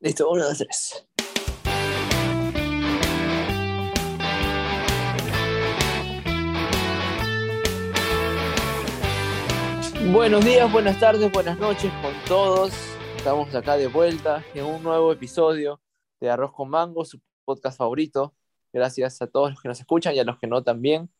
Listo, 0.00 0.30
uno, 0.30 0.44
dos, 0.44 0.58
tres. 0.58 1.08
Buenos 10.12 10.44
días, 10.44 10.70
buenas 10.70 11.00
tardes, 11.00 11.32
buenas 11.32 11.58
noches 11.58 11.92
con 12.00 12.14
todos. 12.28 12.72
Estamos 13.16 13.52
acá 13.56 13.76
de 13.76 13.88
vuelta 13.88 14.44
en 14.54 14.66
un 14.66 14.84
nuevo 14.84 15.10
episodio 15.10 15.80
de 16.20 16.30
Arroz 16.30 16.52
con 16.52 16.70
Mango, 16.70 17.04
su 17.04 17.20
podcast 17.44 17.76
favorito. 17.76 18.36
Gracias 18.72 19.20
a 19.20 19.26
todos 19.26 19.50
los 19.50 19.60
que 19.60 19.66
nos 19.66 19.80
escuchan 19.80 20.14
y 20.14 20.20
a 20.20 20.24
los 20.24 20.38
que 20.38 20.46
no 20.46 20.62
también. 20.62 21.10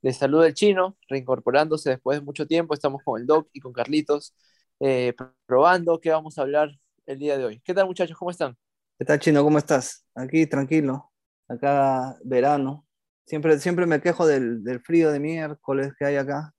Les 0.00 0.16
saluda 0.16 0.46
el 0.46 0.54
chino, 0.54 0.96
reincorporándose 1.08 1.90
después 1.90 2.20
de 2.20 2.24
mucho 2.24 2.46
tiempo. 2.46 2.72
Estamos 2.72 3.02
con 3.02 3.20
el 3.20 3.26
Doc 3.26 3.48
y 3.52 3.58
con 3.58 3.72
Carlitos, 3.72 4.32
eh, 4.78 5.12
probando 5.44 5.98
qué 6.00 6.10
vamos 6.10 6.38
a 6.38 6.42
hablar 6.42 6.78
el 7.08 7.18
día 7.18 7.38
de 7.38 7.44
hoy. 7.46 7.60
¿Qué 7.60 7.72
tal 7.72 7.86
muchachos? 7.86 8.16
¿Cómo 8.18 8.30
están? 8.30 8.56
¿Qué 8.98 9.04
tal, 9.04 9.18
Chino? 9.18 9.42
¿Cómo 9.42 9.56
estás? 9.56 10.04
Aquí, 10.14 10.46
tranquilo. 10.46 11.10
Acá, 11.48 12.18
verano. 12.22 12.86
Siempre, 13.24 13.58
siempre 13.58 13.86
me 13.86 14.00
quejo 14.00 14.26
del, 14.26 14.62
del 14.62 14.80
frío 14.80 15.10
de 15.10 15.18
miércoles 15.18 15.94
que 15.98 16.04
hay 16.04 16.16
acá. 16.16 16.54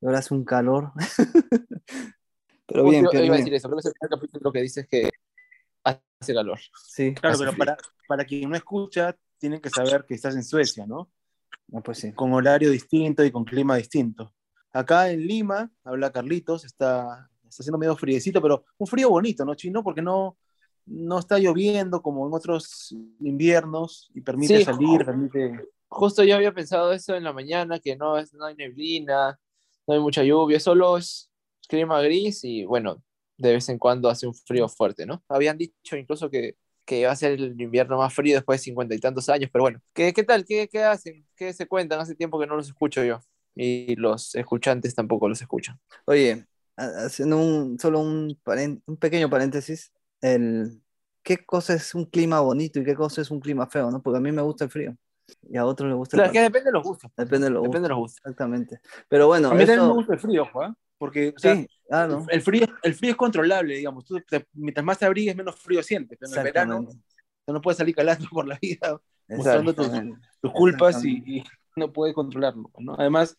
Y 0.00 0.06
ahora 0.06 0.18
hace 0.18 0.34
un 0.34 0.44
calor. 0.44 0.92
pero 2.66 2.84
bien, 2.88 3.06
yo, 3.12 3.20
iba 3.20 3.34
a 3.34 3.38
decir 3.38 3.52
eso. 3.54 3.68
Creo 3.68 3.76
que 3.76 3.80
es 3.80 3.86
el 3.86 3.92
primer 3.98 4.20
capítulo 4.20 4.52
que 4.52 4.62
dices 4.62 4.86
que 4.88 5.10
hace 5.82 6.34
calor. 6.34 6.60
Sí. 6.86 7.14
Claro, 7.14 7.36
pero 7.36 7.56
para, 7.56 7.76
para 8.06 8.24
quien 8.24 8.48
no 8.48 8.56
escucha, 8.56 9.16
tienen 9.36 9.60
que 9.60 9.70
saber 9.70 10.04
que 10.06 10.14
estás 10.14 10.36
en 10.36 10.44
Suecia, 10.44 10.86
¿no? 10.86 11.10
No, 11.66 11.82
pues 11.82 11.98
sí. 11.98 12.12
Con 12.12 12.32
horario 12.32 12.70
distinto 12.70 13.24
y 13.24 13.32
con 13.32 13.44
clima 13.44 13.74
distinto. 13.76 14.32
Acá 14.72 15.10
en 15.10 15.26
Lima, 15.26 15.72
habla 15.82 16.12
Carlitos, 16.12 16.64
está, 16.64 17.28
está 17.48 17.62
haciendo 17.62 17.78
medio 17.78 17.96
friecito, 17.96 18.40
pero 18.42 18.64
un 18.78 18.86
frío 18.86 19.10
bonito, 19.10 19.44
¿no, 19.44 19.54
Chino? 19.54 19.82
Porque 19.82 20.02
no, 20.02 20.36
no 20.86 21.18
está 21.18 21.38
lloviendo 21.38 22.02
como 22.02 22.26
en 22.26 22.34
otros 22.34 22.94
inviernos 23.20 24.10
y 24.14 24.20
permite 24.20 24.58
Sí, 24.58 24.64
salir, 24.64 25.04
permite... 25.04 25.68
Justo 25.88 26.22
yo 26.22 26.36
había 26.36 26.52
pensado 26.52 26.92
eso 26.92 27.14
en 27.14 27.24
la 27.24 27.32
mañana, 27.32 27.78
que 27.78 27.96
no, 27.96 28.18
es, 28.18 28.34
no 28.34 28.44
hay 28.44 28.54
neblina, 28.54 29.38
no 29.86 29.94
hay 29.94 30.00
mucha 30.00 30.22
lluvia, 30.22 30.60
solo 30.60 30.98
es 30.98 31.30
clima 31.68 32.00
gris 32.02 32.44
y 32.44 32.64
bueno, 32.64 33.02
de 33.38 33.52
vez 33.54 33.68
en 33.68 33.78
cuando 33.78 34.08
hace 34.08 34.26
un 34.26 34.34
frío 34.34 34.68
fuerte, 34.68 35.06
¿no? 35.06 35.22
Habían 35.28 35.56
dicho 35.58 35.96
incluso 35.96 36.28
que, 36.30 36.56
que 36.84 37.06
va 37.06 37.12
a 37.12 37.16
ser 37.16 37.32
el 37.32 37.60
invierno 37.60 37.98
más 37.98 38.12
frío 38.12 38.34
después 38.34 38.60
de 38.60 38.64
cincuenta 38.64 38.94
y 38.94 38.98
tantos 38.98 39.28
años, 39.28 39.50
pero 39.52 39.64
bueno, 39.64 39.80
¿qué, 39.94 40.12
qué 40.12 40.24
tal? 40.24 40.44
¿Qué, 40.44 40.68
¿Qué 40.68 40.82
hacen? 40.82 41.26
¿Qué 41.36 41.52
se 41.52 41.66
cuentan? 41.66 42.00
Hace 42.00 42.14
tiempo 42.14 42.38
que 42.38 42.46
no 42.46 42.56
los 42.56 42.68
escucho 42.68 43.02
yo 43.04 43.20
y 43.54 43.96
los 43.96 44.34
escuchantes 44.34 44.94
tampoco 44.94 45.28
los 45.28 45.40
escuchan. 45.40 45.78
Oye, 46.06 46.46
haciendo 46.78 47.38
un, 47.38 47.78
solo 47.78 48.00
un, 48.00 48.38
un 48.86 48.96
pequeño 48.96 49.28
paréntesis, 49.28 49.92
el, 50.20 50.80
¿qué 51.22 51.44
cosa 51.44 51.74
es 51.74 51.94
un 51.94 52.04
clima 52.06 52.40
bonito 52.40 52.80
y 52.80 52.84
qué 52.84 52.94
cosa 52.94 53.20
es 53.22 53.30
un 53.30 53.40
clima 53.40 53.66
feo? 53.66 53.90
¿no? 53.90 54.02
Porque 54.02 54.18
a 54.18 54.20
mí 54.20 54.32
me 54.32 54.42
gusta 54.42 54.64
el 54.64 54.70
frío 54.70 54.96
y 55.42 55.56
a 55.56 55.64
otros 55.66 55.88
les 55.88 55.96
gusta 55.96 56.16
el 56.16 56.20
Claro, 56.22 56.32
que 56.32 56.40
depende 56.40 56.66
de 56.66 56.72
los 56.72 56.82
gustos. 56.82 57.10
Depende 57.16 57.46
de 57.46 57.50
los 57.50 57.62
Depende 57.62 57.88
de 57.88 57.88
gustos, 57.88 57.88
los 57.90 57.98
gustos. 57.98 58.18
exactamente. 58.20 58.80
Pero 59.08 59.26
bueno, 59.26 59.48
A 59.48 59.54
mí 59.54 59.58
también 59.60 59.80
eso- 59.80 59.88
me 59.88 59.94
gusta 59.94 60.14
el 60.14 60.20
frío, 60.20 60.46
Juan, 60.52 60.76
porque 60.96 61.34
o 61.36 61.38
sea, 61.38 61.54
sí, 61.54 61.68
ah, 61.90 62.06
¿no? 62.06 62.26
el, 62.30 62.40
frío, 62.42 62.66
el 62.82 62.94
frío 62.94 63.10
es 63.10 63.16
controlable, 63.16 63.76
digamos. 63.76 64.04
Tú 64.04 64.20
te- 64.20 64.46
mientras 64.54 64.84
más 64.84 64.98
te 64.98 65.04
abrigues, 65.06 65.36
menos 65.36 65.56
frío 65.56 65.82
sientes. 65.82 66.18
Pero 66.18 66.32
en 66.32 66.38
el 66.38 66.44
verano 66.44 66.88
tú 67.44 67.52
no 67.52 67.60
puedes 67.60 67.78
salir 67.78 67.94
calando 67.94 68.26
por 68.32 68.46
la 68.46 68.58
vida 68.60 69.00
mostrando 69.28 69.74
tus, 69.74 69.90
tus 70.40 70.52
culpas 70.52 71.04
y, 71.04 71.22
y 71.26 71.44
no 71.76 71.92
puedes 71.92 72.14
controlarlo, 72.14 72.70
¿no? 72.78 72.94
Además, 72.98 73.36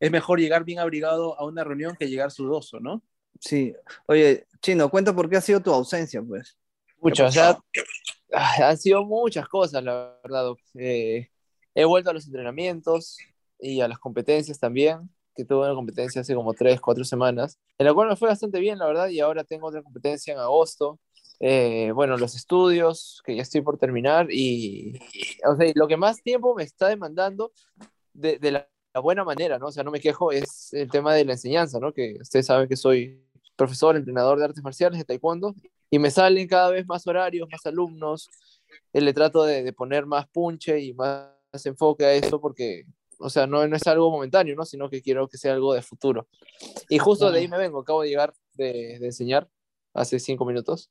es 0.00 0.10
mejor 0.10 0.40
llegar 0.40 0.64
bien 0.64 0.78
abrigado 0.78 1.38
a 1.38 1.44
una 1.44 1.62
reunión 1.62 1.94
que 1.96 2.08
llegar 2.08 2.30
sudoso, 2.30 2.80
¿no? 2.80 3.02
Sí. 3.38 3.74
Oye, 4.06 4.46
Chino, 4.60 4.90
cuenta 4.90 5.14
por 5.14 5.28
qué 5.28 5.36
ha 5.36 5.40
sido 5.42 5.60
tu 5.60 5.72
ausencia, 5.72 6.22
pues. 6.22 6.56
Mucho, 6.98 7.26
o 7.26 7.30
sea, 7.30 7.58
ah, 8.32 8.68
han 8.70 8.78
sido 8.78 9.04
muchas 9.04 9.46
cosas, 9.46 9.84
la 9.84 10.18
verdad. 10.22 10.52
Eh, 10.74 11.28
he 11.74 11.84
vuelto 11.84 12.10
a 12.10 12.12
los 12.14 12.26
entrenamientos 12.26 13.18
y 13.58 13.80
a 13.80 13.88
las 13.88 13.98
competencias 13.98 14.58
también, 14.58 15.10
que 15.34 15.44
tuve 15.44 15.66
una 15.66 15.74
competencia 15.74 16.22
hace 16.22 16.34
como 16.34 16.54
tres, 16.54 16.80
cuatro 16.80 17.04
semanas, 17.04 17.58
en 17.78 17.86
la 17.86 17.94
cual 17.94 18.08
me 18.08 18.16
fue 18.16 18.28
bastante 18.28 18.58
bien, 18.58 18.78
la 18.78 18.86
verdad, 18.86 19.08
y 19.08 19.20
ahora 19.20 19.44
tengo 19.44 19.68
otra 19.68 19.82
competencia 19.82 20.32
en 20.32 20.40
agosto. 20.40 20.98
Eh, 21.40 21.92
bueno, 21.94 22.18
los 22.18 22.34
estudios, 22.34 23.22
que 23.24 23.36
ya 23.36 23.42
estoy 23.42 23.62
por 23.62 23.78
terminar, 23.78 24.30
y, 24.30 24.98
o 25.46 25.56
sea, 25.56 25.72
lo 25.74 25.88
que 25.88 25.96
más 25.96 26.22
tiempo 26.22 26.54
me 26.54 26.64
está 26.64 26.88
demandando 26.88 27.52
de, 28.12 28.38
de 28.38 28.50
la, 28.50 28.68
la 28.92 29.00
buena 29.00 29.24
manera, 29.24 29.58
¿no? 29.58 29.66
O 29.66 29.72
sea, 29.72 29.84
no 29.84 29.90
me 29.90 30.00
quejo, 30.00 30.32
es 30.32 30.72
el 30.72 30.90
tema 30.90 31.14
de 31.14 31.24
la 31.24 31.32
enseñanza, 31.32 31.78
¿no? 31.78 31.92
Que 31.92 32.16
ustedes 32.20 32.46
saben 32.46 32.68
que 32.68 32.76
soy 32.76 33.22
profesor, 33.56 33.96
entrenador 33.96 34.38
de 34.38 34.46
artes 34.46 34.62
marciales, 34.64 34.98
de 34.98 35.04
taekwondo, 35.04 35.54
y 35.90 35.98
me 35.98 36.10
salen 36.10 36.48
cada 36.48 36.70
vez 36.70 36.86
más 36.86 37.06
horarios, 37.06 37.48
más 37.50 37.64
alumnos, 37.66 38.28
y 38.92 39.00
le 39.00 39.12
trato 39.12 39.44
de, 39.44 39.62
de 39.62 39.72
poner 39.72 40.06
más 40.06 40.26
punche 40.28 40.80
y 40.80 40.94
más, 40.94 41.28
enfoque 41.64 42.04
a 42.04 42.14
eso 42.14 42.40
porque, 42.40 42.84
o 43.18 43.28
sea, 43.28 43.46
no, 43.46 43.66
no 43.66 43.76
es 43.76 43.86
algo 43.86 44.10
momentáneo, 44.10 44.54
¿no? 44.54 44.64
Sino 44.64 44.88
que 44.88 45.02
quiero 45.02 45.28
que 45.28 45.36
sea 45.36 45.52
algo 45.52 45.74
de 45.74 45.82
futuro. 45.82 46.28
Y 46.88 46.98
justo 46.98 47.30
de 47.30 47.40
ahí 47.40 47.48
me 47.48 47.58
vengo, 47.58 47.80
acabo 47.80 48.02
de 48.02 48.08
llegar 48.08 48.32
de, 48.54 48.98
de 49.00 49.06
enseñar 49.06 49.48
hace 49.92 50.20
cinco 50.20 50.44
minutos 50.44 50.90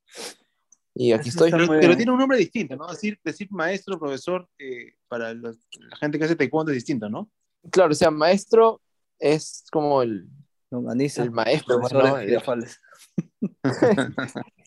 y 0.94 1.14
aquí 1.14 1.30
estoy. 1.30 1.52
Pero, 1.52 1.96
tiene 1.96 2.12
un 2.12 2.20
nombre 2.20 2.38
distinto, 2.38 2.76
¿no? 2.76 2.88
Decir, 2.88 3.18
decir 3.24 3.48
maestro, 3.52 3.98
profesor, 3.98 4.50
eh, 4.58 4.96
para 5.08 5.34
los- 5.34 5.58
la 5.78 5.96
gente 5.96 6.20
que 6.20 6.26
hace 6.26 6.36
taekwondo 6.36 6.72
es 6.72 6.76
distinto, 6.76 7.10
¿no? 7.10 7.30
Claro, 7.72 7.92
o 7.92 7.96
sea, 7.96 8.12
maestro 8.12 8.81
es 9.20 9.66
como 9.72 10.02
el, 10.02 10.28
Longaniza, 10.72 11.24
el 11.24 11.31
maestro, 11.31 11.80
profesores 11.80 12.12
¿no? 12.12 12.18
girafales. 12.20 12.80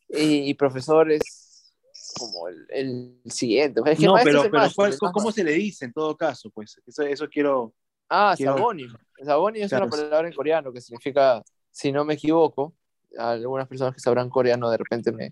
y, 0.08 0.50
y 0.50 0.54
profesor 0.54 1.10
es 1.10 1.74
como 2.18 2.48
el, 2.48 2.66
el 2.70 3.20
siguiente. 3.32 3.80
Es 3.86 3.98
que 3.98 4.06
no, 4.06 4.14
maestro 4.14 4.30
pero, 4.30 4.38
es 4.40 4.44
el 4.44 4.50
pero 4.50 4.62
máster, 4.62 4.74
¿cuál- 4.76 4.98
¿no? 5.02 5.12
¿cómo 5.12 5.32
se 5.32 5.44
le 5.44 5.52
dice 5.52 5.84
en 5.86 5.92
todo 5.92 6.16
caso? 6.16 6.50
Pues 6.50 6.80
eso, 6.86 7.02
eso 7.02 7.28
quiero... 7.28 7.72
Ah, 8.08 8.34
Quiero- 8.36 8.54
Saboni. 8.56 8.86
Saboni 9.24 9.60
es 9.62 9.68
Claro. 9.70 9.86
una 9.86 9.90
palabra 9.90 10.28
en 10.28 10.34
coreano 10.34 10.72
que 10.72 10.80
significa, 10.80 11.42
si 11.70 11.92
no 11.92 12.04
me 12.04 12.14
equivoco, 12.14 12.74
algunas 13.16 13.66
personas 13.68 13.94
que 13.94 14.00
sabrán 14.00 14.28
coreano 14.28 14.68
de 14.70 14.76
repente 14.76 15.12
me, 15.12 15.30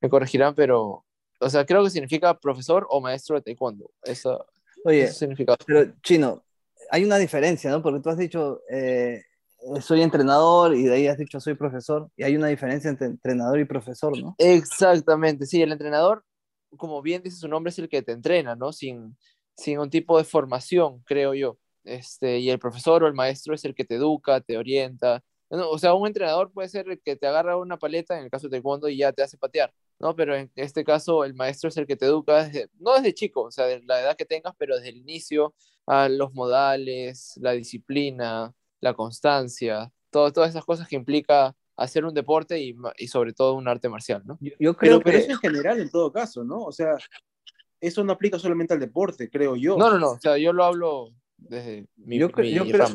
me 0.00 0.08
corregirán, 0.10 0.54
pero, 0.54 1.04
o 1.38 1.48
sea, 1.50 1.64
creo 1.64 1.82
que 1.84 1.90
significa 1.90 2.38
profesor 2.38 2.86
o 2.90 3.00
maestro 3.00 3.36
de 3.36 3.42
taekwondo. 3.42 3.90
Eso, 4.02 4.46
Oye, 4.84 5.04
eso 5.04 5.14
significa. 5.20 5.56
pero 5.66 5.92
Chino, 6.02 6.42
hay 6.90 7.04
una 7.04 7.18
diferencia, 7.18 7.70
¿no? 7.70 7.82
Porque 7.82 8.00
tú 8.00 8.10
has 8.10 8.18
dicho, 8.18 8.62
eh, 8.70 9.22
soy 9.80 10.02
entrenador 10.02 10.74
y 10.74 10.84
de 10.84 10.94
ahí 10.94 11.06
has 11.06 11.18
dicho, 11.18 11.40
soy 11.40 11.54
profesor, 11.54 12.10
y 12.16 12.24
hay 12.24 12.36
una 12.36 12.48
diferencia 12.48 12.90
entre 12.90 13.06
entrenador 13.06 13.60
y 13.60 13.64
profesor, 13.64 14.18
¿no? 14.18 14.34
Exactamente, 14.38 15.46
sí, 15.46 15.62
el 15.62 15.72
entrenador, 15.72 16.24
como 16.76 17.02
bien 17.02 17.22
dice 17.22 17.36
su 17.36 17.48
nombre, 17.48 17.70
es 17.70 17.78
el 17.78 17.88
que 17.88 18.02
te 18.02 18.12
entrena, 18.12 18.56
¿no? 18.56 18.72
Sin, 18.72 19.16
sin 19.56 19.78
un 19.78 19.90
tipo 19.90 20.18
de 20.18 20.24
formación, 20.24 21.02
creo 21.04 21.34
yo. 21.34 21.58
Este, 21.84 22.38
y 22.38 22.50
el 22.50 22.58
profesor 22.58 23.02
o 23.02 23.06
el 23.06 23.14
maestro 23.14 23.54
es 23.54 23.64
el 23.64 23.74
que 23.74 23.84
te 23.84 23.96
educa, 23.96 24.40
te 24.40 24.58
orienta. 24.58 25.22
No, 25.50 25.68
o 25.70 25.78
sea, 25.78 25.94
un 25.94 26.06
entrenador 26.06 26.52
puede 26.52 26.68
ser 26.68 26.88
el 26.88 27.00
que 27.00 27.16
te 27.16 27.26
agarra 27.26 27.56
una 27.56 27.78
paleta, 27.78 28.18
en 28.18 28.24
el 28.24 28.30
caso 28.30 28.48
de 28.48 28.56
taekwondo, 28.56 28.88
y 28.88 28.98
ya 28.98 29.12
te 29.12 29.22
hace 29.22 29.36
patear, 29.36 29.72
¿no? 30.00 30.16
Pero 30.16 30.34
en 30.34 30.50
este 30.56 30.82
caso, 30.84 31.24
el 31.24 31.34
maestro 31.34 31.68
es 31.68 31.76
el 31.76 31.86
que 31.86 31.96
te 31.96 32.06
educa, 32.06 32.44
desde- 32.44 32.68
no 32.78 32.94
desde 32.94 33.14
chico, 33.14 33.42
o 33.42 33.50
sea, 33.50 33.66
de 33.66 33.82
la 33.84 34.00
edad 34.00 34.16
que 34.16 34.24
tengas, 34.24 34.54
pero 34.58 34.76
desde 34.76 34.88
el 34.88 34.96
inicio, 34.96 35.54
a 35.86 36.08
los 36.08 36.32
modales, 36.34 37.34
la 37.40 37.52
disciplina, 37.52 38.52
la 38.80 38.94
constancia, 38.94 39.92
todo- 40.10 40.32
todas 40.32 40.50
esas 40.50 40.64
cosas 40.64 40.88
que 40.88 40.96
implica 40.96 41.54
hacer 41.76 42.04
un 42.04 42.14
deporte 42.14 42.60
y, 42.60 42.76
y 42.98 43.08
sobre 43.08 43.32
todo 43.32 43.54
un 43.54 43.68
arte 43.68 43.88
marcial, 43.88 44.22
¿no? 44.24 44.38
Yo, 44.40 44.52
yo 44.58 44.76
creo 44.76 44.98
Pero, 44.98 45.04
pero 45.04 45.18
que... 45.18 45.24
eso 45.24 45.32
en 45.32 45.38
general, 45.38 45.80
en 45.80 45.90
todo 45.90 46.12
caso, 46.12 46.44
¿no? 46.44 46.62
O 46.62 46.72
sea, 46.72 46.96
eso 47.80 48.04
no 48.04 48.12
aplica 48.12 48.38
solamente 48.38 48.74
al 48.74 48.80
deporte, 48.80 49.30
creo 49.30 49.56
yo. 49.56 49.76
No, 49.76 49.90
no, 49.90 49.98
no, 49.98 50.10
o 50.12 50.20
sea, 50.20 50.36
yo 50.36 50.52
lo 50.52 50.64
hablo 50.64 51.10
desde 51.38 51.86
mi, 51.96 52.18
Yo 52.18 52.28
mi 52.36 52.54
yo 52.54 52.64
creo-. 52.64 52.86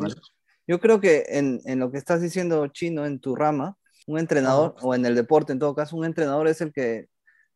Yo 0.67 0.79
creo 0.79 0.99
que 0.99 1.23
en, 1.27 1.61
en 1.65 1.79
lo 1.79 1.91
que 1.91 1.97
estás 1.97 2.21
diciendo, 2.21 2.67
Chino, 2.67 3.05
en 3.05 3.19
tu 3.19 3.35
rama, 3.35 3.77
un 4.05 4.19
entrenador, 4.19 4.75
o 4.81 4.93
en 4.93 5.05
el 5.05 5.15
deporte 5.15 5.53
en 5.53 5.59
todo 5.59 5.75
caso, 5.75 5.95
un 5.95 6.05
entrenador 6.05 6.47
es 6.47 6.61
el 6.61 6.71
que 6.71 7.07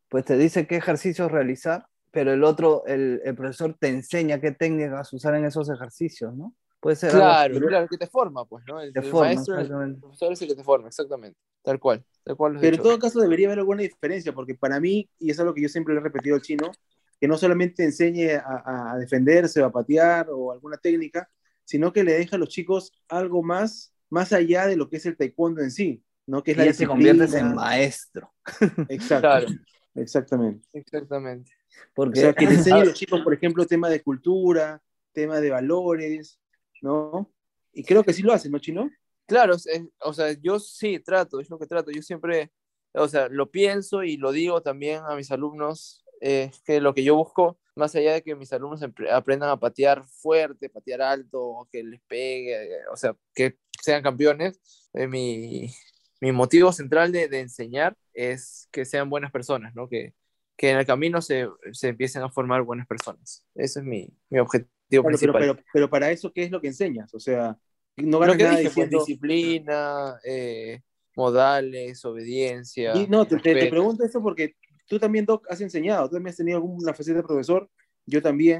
pues 0.09 0.25
te 0.25 0.37
dice 0.37 0.67
qué 0.67 0.77
ejercicios 0.77 1.31
realizar, 1.31 1.85
pero 2.11 2.33
el 2.33 2.43
otro, 2.43 2.83
el, 2.87 3.21
el 3.23 3.35
profesor 3.35 3.75
te 3.79 3.87
enseña 3.89 4.41
qué 4.41 4.51
técnicas 4.51 5.13
usar 5.13 5.35
en 5.35 5.45
esos 5.45 5.69
ejercicios, 5.69 6.35
¿no? 6.35 6.55
Puede 6.79 6.95
ser 6.95 7.11
algo 7.11 7.21
Claro, 7.21 7.67
claro, 7.67 7.87
que 7.87 7.97
te 7.97 8.07
forma, 8.07 8.45
pues, 8.45 8.63
¿no? 8.67 8.81
El, 8.81 8.91
Te 8.91 8.99
el 8.99 9.05
forma, 9.05 9.25
maestro, 9.27 9.59
el 9.59 9.97
profesor 9.97 10.33
es 10.33 10.41
el 10.41 10.47
que 10.47 10.55
te 10.55 10.63
forma, 10.63 10.87
exactamente, 10.87 11.37
tal 11.61 11.79
cual, 11.79 12.03
tal 12.23 12.35
cual 12.35 12.57
Pero 12.59 12.77
en 12.77 12.81
todo 12.81 12.97
caso 12.97 13.19
debería 13.19 13.47
haber 13.47 13.59
alguna 13.59 13.83
diferencia, 13.83 14.33
porque 14.33 14.55
para 14.55 14.79
mí, 14.79 15.07
y 15.19 15.29
es 15.29 15.39
algo 15.39 15.53
que 15.53 15.61
yo 15.61 15.69
siempre 15.69 15.93
le 15.93 15.99
he 15.99 16.03
repetido 16.03 16.35
al 16.35 16.41
chino, 16.41 16.71
que 17.19 17.27
no 17.27 17.37
solamente 17.37 17.83
enseñe 17.83 18.31
a, 18.31 18.93
a 18.93 18.97
defenderse 18.97 19.61
o 19.61 19.65
a 19.65 19.71
patear 19.71 20.27
o 20.31 20.51
alguna 20.53 20.77
técnica, 20.77 21.29
sino 21.65 21.93
que 21.93 22.03
le 22.03 22.13
deje 22.13 22.35
a 22.35 22.39
los 22.39 22.49
chicos 22.49 22.93
algo 23.09 23.43
más, 23.43 23.93
más 24.09 24.33
allá 24.33 24.65
de 24.65 24.77
lo 24.77 24.89
que 24.89 24.97
es 24.97 25.05
el 25.05 25.17
taekwondo 25.17 25.61
en 25.61 25.69
sí, 25.69 26.01
¿no? 26.29 26.43
Que 26.43 26.51
es 26.51 26.57
Y 26.57 26.59
la 26.59 26.65
ya 26.67 26.73
te 26.73 26.87
conviertes 26.87 27.33
en 27.33 27.55
maestro. 27.55 28.31
Exacto. 28.89 29.21
Claro. 29.21 29.47
Exactamente. 29.95 30.67
Exactamente. 30.73 31.51
O 31.69 31.93
Porque 31.95 32.19
sea, 32.19 32.33
que 32.33 32.45
le 32.45 32.53
enseñe 32.55 32.81
a 32.81 32.85
los 32.85 32.93
chicos, 32.93 33.21
por 33.21 33.33
ejemplo, 33.33 33.65
tema 33.65 33.89
de 33.89 34.01
cultura, 34.01 34.81
tema 35.11 35.41
de 35.41 35.49
valores, 35.49 36.39
¿no? 36.81 37.31
Y 37.73 37.83
creo 37.83 38.03
que 38.03 38.13
sí 38.13 38.21
lo 38.21 38.33
hacen, 38.33 38.51
¿no, 38.51 38.59
Chino? 38.59 38.89
Claro, 39.25 39.55
o 40.01 40.13
sea, 40.13 40.31
yo 40.41 40.59
sí 40.59 40.99
trato, 40.99 41.39
es 41.39 41.49
lo 41.49 41.59
que 41.59 41.67
trato. 41.67 41.91
Yo 41.91 42.01
siempre, 42.01 42.51
o 42.93 43.07
sea, 43.07 43.27
lo 43.29 43.51
pienso 43.51 44.03
y 44.03 44.17
lo 44.17 44.31
digo 44.31 44.61
también 44.61 45.01
a 45.07 45.15
mis 45.15 45.31
alumnos, 45.31 46.03
es 46.19 46.61
que 46.61 46.81
lo 46.81 46.93
que 46.93 47.03
yo 47.03 47.15
busco, 47.15 47.59
más 47.75 47.95
allá 47.95 48.13
de 48.13 48.23
que 48.23 48.35
mis 48.35 48.51
alumnos 48.53 48.81
aprendan 49.11 49.49
a 49.49 49.59
patear 49.59 50.03
fuerte, 50.07 50.69
patear 50.69 51.01
alto, 51.01 51.67
que 51.71 51.83
les 51.83 52.01
pegue, 52.01 52.79
o 52.91 52.97
sea, 52.97 53.15
que 53.33 53.57
sean 53.81 54.01
campeones, 54.01 54.59
eh, 54.93 55.07
mi, 55.07 55.69
mi, 56.19 56.31
motivo 56.31 56.71
central 56.71 57.11
de, 57.11 57.27
de, 57.27 57.39
enseñar 57.41 57.97
es 58.13 58.67
que 58.71 58.85
sean 58.85 59.09
buenas 59.09 59.31
personas, 59.31 59.73
¿no? 59.75 59.87
Que, 59.87 60.13
que 60.57 60.71
en 60.71 60.77
el 60.77 60.85
camino 60.85 61.21
se, 61.21 61.47
se, 61.71 61.89
empiecen 61.89 62.21
a 62.21 62.29
formar 62.29 62.63
buenas 62.63 62.87
personas. 62.87 63.45
Ese 63.55 63.79
es 63.79 63.85
mi, 63.85 64.09
mi 64.29 64.39
objetivo 64.39 65.03
principal. 65.03 65.41
Pero, 65.41 65.55
pero, 65.55 65.67
pero, 65.71 65.89
para 65.89 66.11
eso, 66.11 66.31
¿qué 66.33 66.43
es 66.43 66.51
lo 66.51 66.59
que 66.59 66.67
enseñas? 66.67 67.13
O 67.13 67.19
sea, 67.19 67.57
no 67.97 68.19
ganas 68.19 68.37
nada 68.37 68.51
dije, 68.51 68.63
pues, 68.63 68.75
diciendo... 68.75 68.99
disciplina, 68.99 70.19
eh, 70.23 70.81
modales, 71.15 72.03
obediencia. 72.05 72.95
Y 72.95 73.07
no, 73.07 73.25
te, 73.25 73.37
te, 73.37 73.69
pregunto 73.69 74.03
eso 74.03 74.21
porque 74.21 74.55
tú 74.87 74.99
también, 74.99 75.25
Doc, 75.25 75.45
has 75.49 75.61
enseñado, 75.61 76.07
tú 76.09 76.15
también 76.15 76.31
has 76.31 76.37
tenido 76.37 76.57
alguna 76.57 76.93
faceta 76.93 77.17
de 77.17 77.23
profesor, 77.23 77.69
yo 78.05 78.21
también, 78.21 78.59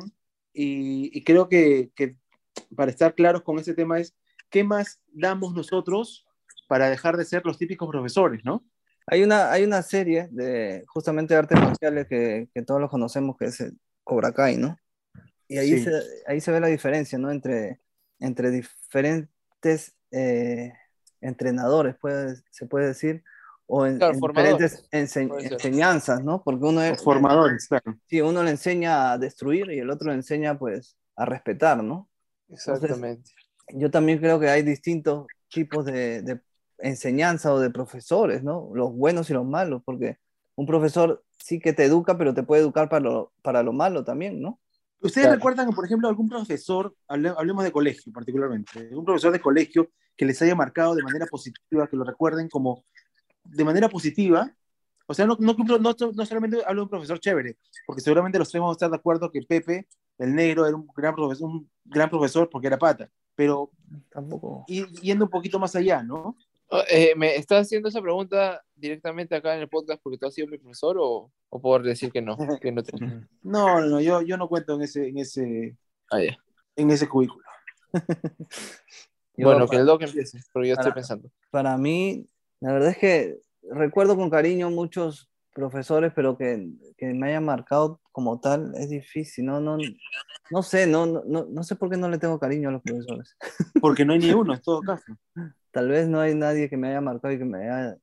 y, 0.54 1.10
y 1.18 1.24
creo 1.24 1.50
que, 1.50 1.92
que, 1.96 2.16
para 2.76 2.92
estar 2.92 3.16
claros 3.16 3.42
con 3.42 3.60
ese 3.60 3.74
tema 3.74 4.00
es, 4.00 4.16
¿qué 4.50 4.64
más 4.64 5.02
damos 5.08 5.54
nosotros 5.54 6.26
para 6.70 6.88
dejar 6.88 7.18
de 7.18 7.26
ser 7.26 7.42
los 7.46 7.58
típicos 7.58 7.90
profesores, 7.90 8.46
no? 8.46 8.64
Hay 9.08 9.24
una, 9.24 9.52
hay 9.52 9.64
una 9.64 9.82
serie 9.82 10.30
de 10.32 10.84
justamente 10.88 11.34
de 11.34 11.40
artes 11.40 11.60
marciales 11.60 12.08
que, 12.08 12.48
que 12.54 12.62
todos 12.62 12.80
los 12.80 12.92
conocemos, 12.92 13.36
que 13.38 13.46
es 13.46 13.74
Cobra 14.04 14.32
Kai, 14.32 14.58
¿no? 14.58 14.78
Y 15.48 15.58
ahí, 15.58 15.80
sí. 15.80 15.86
se, 15.86 15.92
ahí 16.28 16.40
se 16.40 16.52
ve 16.52 16.60
la 16.60 16.68
diferencia, 16.68 17.18
¿no? 17.18 17.32
Entre, 17.32 17.80
entre 18.20 18.52
diferentes 18.52 19.96
eh, 20.12 20.74
entrenadores, 21.22 21.96
puede, 21.96 22.36
se 22.52 22.68
puede 22.68 22.86
decir, 22.86 23.24
o 23.66 23.88
en, 23.88 23.98
claro, 23.98 24.14
en 24.14 24.20
diferentes 24.20 24.88
ense 24.92 25.28
enseñanzas, 25.40 26.24
¿no? 26.24 26.44
Porque 26.44 26.66
uno 26.66 26.84
es... 26.84 27.04
Formadores, 27.04 27.68
claro. 27.68 28.00
Sí, 28.08 28.22
uno 28.22 28.44
le 28.44 28.52
enseña 28.52 29.12
a 29.12 29.18
destruir 29.18 29.72
y 29.72 29.80
el 29.80 29.90
otro 29.90 30.10
le 30.10 30.18
enseña, 30.18 30.60
pues, 30.60 30.98
a 31.16 31.26
respetar, 31.26 31.84
¿no? 31.84 32.08
Exactamente. 32.48 33.32
Entonces, 33.32 33.82
yo 33.82 33.90
también 33.90 34.20
creo 34.20 34.40
que 34.40 34.50
hay 34.50 34.62
distintos 34.62 35.26
tipos 35.50 35.86
de, 35.86 36.22
de, 36.22 36.40
enseñanza 36.82 37.54
o 37.54 37.60
de 37.60 37.70
profesores, 37.70 38.44
¿no? 38.44 38.70
Los 38.74 38.94
buenos 38.94 39.30
y 39.30 39.34
los 39.34 39.46
malos, 39.46 39.82
porque 39.86 40.18
un 40.56 40.66
profesor 40.66 41.24
sí 41.38 41.60
que 41.60 41.74
te 41.74 41.86
educa, 41.86 42.18
pero 42.18 42.34
te 42.34 42.44
puede 42.44 42.62
educar 42.62 42.90
para 42.90 43.02
lo, 43.02 43.34
para 43.42 43.64
lo 43.64 43.74
malo 43.74 44.04
también, 44.04 44.42
¿no? 44.42 44.60
¿Ustedes 45.02 45.28
claro. 45.28 45.36
recuerdan, 45.36 45.70
por 45.74 45.86
ejemplo, 45.86 46.10
algún 46.10 46.28
profesor, 46.28 46.94
hablemos 47.08 47.64
de 47.64 47.72
colegio 47.72 48.12
particularmente, 48.12 48.90
un 48.94 49.06
profesor 49.06 49.32
de 49.32 49.40
colegio 49.40 49.90
que 50.18 50.26
les 50.26 50.42
haya 50.42 50.56
marcado 50.56 50.94
de 50.94 51.04
manera 51.04 51.26
positiva, 51.26 51.88
que 51.88 51.96
lo 51.96 52.04
recuerden 52.04 52.50
como 52.50 52.84
de 53.46 53.64
manera 53.64 53.88
positiva? 53.88 54.54
O 55.08 55.14
sea, 55.14 55.26
no, 55.26 55.38
no, 55.40 55.54
no, 55.54 55.80
no 55.80 56.26
solamente 56.26 56.58
hablo 56.68 56.82
de 56.82 56.84
un 56.84 56.90
profesor 56.90 57.20
chévere, 57.20 57.58
porque 57.88 58.02
seguramente 58.02 58.38
los 58.38 58.50
tres 58.50 58.60
vamos 58.60 58.74
a 58.74 58.78
estar 58.78 58.90
de 58.90 58.98
acuerdo 58.98 59.32
que 59.32 59.42
Pepe, 59.42 59.88
el 60.18 60.36
negro, 60.36 60.68
era 60.68 60.76
un 60.76 60.86
gran 60.96 61.16
profesor, 61.16 61.50
un 61.50 61.70
gran 61.86 62.10
profesor 62.10 62.50
porque 62.50 62.68
era 62.68 62.78
pata, 62.78 63.10
pero 63.34 63.72
tampoco 64.12 64.66
yendo 64.68 65.26
un 65.26 65.32
poquito 65.32 65.58
más 65.58 65.76
allá, 65.76 66.04
¿no? 66.04 66.36
Eh, 66.90 67.14
¿Me 67.16 67.36
estás 67.36 67.66
haciendo 67.66 67.90
esa 67.90 68.02
pregunta 68.02 68.64
directamente 68.76 69.36
acá 69.36 69.56
en 69.56 69.62
el 69.62 69.70
podcast 69.70 70.02
porque 70.04 70.18
tú 70.18 70.28
has 70.28 70.34
sido 70.34 70.48
mi 70.48 70.58
profesor 70.58 70.98
o, 71.00 71.32
o 71.50 71.62
por 71.62 71.82
decir 71.82 72.12
que 72.12 72.22
no? 72.22 72.38
Que 72.62 72.72
no, 72.72 72.84
te... 72.84 72.94
no, 73.44 73.82
no, 73.82 74.00
yo, 74.00 74.22
yo 74.22 74.38
no 74.38 74.48
cuento 74.48 74.76
en 74.76 74.84
ese, 74.84 75.08
en 75.08 75.18
ese, 75.18 75.76
ah, 76.12 76.20
yeah. 76.20 76.38
en 76.76 76.92
ese 76.92 77.08
cubículo. 77.08 77.44
bueno, 79.38 79.68
que 79.68 79.78
el 79.78 79.86
doc 79.86 80.04
empiece, 80.04 80.40
porque 80.54 80.70
yo 80.70 80.76
para, 80.76 80.88
estoy 80.88 81.00
pensando. 81.00 81.32
Para 81.50 81.78
mí, 81.78 82.28
la 82.60 82.74
verdad 82.74 82.90
es 82.90 82.98
que 82.98 83.40
recuerdo 83.64 84.16
con 84.16 84.30
cariño 84.30 84.70
muchos 84.70 85.28
profesores, 85.54 86.12
pero 86.16 86.38
que, 86.38 86.70
que 86.98 87.08
me 87.08 87.30
hayan 87.30 87.46
marcado 87.46 88.00
como 88.12 88.40
tal 88.40 88.74
es 88.76 88.90
difícil, 88.90 89.46
no, 89.46 89.60
no, 89.60 89.78
no 90.52 90.64
sé, 90.64 90.86
no, 90.86 91.06
no, 91.06 91.46
no 91.46 91.64
sé 91.64 91.76
por 91.76 91.90
qué 91.90 91.98
no 91.98 92.10
le 92.10 92.20
tengo 92.20 92.40
cariño 92.40 92.70
a 92.70 92.74
los 92.74 92.82
profesores. 92.84 93.36
Porque 93.82 94.06
no 94.06 94.14
hay 94.14 94.20
ni 94.20 94.32
uno, 94.32 94.54
en 94.54 94.62
todo 94.62 94.82
caso. 94.82 95.18
Tal 95.72 95.90
vez 95.90 96.08
no 96.08 96.20
hay 96.20 96.36
nadie 96.36 96.70
que 96.70 96.78
me 96.78 96.90
haya 96.90 97.02
marcado 97.02 97.34
y 97.34 97.38
que 97.38 97.46
me 97.46 97.70
haya... 97.70 97.98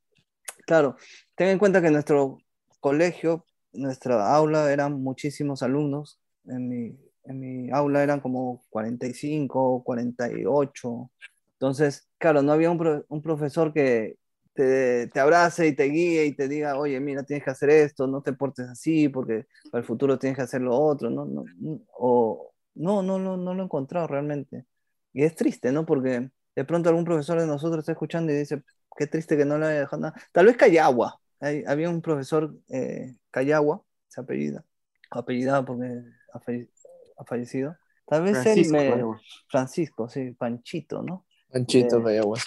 Claro, 0.67 0.97
ten 1.35 1.49
en 1.49 1.59
cuenta 1.59 1.83
que 1.83 1.91
nuestro 1.91 2.39
colegio, 2.81 3.45
nuestra 3.73 4.35
aula, 4.35 4.73
eran 4.73 5.01
muchísimos 5.03 5.63
alumnos. 5.63 6.21
En 6.47 6.69
mi, 6.69 6.99
en 7.25 7.41
mi 7.41 7.71
aula 7.71 8.03
eran 8.03 8.21
como 8.21 8.65
45, 8.71 9.83
48. 9.85 11.11
Entonces, 11.55 12.09
claro, 12.19 12.43
no 12.43 12.53
había 12.53 12.71
un, 12.71 12.79
pro, 12.79 13.05
un 13.09 13.23
profesor 13.23 13.73
que 13.73 14.17
te, 14.55 15.09
te, 15.09 15.21
abrace 15.21 15.67
y 15.67 15.75
te 15.75 15.85
guíe 15.85 16.27
y 16.27 16.35
te 16.35 16.49
diga, 16.49 16.79
oye, 16.79 16.99
mira, 17.01 17.23
tienes 17.25 17.45
que 17.45 17.51
hacer 17.51 17.71
esto, 17.71 18.07
no 18.07 18.23
te 18.23 18.33
portes 18.33 18.69
así, 18.69 19.09
porque 19.09 19.47
para 19.71 19.81
el 19.81 19.87
futuro 19.87 20.19
tienes 20.19 20.37
que 20.37 20.43
hacer 20.43 20.63
lo 20.63 20.79
otro, 20.79 21.11
¿no? 21.11 21.27
no, 21.27 21.45
no 21.59 21.81
o, 21.99 22.53
no, 22.75 23.03
no, 23.03 23.19
no, 23.19 23.37
no 23.37 23.55
lo 23.55 23.63
he 23.63 23.65
encontrado 23.65 24.07
realmente. 24.07 24.65
Y 25.13 25.25
es 25.25 25.35
triste, 25.35 25.73
¿no? 25.73 25.87
Porque 25.87 26.31
de 26.57 26.65
pronto 26.65 26.89
algún 26.89 27.05
profesor 27.05 27.39
de 27.39 27.47
nosotros 27.47 27.81
está 27.81 27.93
escuchando 27.93 28.33
y 28.33 28.37
dice, 28.37 28.63
qué 28.97 29.07
triste 29.07 29.37
que 29.37 29.45
no 29.45 29.59
le 29.59 29.67
haya 29.67 29.81
dejado 29.81 30.03
nada. 30.03 30.15
Tal 30.33 30.47
vez 30.47 30.57
Cayagua. 30.57 31.21
Hay, 31.39 31.63
había 31.67 31.91
un 31.91 32.01
profesor 32.01 32.57
eh, 32.71 33.15
Cayagua, 33.31 33.83
se 34.09 34.23
apellida, 34.23 34.65
apellidado 35.11 35.67
porque 35.67 36.03
ha, 36.33 36.41
falle, 36.41 36.71
ha, 37.19 37.25
fallecido. 37.25 37.77
Tal 38.07 38.23
vez 38.23 38.39
Francisco, 38.43 38.77
él 38.79 39.05
me... 39.05 39.19
Francisco, 39.49 40.09
sí, 40.09 40.31
Panchito, 40.33 41.03
¿no? 41.03 41.27
Panchito 41.53 41.99
eh, 41.99 42.05
Cayagua. 42.05 42.39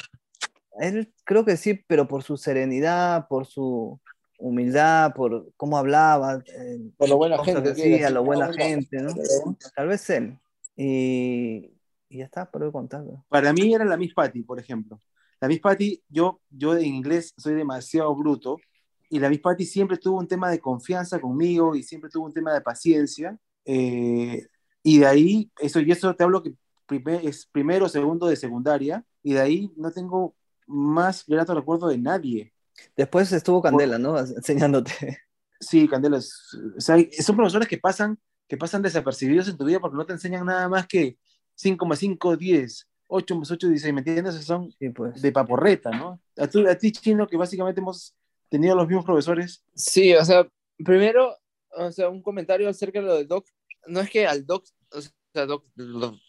Él 0.80 1.14
creo 1.24 1.46
que 1.46 1.56
sí, 1.56 1.76
pero 1.88 2.08
por 2.08 2.24
su 2.24 2.36
serenidad, 2.36 3.28
por 3.28 3.46
su 3.46 4.00
humildad, 4.40 5.14
por 5.14 5.52
cómo 5.56 5.78
hablaba, 5.78 6.42
eh, 6.48 6.80
por 6.98 7.10
lo 7.10 7.18
buena 7.18 7.44
gente, 7.44 7.62
que 7.62 7.70
decía, 7.70 8.10
lo 8.10 8.24
buena 8.24 8.52
gente, 8.52 9.02
¿no? 9.02 9.14
Tal 9.76 9.88
vez 9.88 10.10
él. 10.10 10.40
Y, 10.76 11.74
y 12.10 12.18
ya 12.18 12.26
está, 12.26 12.50
pero 12.50 12.72
contando. 12.72 13.24
Para 13.30 13.54
mí 13.54 13.74
era 13.74 13.86
la 13.86 13.98
Miss 13.98 14.14
Patty, 14.14 14.44
por 14.44 14.60
ejemplo. 14.60 15.00
La 15.40 15.48
Miss 15.48 15.60
Patty, 15.60 16.04
yo, 16.10 16.42
yo 16.50 16.76
en 16.76 16.86
inglés 16.96 17.34
soy 17.38 17.54
demasiado 17.54 18.14
bruto, 18.16 18.58
y 19.10 19.20
la 19.20 19.30
Miss 19.30 19.40
Patty 19.40 19.66
siempre 19.66 19.98
tuvo 19.98 20.20
un 20.20 20.28
tema 20.28 20.50
de 20.50 20.60
confianza 20.60 21.20
conmigo 21.20 21.76
y 21.76 21.84
siempre 21.84 22.10
tuvo 22.10 22.26
un 22.26 22.34
tema 22.34 22.54
de 22.54 22.62
paciencia. 22.62 23.38
Eh, 23.66 24.46
y 24.84 25.00
de 25.00 25.06
ahí, 25.06 25.52
eso, 25.60 25.80
y 25.80 25.92
eso 25.92 26.14
te 26.16 26.24
hablo 26.24 26.44
que 26.44 26.54
primer, 26.86 27.26
es 27.26 27.46
primero, 27.46 27.90
segundo 27.90 28.28
de 28.28 28.36
secundaria, 28.36 29.04
y 29.24 29.34
de 29.34 29.42
ahí 29.42 29.72
no 29.78 29.92
tengo 29.92 30.36
más 30.68 31.26
grato 31.26 31.56
recuerdo 31.56 31.88
de 31.88 31.98
nadie. 31.98 32.54
Después 32.96 33.32
estuvo 33.32 33.62
Candela. 33.62 33.98
¿no? 33.98 34.18
Enseñándote. 34.20 35.20
Sí, 35.60 35.88
Candela. 35.88 36.18
O 36.18 36.82
sea, 36.82 36.98
son 37.20 37.36
profesores 37.36 37.68
que 37.68 37.78
pasan, 37.78 38.20
que 38.48 38.58
pasan 38.58 38.82
desapercibidos 38.82 39.48
en 39.48 39.58
tu 39.58 39.66
vida 39.66 39.80
porque 39.80 39.98
no 39.98 40.06
te 40.06 40.14
enseñan 40.14 40.46
nada 40.46 40.70
más 40.70 40.88
que 40.88 41.18
5,5, 41.62 42.38
10, 42.38 42.88
8 43.08 43.36
más 43.36 43.52
8, 43.52 43.68
16, 43.68 43.94
¿me 43.94 44.00
entiendes? 44.02 44.36
Son 44.46 44.72
sí, 44.80 44.90
pues. 44.90 45.22
de 45.22 45.32
paporreta, 45.32 45.90
¿no? 45.92 46.22
A, 46.38 46.48
tu, 46.48 46.68
a 46.68 46.76
ti, 46.76 46.92
Chino, 46.92 47.28
que 47.28 47.38
básicamente 47.38 47.82
hemos 47.82 48.16
tenido 48.50 48.76
los 48.76 48.88
mismos 48.88 49.06
profesores. 49.06 49.64
Sí, 49.74 50.14
o 50.14 50.24
sea, 50.24 50.48
primero, 50.84 51.36
o 51.72 51.92
sea, 51.92 52.10
un 52.10 52.22
comentario 52.22 52.70
acerca 52.70 53.00
de 53.00 53.06
lo 53.06 53.16
del 53.16 53.28
doc. 53.28 53.46
No 53.88 54.00
es 54.00 54.10
que 54.10 54.28
al 54.28 54.46
doc, 54.46 54.66
o 54.92 55.02
sea, 55.02 55.46
doc, 55.46 55.66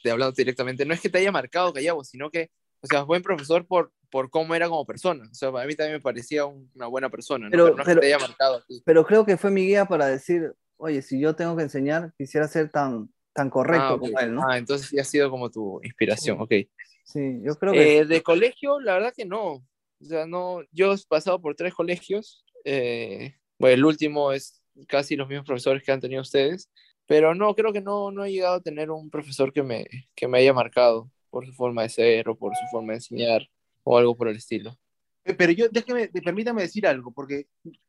te 0.03 0.11
hablando 0.11 0.33
directamente, 0.33 0.85
no 0.85 0.95
es 0.95 1.01
que 1.01 1.09
te 1.09 1.19
haya 1.19 1.33
marcado 1.33 1.73
Callao, 1.73 2.03
sino 2.05 2.31
que, 2.31 2.51
o 2.81 2.87
sea, 2.87 3.03
buen 3.03 3.23
profesor 3.23 3.67
por, 3.67 3.93
por 4.11 4.31
cómo 4.31 4.55
era 4.55 4.69
como 4.69 4.87
persona. 4.87 5.29
O 5.31 5.35
sea, 5.35 5.53
para 5.53 5.67
mí 5.67 5.75
también 5.75 5.99
me 5.99 6.03
parecía 6.03 6.47
un, 6.47 6.71
una 6.75 6.87
buena 6.87 7.11
persona, 7.11 7.47
¿no? 7.47 7.51
pero, 7.51 7.65
pero 7.65 7.77
no 7.77 7.85
pero, 7.85 8.01
que 8.01 8.07
te 8.07 8.15
haya 8.15 8.27
marcado 8.27 8.57
a. 8.57 8.65
Pero 8.85 9.07
creo 9.07 9.27
que 9.27 9.37
fue 9.37 9.51
mi 9.51 9.67
guía 9.67 9.85
para 9.85 10.07
decir, 10.07 10.55
oye, 10.77 11.03
si 11.03 11.21
yo 11.21 11.37
tengo 11.37 11.57
que 11.57 11.63
enseñar, 11.63 12.13
quisiera 12.17 12.49
ser 12.49 12.71
tan, 12.71 13.11
tan 13.33 13.51
correcto 13.51 13.85
ah, 13.85 13.95
okay. 13.95 14.11
como 14.11 14.21
él, 14.21 14.35
¿no? 14.35 14.49
Ah, 14.49 14.59
entonces 14.59 14.89
sí 14.89 14.99
ha 14.99 15.05
sido 15.05 15.31
como 15.31 15.51
tu 15.51 15.81
inspiración, 15.83 16.37
sí. 16.37 16.43
ok. 16.43 16.69
Sí, 17.05 17.41
yo 17.43 17.55
creo 17.57 17.73
que... 17.73 17.99
Eh, 17.99 18.05
de 18.05 18.23
colegio, 18.23 18.81
la 18.81 18.95
verdad 18.95 19.13
que 19.17 19.25
no. 19.25 19.55
O 20.01 20.05
sea, 20.05 20.27
no, 20.27 20.63
yo 20.73 20.93
he 20.93 20.97
pasado 21.09 21.41
por 21.41 21.55
tres 21.55 21.75
colegios. 21.75 22.45
Eh, 22.65 23.35
bueno, 23.59 23.75
el 23.75 23.85
último 23.85 24.33
es 24.33 24.63
casi 24.87 25.17
los 25.17 25.29
mismos 25.29 25.47
profesores 25.47 25.83
que 25.83 25.93
han 25.93 26.01
tenido 26.01 26.23
ustedes, 26.23 26.71
pero 27.07 27.35
no, 27.35 27.55
creo 27.55 27.73
que 27.73 27.81
no, 27.81 28.11
no 28.11 28.25
he 28.25 28.33
llegado 28.33 28.57
a 28.57 28.63
tener 28.63 28.91
un 28.91 29.11
profesor 29.11 29.53
que 29.53 29.63
me, 29.63 29.87
que 30.15 30.29
me 30.29 30.39
haya 30.39 30.53
marcado 30.53 31.11
por 31.31 31.47
su 31.47 31.53
forma 31.53 31.83
de 31.83 31.89
ser 31.89 32.29
o 32.29 32.37
por 32.37 32.55
su 32.55 32.67
forma 32.71 32.93
de 32.93 32.99
enseñar 32.99 33.49
o 33.83 33.99
algo 33.99 34.17
por 34.17 34.29
el 34.29 34.37
estilo. 34.37 34.79
Pero 35.23 35.53
yo, 35.53 35.69
déjeme, 35.69 36.09
permítame 36.09 36.63
decir 36.63 36.87
algo, 36.87 37.13
porque 37.13 37.47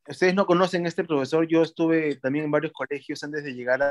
ustedes 0.08 0.36
no 0.36 0.46
conocen 0.46 0.86
este 0.86 1.04
profesor, 1.04 1.48
yo 1.48 1.64
estuve 1.64 2.18
también 2.18 2.46
en 2.46 2.52
varios 2.52 2.74
colegios 2.74 3.24
antes 3.24 3.44
de 3.44 3.54
llegar 3.54 3.82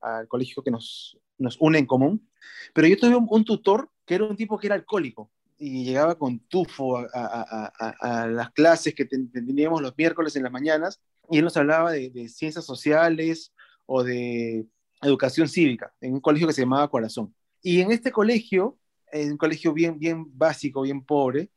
al 0.00 0.28
colegio 0.28 0.62
que 0.62 0.70
nos, 0.70 1.16
nos 1.38 1.56
une 1.60 1.78
en 1.78 1.86
común, 1.86 2.28
pero 2.74 2.88
yo 2.88 2.96
tuve 2.96 3.16
un, 3.16 3.44
tutor 3.44 3.90
que 4.04 4.16
era 4.16 4.24
un 4.24 4.36
tipo 4.36 4.58
que 4.58 4.66
era 4.66 4.74
alcohólico 4.74 5.30
y 5.58 5.84
llegaba 5.84 6.16
con 6.16 6.40
tufo 6.40 6.98
a, 6.98 7.06
a, 7.14 7.72
a, 7.78 8.22
a 8.22 8.26
las 8.26 8.50
clases 8.50 8.94
que 8.94 9.04
teníamos 9.04 9.80
los 9.80 9.96
miércoles 9.96 10.34
en 10.34 10.42
las 10.42 10.52
mañanas 10.52 11.00
y 11.30 11.38
él 11.38 11.44
nos 11.44 11.56
hablaba 11.56 11.92
de, 11.92 12.10
de, 12.10 12.28
ciencias 12.28 12.64
sociales 12.64 13.52
o 13.86 14.02
de 14.02 14.66
educación 15.02 15.48
cívica 15.48 15.92
en 16.00 16.14
un 16.14 16.20
colegio 16.20 16.48
que 16.48 16.54
se 16.54 16.62
llamaba 16.62 16.90
Corazón. 16.90 17.34
Y 17.62 17.80
en 17.80 17.92
este 17.92 18.10
colegio, 18.10 18.78
en 19.12 19.32
un 19.32 19.36
colegio 19.36 19.72
bien, 19.72 19.98
bien 19.98 20.26
básico, 20.36 20.82
bien 20.82 21.04
pobre, 21.04 21.50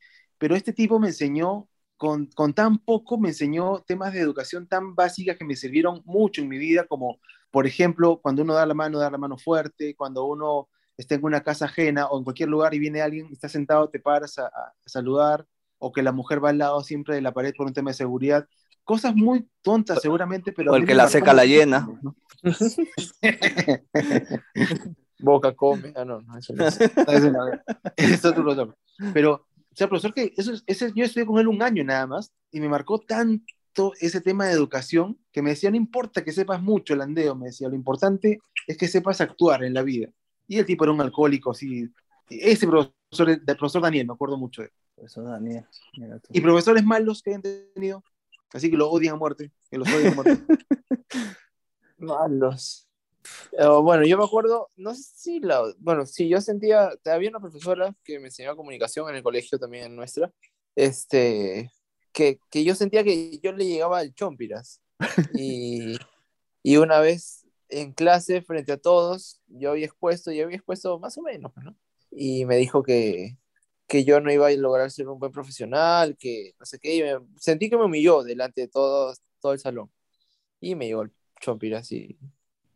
pero 0.43 0.57
este 0.57 0.73
tipo 0.73 0.99
me 0.99 1.07
enseñó 1.07 1.69
con, 1.95 2.25
con 2.25 2.53
tan 2.53 2.77
poco 2.77 3.17
me 3.17 3.29
enseñó 3.29 3.79
temas 3.79 4.11
de 4.11 4.19
educación 4.19 4.67
tan 4.67 4.93
básicas 4.93 5.37
que 5.37 5.45
me 5.45 5.55
sirvieron 5.55 6.01
mucho 6.03 6.41
en 6.41 6.49
mi 6.49 6.57
vida, 6.57 6.83
como 6.83 7.21
por 7.49 7.65
ejemplo, 7.65 8.19
cuando 8.21 8.41
uno 8.41 8.53
da 8.53 8.65
la 8.65 8.73
mano, 8.73 8.99
dar 8.99 9.13
la 9.13 9.17
mano 9.17 9.37
fuerte, 9.37 9.95
cuando 9.95 10.25
uno 10.25 10.67
está 10.97 11.15
en 11.15 11.23
una 11.23 11.43
casa 11.43 11.63
ajena 11.63 12.07
o 12.07 12.17
en 12.17 12.25
cualquier 12.25 12.49
lugar 12.49 12.73
y 12.73 12.79
viene 12.79 13.01
alguien, 13.01 13.29
está 13.31 13.47
sentado, 13.47 13.87
te 13.87 14.01
paras 14.01 14.37
a, 14.37 14.47
a 14.47 14.73
saludar, 14.85 15.47
o 15.77 15.93
que 15.93 16.03
la 16.03 16.11
mujer 16.11 16.43
va 16.43 16.49
al 16.49 16.57
lado 16.57 16.83
siempre 16.83 17.15
de 17.15 17.21
la 17.21 17.31
pared 17.31 17.53
por 17.55 17.67
un 17.67 17.73
tema 17.73 17.91
de 17.91 17.95
seguridad. 17.95 18.45
Cosas 18.83 19.15
muy 19.15 19.47
tontas 19.61 20.01
seguramente, 20.01 20.51
pero... 20.51 20.73
O 20.73 20.75
el 20.75 20.85
que 20.85 20.93
la 20.93 21.07
seca 21.07 21.33
la 21.33 21.45
llena. 21.45 21.87
¿no? 22.01 22.17
Boca 25.19 25.55
come. 25.55 25.93
Ah, 25.95 26.03
no, 26.03 26.21
no, 26.21 26.37
eso 26.37 26.53
no 26.53 26.67
es. 26.67 26.77
Es 27.95 28.25
otro 28.25 28.43
profesor. 28.43 28.77
Pero, 29.13 29.47
o 29.73 29.75
sea, 29.75 29.87
profesor, 29.89 30.13
que 30.13 30.33
eso, 30.37 30.53
es- 30.53 30.63
ese, 30.67 30.91
yo 30.95 31.03
estudié 31.03 31.25
con 31.25 31.39
él 31.39 31.47
un 31.47 31.61
año 31.61 31.83
nada 31.83 32.05
más 32.07 32.31
y 32.51 32.59
me 32.59 32.69
marcó 32.69 32.99
tanto 32.99 33.91
ese 33.99 34.21
tema 34.21 34.45
de 34.45 34.53
educación 34.53 35.17
que 35.31 35.41
me 35.41 35.49
decía, 35.49 35.71
no 35.71 35.75
importa 35.77 36.23
que 36.23 36.31
sepas 36.31 36.61
mucho, 36.61 36.95
Landeo, 36.95 37.35
me 37.35 37.47
decía, 37.47 37.67
lo 37.69 37.75
importante 37.75 38.39
es 38.67 38.77
que 38.77 38.87
sepas 38.87 39.19
actuar 39.19 39.63
en 39.63 39.73
la 39.73 39.81
vida. 39.81 40.09
Y 40.47 40.59
el 40.59 40.65
tipo 40.65 40.83
era 40.83 40.93
un 40.93 41.01
alcohólico, 41.01 41.51
así. 41.51 41.89
Ese 42.29 42.67
profesor, 42.67 43.29
el 43.29 43.41
profesor 43.43 43.81
Daniel, 43.81 44.07
me 44.07 44.13
acuerdo 44.13 44.37
mucho 44.37 44.61
de 44.61 44.67
él. 44.67 44.73
Eso, 45.05 45.23
Daniel. 45.23 45.65
Y 46.29 46.41
profesores 46.41 46.83
malos 46.83 47.23
que 47.23 47.31
hayan 47.31 47.41
tenido, 47.41 48.03
así 48.53 48.69
que 48.69 48.77
lo 48.77 48.89
odian 48.91 49.15
a 49.15 49.17
muerte, 49.17 49.51
que 49.71 49.77
los 49.79 49.87
odian 49.91 50.13
a 50.13 50.15
muerte. 50.15 50.37
Malos. 51.97 52.87
Eh, 53.53 53.67
bueno, 53.81 54.05
yo 54.05 54.17
me 54.17 54.23
acuerdo, 54.25 54.69
no 54.75 54.93
sé 54.95 55.03
si 55.15 55.39
la, 55.39 55.61
bueno, 55.79 56.05
sí, 56.05 56.27
yo 56.29 56.41
sentía, 56.41 56.91
había 57.05 57.29
una 57.29 57.39
profesora 57.39 57.95
que 58.03 58.19
me 58.19 58.25
enseñaba 58.27 58.55
comunicación 58.55 59.09
en 59.09 59.15
el 59.15 59.23
colegio 59.23 59.59
también 59.59 59.95
nuestra, 59.95 60.31
este, 60.75 61.71
que, 62.11 62.39
que 62.49 62.63
yo 62.63 62.75
sentía 62.75 63.03
que 63.03 63.39
yo 63.39 63.51
le 63.53 63.65
llegaba 63.65 63.99
al 63.99 64.13
chompiras. 64.13 64.81
Y, 65.35 65.97
y 66.63 66.77
una 66.77 66.99
vez 66.99 67.45
en 67.69 67.93
clase, 67.93 68.41
frente 68.41 68.71
a 68.73 68.77
todos, 68.77 69.41
yo 69.47 69.71
había 69.71 69.85
expuesto, 69.87 70.31
yo 70.31 70.45
había 70.45 70.57
expuesto 70.57 70.99
más 70.99 71.17
o 71.17 71.21
menos, 71.23 71.51
¿no? 71.63 71.75
Y 72.11 72.45
me 72.45 72.57
dijo 72.57 72.83
que, 72.83 73.37
que 73.87 74.03
yo 74.05 74.21
no 74.21 74.31
iba 74.31 74.47
a 74.47 74.51
lograr 74.53 74.91
ser 74.91 75.07
un 75.09 75.19
buen 75.19 75.31
profesional, 75.31 76.17
que 76.17 76.53
no 76.59 76.65
sé 76.65 76.79
qué, 76.79 76.95
y 76.97 77.03
me- 77.03 77.19
sentí 77.39 77.69
que 77.69 77.77
me 77.77 77.85
humilló 77.85 78.23
delante 78.23 78.61
de 78.61 78.67
todos, 78.69 79.21
todo 79.41 79.53
el 79.53 79.59
salón. 79.59 79.91
Y 80.59 80.75
me 80.75 80.87
llegó 80.87 81.03
el 81.03 81.11
chompiras 81.41 81.91
y 81.91 82.17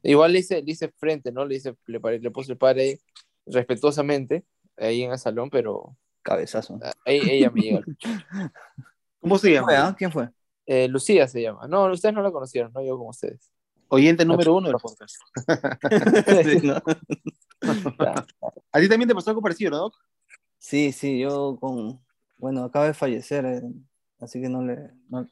igual 0.03 0.33
le 0.33 0.39
hice, 0.39 0.61
le 0.61 0.71
hice 0.71 0.89
frente, 0.97 1.31
¿no? 1.31 1.45
Le 1.45 1.55
hice, 1.55 1.75
le, 1.85 1.99
pare- 1.99 2.19
le 2.19 2.31
puse 2.31 2.51
el 2.51 2.57
padre 2.57 2.99
respetuosamente 3.45 4.45
ahí 4.77 5.03
en 5.03 5.11
el 5.11 5.19
salón, 5.19 5.49
pero 5.49 5.95
Cabezazo. 6.21 6.79
ah, 6.83 6.93
ahí, 7.05 7.21
ella 7.29 7.49
me 7.51 7.61
llegó. 7.61 7.81
¿Cómo 9.21 9.37
se 9.37 9.49
¿Quién 9.49 9.63
fue, 9.63 9.73
llama? 9.73 9.87
ah? 9.89 9.95
¿Quién 9.97 10.11
fue? 10.11 10.29
Eh, 10.65 10.87
Lucía 10.87 11.27
se 11.27 11.41
llama. 11.41 11.67
No, 11.67 11.91
ustedes 11.91 12.13
no 12.13 12.21
la 12.21 12.31
conocieron, 12.31 12.71
no 12.73 12.83
yo 12.83 12.97
como 12.97 13.09
ustedes. 13.09 13.51
Oyente 13.89 14.25
número 14.25 14.53
uno 14.55 14.67
del 14.67 14.77
podcast. 14.77 15.15
Sí, 16.43 16.59
¿no? 16.67 16.75
¿A 18.71 18.79
ti 18.79 18.89
también 18.89 19.07
te 19.07 19.15
pasó 19.15 19.29
algo 19.29 19.41
parecido, 19.41 19.71
no? 19.71 19.91
Sí, 20.59 20.91
sí, 20.91 21.19
yo 21.19 21.57
con. 21.59 21.99
Bueno, 22.37 22.63
acaba 22.65 22.85
de 22.85 22.93
fallecer, 22.93 23.45
eh, 23.45 23.61
así 24.19 24.41
que 24.41 24.49
no 24.49 24.61
le. 24.61 24.77
No, 25.09 25.25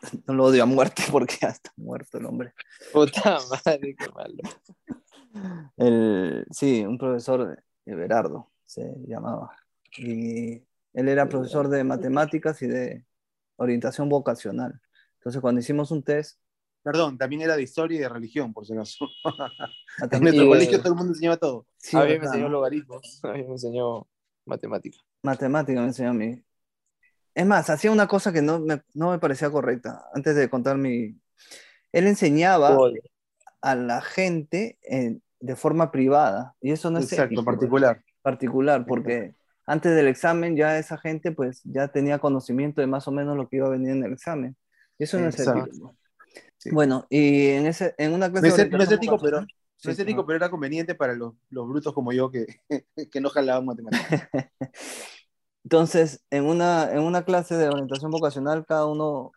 no 0.26 0.34
lo 0.34 0.44
odio 0.44 0.62
a 0.62 0.66
muerte 0.66 1.02
porque 1.10 1.36
ya 1.40 1.48
está 1.48 1.72
muerto 1.76 2.18
el 2.18 2.26
hombre. 2.26 2.52
Puta 2.92 3.38
madre, 3.50 3.96
qué 3.96 4.08
malo. 4.14 4.42
El, 5.76 6.46
sí, 6.50 6.84
un 6.84 6.98
profesor, 6.98 7.62
Everardo 7.86 8.50
se 8.66 8.94
llamaba. 9.06 9.56
Y 9.96 10.62
él 10.92 11.08
era 11.08 11.28
profesor 11.28 11.68
de 11.68 11.84
matemáticas 11.84 12.60
y 12.62 12.66
de 12.66 13.04
orientación 13.56 14.08
vocacional. 14.08 14.80
Entonces, 15.18 15.40
cuando 15.40 15.60
hicimos 15.60 15.90
un 15.90 16.02
test, 16.02 16.38
Perdón, 16.82 17.18
también 17.18 17.42
era 17.42 17.56
de 17.56 17.62
historia 17.62 17.96
y 17.96 18.00
de 18.00 18.08
religión, 18.08 18.54
por 18.54 18.64
si 18.64 18.72
acaso. 18.72 19.06
En 20.12 20.22
nuestro 20.22 20.44
y- 20.44 20.48
colegio 20.48 20.78
todo 20.78 20.88
el 20.90 20.94
mundo 20.94 21.12
enseñaba 21.12 21.36
todo. 21.36 21.66
sí, 21.76 21.96
a 21.96 22.00
mí 22.00 22.06
me 22.06 22.12
¿verdad, 22.14 22.34
enseñó 22.34 22.48
logaritmos, 22.48 23.20
a 23.24 23.32
mí 23.32 23.42
me 23.42 23.50
enseñó 23.50 24.06
matemáticas. 24.46 25.04
Matemática 25.22 25.80
me 25.80 25.88
enseñó 25.88 26.10
a 26.10 26.14
mí. 26.14 26.42
Es 27.38 27.46
más, 27.46 27.70
hacía 27.70 27.92
una 27.92 28.08
cosa 28.08 28.32
que 28.32 28.42
no 28.42 28.58
me, 28.58 28.82
no 28.94 29.12
me 29.12 29.20
parecía 29.20 29.48
correcta. 29.48 30.04
Antes 30.12 30.34
de 30.34 30.50
contar 30.50 30.76
mi... 30.76 31.16
Él 31.92 32.08
enseñaba 32.08 32.76
a 33.62 33.74
la 33.76 34.00
gente 34.00 34.76
en- 34.82 35.22
de 35.38 35.54
forma 35.54 35.92
privada. 35.92 36.56
Y 36.60 36.72
eso 36.72 36.90
no 36.90 36.98
es 36.98 37.04
Exacto, 37.12 37.34
ético, 37.34 37.44
particular. 37.44 38.02
particular, 38.22 38.84
porque 38.84 39.34
antes 39.66 39.94
del 39.94 40.08
examen 40.08 40.56
ya 40.56 40.78
esa 40.78 40.98
gente 40.98 41.30
pues 41.30 41.60
ya 41.62 41.86
tenía 41.86 42.18
conocimiento 42.18 42.80
de 42.80 42.88
más 42.88 43.06
o 43.06 43.12
menos 43.12 43.36
lo 43.36 43.48
que 43.48 43.58
iba 43.58 43.68
a 43.68 43.70
venir 43.70 43.90
en 43.90 44.02
el 44.04 44.14
examen. 44.14 44.56
Y 44.98 45.04
eso 45.04 45.20
no 45.20 45.28
es 45.28 45.38
Exacto. 45.38 45.64
ético. 45.66 45.94
Sí. 46.56 46.70
Bueno, 46.72 47.06
y 47.08 47.50
en, 47.50 47.66
ese, 47.68 47.94
en 47.98 48.14
una 48.14 48.28
clase 48.32 48.48
No 48.48 48.54
es, 48.56 48.70
no 48.72 48.82
es 48.82 48.90
ético, 48.90 49.16
pero, 49.20 49.42
vocacional- 49.42 49.54
no 49.84 49.90
es 49.92 49.98
ético, 50.00 50.26
pero 50.26 50.36
era 50.38 50.50
conveniente 50.50 50.96
para 50.96 51.14
los, 51.14 51.34
los 51.50 51.68
brutos 51.68 51.94
como 51.94 52.12
yo 52.12 52.32
que, 52.32 52.46
que 53.12 53.20
no 53.20 53.30
jalaban 53.30 53.64
matemáticas. 53.64 54.28
Entonces, 55.64 56.24
en 56.30 56.44
una, 56.46 56.90
en 56.92 57.00
una 57.00 57.24
clase 57.24 57.56
de 57.56 57.68
orientación 57.68 58.10
vocacional, 58.10 58.64
cada 58.66 58.86
uno 58.86 59.32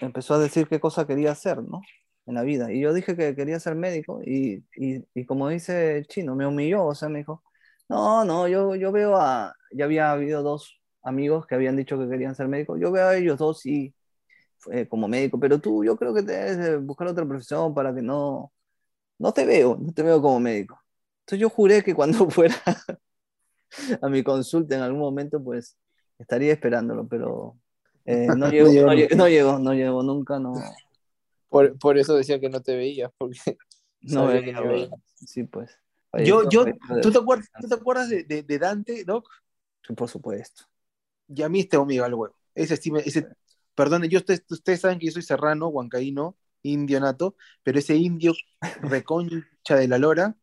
empezó 0.00 0.34
a 0.34 0.38
decir 0.38 0.68
qué 0.68 0.80
cosa 0.80 1.06
quería 1.06 1.32
hacer, 1.32 1.62
¿no? 1.62 1.82
En 2.26 2.34
la 2.34 2.42
vida. 2.42 2.72
Y 2.72 2.80
yo 2.80 2.92
dije 2.94 3.16
que 3.16 3.34
quería 3.36 3.60
ser 3.60 3.74
médico 3.76 4.20
y, 4.24 4.64
y, 4.76 5.04
y 5.14 5.26
como 5.26 5.48
dice 5.48 5.98
el 5.98 6.06
chino, 6.06 6.34
me 6.36 6.46
humilló, 6.46 6.84
o 6.86 6.94
sea, 6.94 7.08
me 7.08 7.18
dijo, 7.20 7.42
no, 7.88 8.24
no, 8.24 8.48
yo, 8.48 8.74
yo 8.76 8.92
veo 8.92 9.16
a, 9.16 9.54
ya 9.72 9.84
había 9.84 10.12
habido 10.12 10.42
dos 10.42 10.80
amigos 11.02 11.46
que 11.46 11.54
habían 11.54 11.76
dicho 11.76 11.98
que 11.98 12.08
querían 12.08 12.34
ser 12.34 12.48
médicos, 12.48 12.80
yo 12.80 12.90
veo 12.92 13.08
a 13.08 13.16
ellos 13.16 13.38
dos 13.38 13.66
y 13.66 13.94
eh, 14.72 14.88
como 14.88 15.08
médico, 15.08 15.38
pero 15.38 15.60
tú, 15.60 15.84
yo 15.84 15.96
creo 15.96 16.14
que 16.14 16.22
debes 16.22 16.58
de 16.58 16.76
buscar 16.78 17.08
otra 17.08 17.26
profesión 17.26 17.74
para 17.74 17.94
que 17.94 18.02
no, 18.02 18.52
no 19.18 19.32
te 19.32 19.46
veo, 19.46 19.78
no 19.80 19.92
te 19.92 20.02
veo 20.02 20.22
como 20.22 20.40
médico. 20.40 20.80
Entonces 21.22 21.40
yo 21.40 21.50
juré 21.50 21.82
que 21.84 21.94
cuando 21.94 22.28
fuera 22.30 22.56
a 24.02 24.08
mi 24.08 24.22
consulta 24.22 24.76
en 24.76 24.82
algún 24.82 25.00
momento, 25.00 25.42
pues 25.42 25.76
estaría 26.18 26.52
esperándolo, 26.52 27.06
pero 27.06 27.56
eh, 28.04 28.28
no, 28.36 28.48
llegó, 28.50 28.68
llegó 28.70 28.86
no, 28.88 28.94
lle- 28.94 29.02
nunca. 29.02 29.16
no 29.16 29.28
llegó, 29.28 29.58
no 29.58 29.74
llegó 29.74 30.02
nunca, 30.02 30.38
no, 30.38 30.60
Por, 31.48 31.78
por 31.78 31.98
eso 31.98 32.16
decía 32.16 32.40
que 32.40 32.48
no 32.48 32.60
te 32.60 32.76
veías, 32.76 33.10
porque 33.18 33.38
no 34.02 34.26
me 34.26 34.42
que 34.42 34.52
veía. 34.52 34.60
veía. 34.60 34.88
Sí, 35.14 35.44
pues. 35.44 35.78
Yo, 36.24 36.48
yo, 36.48 36.64
¿tú, 37.02 37.10
te 37.10 37.18
acuerdas, 37.18 37.50
¿Tú 37.60 37.68
te 37.68 37.74
acuerdas 37.74 38.08
de, 38.08 38.22
de, 38.24 38.42
de 38.42 38.58
Dante, 38.58 39.04
Doc? 39.04 39.28
Sí, 39.86 39.94
por 39.94 40.08
supuesto. 40.08 40.64
Y 41.28 41.42
a 41.42 41.48
mí 41.48 41.60
este 41.60 41.76
amigo 41.76 42.04
al 42.04 42.14
huevo. 42.14 42.36
Ese, 42.54 42.74
ese, 42.74 43.28
perdón, 43.74 44.04
yo, 44.04 44.18
ustedes, 44.18 44.44
ustedes 44.48 44.80
saben 44.80 44.98
que 44.98 45.06
yo 45.06 45.12
soy 45.12 45.22
serrano, 45.22 45.68
huancaíno, 45.68 46.36
indio 46.62 47.00
nato, 47.00 47.34
pero 47.62 47.78
ese 47.78 47.96
indio 47.96 48.32
reconcha 48.82 49.76
de 49.76 49.88
la 49.88 49.98
lora 49.98 50.36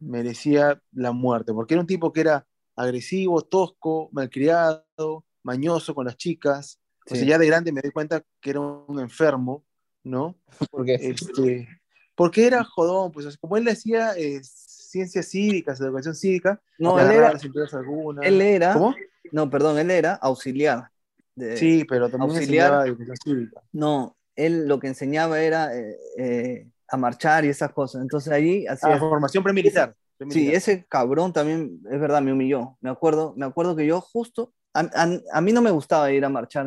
merecía 0.00 0.82
la 0.92 1.12
muerte, 1.12 1.52
porque 1.52 1.74
era 1.74 1.80
un 1.80 1.86
tipo 1.86 2.12
que 2.12 2.20
era 2.20 2.46
agresivo, 2.76 3.42
tosco, 3.42 4.08
malcriado, 4.12 5.24
mañoso 5.42 5.94
con 5.94 6.06
las 6.06 6.16
chicas. 6.16 6.78
O 7.06 7.10
Sí. 7.14 7.18
sea, 7.20 7.28
ya 7.28 7.38
de 7.38 7.46
grande 7.46 7.72
me 7.72 7.82
doy 7.82 7.90
cuenta 7.90 8.22
que 8.40 8.50
era 8.50 8.60
un 8.60 8.98
enfermo, 9.00 9.64
¿no? 10.02 10.36
Porque 10.70 10.94
Este, 10.94 11.68
porque 12.16 12.46
era 12.46 12.62
jodón, 12.64 13.10
pues 13.10 13.36
como 13.38 13.56
él 13.56 13.66
hacía 13.68 14.16
eh, 14.16 14.40
ciencias 14.44 15.26
cívicas, 15.28 15.80
educación 15.80 16.14
cívica, 16.14 16.62
No, 16.78 16.98
él 17.00 17.10
era, 17.10 17.32
algunas. 17.72 18.24
él 18.24 18.40
era, 18.40 18.72
¿Cómo? 18.72 18.94
no, 19.32 19.50
perdón, 19.50 19.78
él 19.78 19.90
era 19.90 20.14
auxiliar. 20.14 20.90
de- 21.34 21.56
Sí, 21.56 21.84
pero 21.84 22.08
también 22.08 22.30
auxiliar. 22.30 22.66
enseñaba 22.68 22.86
educación 22.86 23.16
cívica. 23.16 23.60
No, 23.72 24.16
él 24.36 24.68
lo 24.68 24.78
que 24.78 24.86
enseñaba 24.86 25.40
era 25.40 25.76
eh, 25.76 25.96
eh, 26.16 26.68
a 26.88 26.96
marchar 26.96 27.44
y 27.44 27.48
esas 27.48 27.72
cosas. 27.72 28.02
Entonces 28.02 28.32
allí 28.32 28.66
Ah, 28.68 28.74
hacía... 28.74 28.98
formación 28.98 29.42
premilitar. 29.42 29.96
Sí, 30.28 30.52
ese 30.52 30.86
cabrón 30.86 31.32
también, 31.32 31.80
es 31.90 32.00
verdad, 32.00 32.22
me 32.22 32.32
humilló. 32.32 32.76
Me 32.80 32.90
acuerdo, 32.90 33.34
me 33.36 33.46
acuerdo 33.46 33.76
que 33.76 33.86
yo 33.86 34.00
justo, 34.00 34.52
a, 34.74 34.80
a- 34.80 35.20
a 35.32 35.40
mí 35.40 35.52
no 35.52 35.62
me 35.62 35.70
gustaba 35.70 36.10
ir 36.12 36.24
a 36.24 36.28
marchar 36.28 36.66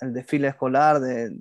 al 0.00 0.12
desfile 0.12 0.48
escolar 0.48 1.00
de, 1.00 1.36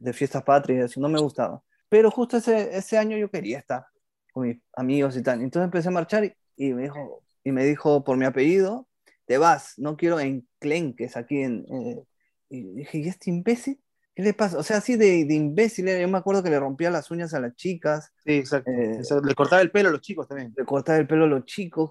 de 0.00 0.12
fiestas 0.12 0.44
patrias, 0.44 0.96
no 0.98 1.08
me 1.08 1.20
gustaba. 1.20 1.62
Pero 1.88 2.10
justo 2.10 2.36
ese, 2.38 2.76
ese 2.76 2.98
año 2.98 3.16
yo 3.18 3.30
quería 3.30 3.58
estar 3.58 3.86
con 4.32 4.48
mis 4.48 4.58
amigos 4.76 5.16
y 5.16 5.22
tal. 5.22 5.42
Entonces 5.42 5.66
empecé 5.66 5.88
a 5.88 5.92
marchar 5.92 6.24
y, 6.24 6.34
y 6.56 6.74
me 6.74 6.84
dijo, 6.84 7.24
y 7.44 7.52
me 7.52 7.64
dijo 7.64 8.04
por 8.04 8.16
mi 8.18 8.26
apellido, 8.26 8.88
te 9.26 9.38
vas, 9.38 9.74
no 9.78 9.96
quiero 9.96 10.20
enclenques 10.20 11.16
aquí 11.16 11.42
en... 11.42 11.66
eh". 11.72 12.04
y 12.50 12.62
dije, 12.74 12.98
¿y 12.98 13.08
este 13.08 13.30
imbécil? 13.30 13.82
¿Qué 14.18 14.24
le 14.24 14.34
pasa? 14.34 14.58
O 14.58 14.64
sea, 14.64 14.78
así 14.78 14.96
de, 14.96 15.24
de 15.26 15.34
imbécil, 15.34 15.86
era. 15.86 16.00
yo 16.00 16.08
me 16.08 16.18
acuerdo 16.18 16.42
que 16.42 16.50
le 16.50 16.58
rompía 16.58 16.90
las 16.90 17.08
uñas 17.12 17.34
a 17.34 17.38
las 17.40 17.54
chicas, 17.54 18.10
Sí, 18.24 18.32
exacto. 18.32 18.68
Eh. 18.68 19.00
Le 19.22 19.34
cortaba 19.36 19.62
el 19.62 19.70
pelo 19.70 19.90
a 19.90 19.92
los 19.92 20.00
chicos 20.00 20.26
también. 20.26 20.52
le 20.56 20.64
cortaba 20.64 20.98
el 20.98 21.06
pelo 21.06 21.22
a 21.26 21.28
los 21.28 21.44
chicos, 21.44 21.90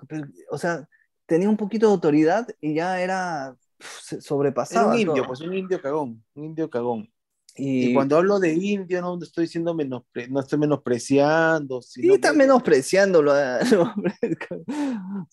o 0.52 0.58
sea, 0.58 0.86
tenía 1.26 1.48
un 1.48 1.56
poquito 1.56 1.88
de 1.88 1.94
autoridad 1.94 2.46
y 2.60 2.74
ya 2.74 3.00
era 3.02 3.56
sobrepasaba 4.20 4.92
un 4.92 5.00
indio, 5.00 5.14
todo. 5.16 5.28
pues 5.28 5.40
un 5.40 5.54
indio 5.54 5.82
cagón, 5.82 6.22
un 6.34 6.44
indio 6.44 6.70
cagón. 6.70 7.10
y, 7.56 7.92
Y 7.92 7.94
cuando 7.94 8.18
hablo 8.18 8.40
de 8.40 8.54
indio, 8.54 9.00
no 9.02 9.18
estoy 9.24 9.46
diciendo 9.46 9.74
menospre- 9.74 10.28
no 10.28 10.42
estoy 10.42 10.60
menospreciando, 10.60 11.82
sí, 11.82 12.02
sino 12.02 12.14
está 12.16 12.32
que 12.32 12.38
menospreciándolo. 12.40 13.40
eh, 13.40 13.60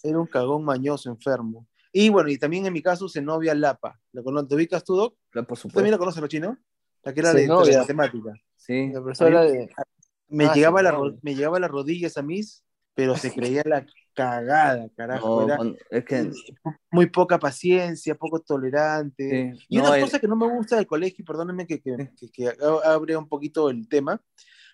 era 0.03 0.19
un 0.21 0.27
cagón 0.29 0.65
mañoso, 0.65 1.11
enfermo. 1.11 1.67
Y 1.93 2.09
bueno, 2.09 2.29
y 2.29 2.39
también 2.39 2.67
en 2.67 2.73
mi 2.73 2.83
caso, 2.83 3.09
Zenobia 3.09 3.55
Lapa. 3.55 4.01
¿La 4.13 4.23
conoces? 4.23 4.49
¿Te 4.49 4.55
ubicas 4.57 4.83
tú, 4.85 4.97
Doc? 4.97 5.17
Por 5.33 5.47
¿Tú 5.47 5.57
supuesto. 5.57 5.79
también 5.79 5.93
la 5.93 5.99
conoces, 5.99 6.21
lo 6.21 6.27
chino? 6.29 6.57
La 7.05 7.13
que 7.15 7.21
era 7.21 7.33
de, 7.33 7.47
matemática. 7.49 8.33
Sí. 8.57 8.91
La 8.93 9.01
profesora 9.03 9.43
de... 9.43 9.71
Me, 10.29 10.47
Ah, 10.47 10.55
llegaba 10.55 10.81
a 10.81 10.83
la, 10.83 10.99
me 11.23 11.35
llegaba 11.35 11.59
a 11.59 11.61
las 11.61 11.71
rodillas 11.71 12.17
a 12.17 12.23
mis, 12.23 12.65
pero 12.95 13.17
se 13.17 13.33
creía 13.35 13.63
la 13.67 13.87
cagada, 14.15 14.89
carajo. 14.97 15.41
No, 15.43 15.47
era 15.47 15.57
con- 15.57 15.77
es 15.91 16.05
que 16.05 16.31
muy 16.91 17.07
poca 17.07 17.39
paciencia, 17.39 18.15
poco 18.15 18.41
tolerante. 18.41 19.55
sí, 19.59 19.65
Y 19.69 19.79
una 19.79 19.95
el- 19.97 20.03
cosa 20.03 20.19
que 20.19 20.29
no 20.29 20.37
me 20.37 20.49
gusta 20.49 20.77
del 20.77 20.87
colegio, 20.87 21.25
perdónenme 21.25 21.67
que, 21.67 21.81
que, 21.81 21.97
Sí. 22.17 22.31
que- 22.31 22.51
que 22.53 22.53
abre 22.85 23.17
un 23.17 23.29
poquito 23.29 23.69
el 23.71 23.89
tema, 23.89 24.21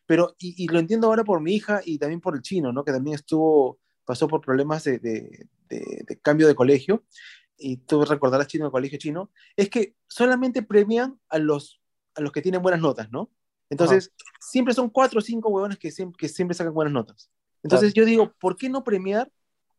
pero, 0.06 0.34
y, 0.38 0.64
y 0.64 0.68
lo 0.68 0.78
entiendo 0.78 1.06
ahora 1.08 1.24
por 1.24 1.40
mi 1.40 1.54
hija 1.54 1.80
y 1.84 1.98
también 1.98 2.20
por 2.20 2.34
el 2.36 2.42
chino, 2.42 2.72
¿no? 2.72 2.84
Que 2.84 2.92
también 2.92 3.14
estuvo, 3.14 3.78
pasó 4.04 4.28
por 4.28 4.40
problemas 4.40 4.84
de, 4.84 4.98
de- 4.98 5.46
de- 5.68 6.04
de 6.06 6.20
cambio 6.20 6.46
de 6.46 6.54
colegio, 6.54 7.04
y 7.56 7.78
tú 7.78 8.04
recordarás 8.04 8.46
chino 8.46 8.66
de 8.66 8.70
colegio 8.70 8.98
chino, 8.98 9.30
es 9.56 9.68
que 9.68 9.94
solamente 10.08 10.62
premian 10.62 11.18
a 11.28 11.38
los, 11.38 11.79
a 12.20 12.22
los 12.22 12.32
que 12.32 12.42
tienen 12.42 12.62
buenas 12.62 12.80
notas, 12.80 13.10
¿no? 13.10 13.30
Entonces, 13.70 14.12
siempre 14.40 14.74
son 14.74 14.90
cuatro 14.90 15.20
o 15.20 15.22
cinco 15.22 15.48
huevones 15.48 15.78
que 15.78 15.90
siempre, 15.90 16.18
que 16.18 16.28
siempre 16.28 16.54
sacan 16.54 16.74
buenas 16.74 16.92
notas. 16.92 17.30
Entonces, 17.62 17.94
yo 17.94 18.04
digo, 18.04 18.32
¿por 18.38 18.56
qué 18.56 18.68
no 18.68 18.84
premiar 18.84 19.30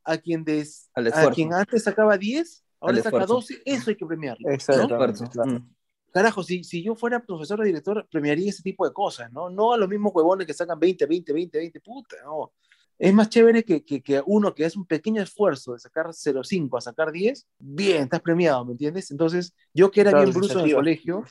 a 0.03 0.17
quien, 0.17 0.43
des, 0.43 0.89
a 0.95 1.29
quien 1.31 1.53
antes 1.53 1.83
sacaba 1.83 2.17
10, 2.17 2.63
ahora 2.79 2.98
Al 2.98 3.03
saca 3.03 3.17
esfuerzo. 3.17 3.33
12? 3.36 3.62
Eso 3.65 3.89
hay 3.89 3.95
que 3.95 4.05
premiarlo. 4.05 4.48
¿no? 4.48 4.53
Exacto. 4.53 4.83
Esfuerzo. 4.83 5.25
claro. 5.25 5.51
Mm. 5.51 5.69
Carajo, 6.12 6.43
si, 6.43 6.63
si 6.65 6.83
yo 6.83 6.93
fuera 6.95 7.24
profesor 7.24 7.62
o 7.62 7.63
director, 7.63 8.05
premiaría 8.12 8.50
ese 8.50 8.62
tipo 8.62 8.86
de 8.86 8.91
cosas, 8.91 9.31
¿no? 9.31 9.50
No 9.50 9.71
a 9.71 9.77
los 9.77 9.88
mismos 9.88 10.12
huevones 10.13 10.45
que 10.45 10.53
sacan 10.53 10.77
20, 10.77 11.05
20, 11.05 11.31
20, 11.31 11.57
20, 11.57 11.79
puta, 11.79 12.17
no. 12.25 12.51
Es 13.00 13.13
más 13.13 13.29
chévere 13.29 13.63
que, 13.63 13.83
que, 13.83 14.03
que 14.03 14.21
uno 14.25 14.53
que 14.53 14.65
hace 14.65 14.77
un 14.77 14.86
pequeño 14.86 15.24
esfuerzo 15.24 15.74
de 15.74 15.79
sacar 15.79 16.07
0,5 16.07 16.77
a 16.77 16.81
sacar 16.81 17.12
10, 17.12 17.48
bien, 17.60 18.03
estás 18.03 18.21
premiado, 18.21 18.65
¿me 18.65 18.74
entiendes? 18.74 19.10
Entonces, 19.10 19.55
yo 19.74 19.89
que 19.89 20.01
era 20.01 20.12
Claro, 20.12 20.25
bien 20.25 20.38
bruto 20.38 20.60
en 20.60 20.65
el 20.65 20.75
colegio, 20.75 21.24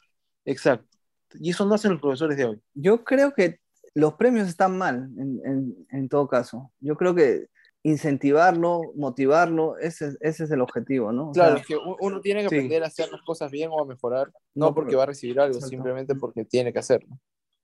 exacto. 0.45 0.99
Y 1.39 1.51
eso 1.51 1.65
no 1.67 1.75
hacen 1.75 1.93
los 1.93 2.01
profesores 2.01 2.37
de 2.37 2.45
hoy. 2.47 2.61
Yo 2.75 3.05
creo 3.05 3.33
que 3.35 3.61
los 3.95 4.15
premios 4.15 4.49
están 4.49 4.77
mal, 4.79 5.11
en, 5.19 5.41
en- 5.45 5.87
en 5.91 6.09
todo 6.09 6.29
caso. 6.29 6.73
Yo 6.81 6.97
creo 6.97 7.15
que 7.15 7.47
incentivarlo, 7.83 8.93
motivarlo, 8.95 9.79
ese, 9.79 10.17
ese 10.21 10.45
es 10.45 10.51
el 10.51 10.61
objetivo, 10.61 11.13
¿no? 11.13 11.31
O 11.31 11.33
Claro, 11.33 11.53
sea, 11.55 11.61
es 11.63 11.67
que 11.67 11.77
uno 12.01 12.21
tiene 12.21 12.43
que 12.43 12.49
sí. 12.51 12.55
aprender 12.57 12.83
a 12.85 12.89
hacer 12.89 13.11
las 13.11 13.23
cosas 13.23 13.51
bien 13.51 13.71
o 13.73 13.81
a 13.81 13.87
mejorar, 13.87 14.31
no, 14.55 14.67
No, 14.67 14.75
porque 14.75 14.97
va 14.97 15.05
a 15.05 15.07
recibir 15.07 15.41
algo, 15.41 15.55
Exacto. 15.55 15.71
simplemente 15.71 16.15
porque 16.15 16.45
tiene 16.45 16.73
que 16.73 16.79
hacerlo. 16.79 17.19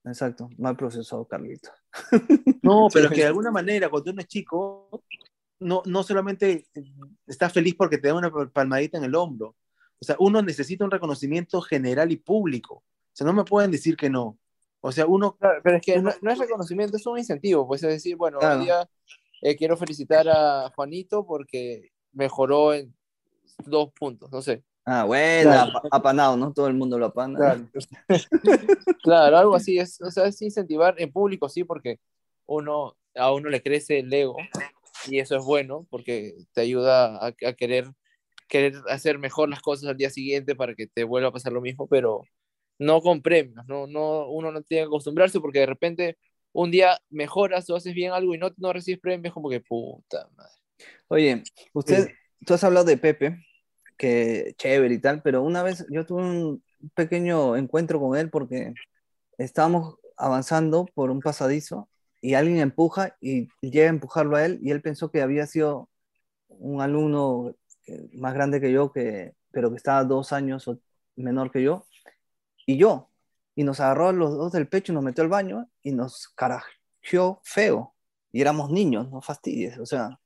exacto, 0.05 0.49
mal 0.57 0.75
procesado, 0.77 1.25
Carlito. 1.25 1.69
No, 2.63 2.87
pero 2.91 3.09
Sí. 3.09 3.15
que 3.15 3.21
de 3.21 3.27
alguna 3.27 3.51
manera, 3.51 3.89
cuando 3.89 4.11
uno 4.11 4.21
es 4.21 4.27
chico, 4.27 5.03
no, 5.59 5.81
no 5.85 6.03
solamente 6.03 6.65
está 7.25 7.49
feliz 7.49 7.75
porque 7.75 7.97
te 7.97 8.07
da 8.09 8.13
una 8.15 8.31
palmadita 8.51 8.97
en 8.97 9.03
el 9.05 9.15
hombro. 9.15 9.55
O 9.99 10.05
sea, 10.05 10.15
uno 10.19 10.41
necesita 10.41 10.83
un 10.85 10.91
reconocimiento 10.91 11.61
general 11.61 12.11
y 12.11 12.17
público. 12.17 12.83
Sea, 13.17 13.25
no 13.25 13.33
me 13.33 13.43
pueden 13.45 13.71
decir 13.71 13.97
que 13.97 14.11
no. 14.11 14.37
O 14.79 14.91
sea, 14.91 15.07
uno, 15.07 15.35
Claro, 15.37 15.59
pero 15.63 15.77
es 15.77 15.81
que 15.83 15.97
Uno- 15.97 16.11
no, 16.11 16.15
no 16.21 16.31
es 16.31 16.37
reconocimiento, 16.37 16.97
es 16.97 17.07
un 17.07 17.17
incentivo, 17.17 17.65
pues 17.67 17.81
es 17.81 17.89
decir, 17.89 18.15
bueno, 18.15 18.37
Claro. 18.37 18.59
hoy 18.59 18.65
día 18.65 18.87
eh, 19.41 19.55
quiero 19.55 19.75
felicitar 19.75 20.29
a 20.29 20.71
Juanito 20.75 21.25
porque 21.25 21.89
mejoró 22.11 22.75
en 22.75 22.95
dos 23.65 23.91
puntos, 23.99 24.31
no 24.31 24.39
sé. 24.43 24.63
Ah, 24.85 25.03
bueno, 25.03 25.49
Claro. 25.49 25.71
apa- 25.77 25.87
apanado, 25.91 26.37
¿no? 26.37 26.53
Todo 26.53 26.67
el 26.67 26.75
mundo 26.75 26.99
lo 26.99 27.07
apana. 27.07 27.39
Claro. 27.39 27.67
claro, 29.03 29.37
algo 29.37 29.55
así 29.55 29.79
es, 29.79 29.99
o 29.99 30.11
sea, 30.11 30.27
es 30.27 30.39
incentivar 30.43 30.93
en 30.99 31.11
público, 31.11 31.49
sí, 31.49 31.63
porque 31.63 31.99
uno, 32.45 32.95
a 33.15 33.33
uno 33.33 33.49
le 33.49 33.63
crece 33.63 33.97
el 33.99 34.13
ego 34.13 34.35
y 35.07 35.17
eso 35.17 35.35
es 35.37 35.43
bueno 35.43 35.87
porque 35.89 36.35
te 36.53 36.61
ayuda 36.61 37.17
a, 37.17 37.27
a 37.27 37.53
querer, 37.53 37.87
querer 38.47 38.75
hacer 38.89 39.17
mejor 39.17 39.49
las 39.49 39.61
cosas 39.63 39.89
al 39.89 39.97
día 39.97 40.11
siguiente 40.11 40.55
para 40.55 40.75
que 40.75 40.85
te 40.85 41.03
vuelva 41.03 41.29
a 41.29 41.33
pasar 41.33 41.51
lo 41.51 41.61
mismo, 41.61 41.87
pero 41.87 42.21
no 42.79 43.01
con 43.01 43.21
premios, 43.21 43.65
no, 43.67 43.87
no, 43.87 44.29
uno 44.29 44.51
no 44.51 44.61
tiene 44.61 44.83
que 44.83 44.87
acostumbrarse 44.87 45.39
porque 45.39 45.59
de 45.59 45.65
repente 45.67 46.17
un 46.53 46.71
día 46.71 46.97
mejoras 47.09 47.69
o 47.69 47.75
haces 47.75 47.93
bien 47.93 48.11
algo 48.13 48.33
y 48.35 48.37
no, 48.37 48.51
no 48.57 48.73
recibes 48.73 48.99
premios, 48.99 49.33
como 49.33 49.49
que 49.49 49.61
puta 49.61 50.29
madre. 50.35 50.51
Oye, 51.07 51.43
usted, 51.73 52.09
tú 52.45 52.53
has 52.53 52.63
hablado 52.63 52.85
de 52.85 52.97
Pepe, 52.97 53.43
que 53.97 54.55
chévere 54.57 54.95
y 54.95 54.99
tal, 55.01 55.21
pero 55.23 55.43
una 55.43 55.63
vez 55.63 55.85
yo 55.91 56.05
tuve 56.05 56.23
un 56.23 56.63
pequeño 56.95 57.55
encuentro 57.57 57.99
con 57.99 58.17
él 58.17 58.29
porque 58.29 58.73
estábamos 59.37 59.97
avanzando 60.17 60.85
por 60.95 61.11
un 61.11 61.21
pasadizo 61.21 61.89
y 62.21 62.35
alguien 62.35 62.59
empuja 62.59 63.17
y 63.21 63.49
llega 63.61 63.87
a 63.87 63.89
empujarlo 63.89 64.37
a 64.37 64.45
él 64.45 64.59
y 64.63 64.71
él 64.71 64.81
pensó 64.81 65.11
que 65.11 65.21
había 65.21 65.47
sido 65.47 65.89
un 66.49 66.81
alumno 66.81 67.55
que- 67.85 68.09
más 68.13 68.35
grande 68.35 68.61
que 68.61 68.73
yo, 68.73 68.93
que, 68.93 69.33
pero 69.51 69.71
que 69.71 69.77
estaba 69.77 70.05
dos 70.05 70.33
años 70.33 70.67
o 70.69 70.79
menor 71.17 71.51
que 71.51 71.63
yo, 71.63 71.86
y 72.67 72.77
yo, 72.77 73.09
y 73.55 73.63
nos 73.63 73.79
agarró 73.79 74.09
a 74.09 74.13
los 74.13 74.37
dos 74.37 74.51
del 74.51 74.67
pecho 74.67 74.91
y 74.91 74.95
nos 74.95 75.03
metió 75.03 75.23
al 75.23 75.29
baño 75.29 75.67
y 75.81 75.91
nos 75.93 76.29
carajeó 76.35 77.39
feo, 77.43 77.95
y 78.31 78.41
éramos 78.41 78.69
niños, 78.69 79.09
no 79.09 79.21
fastidies, 79.21 79.79
o 79.79 79.85
sea, 79.87 80.19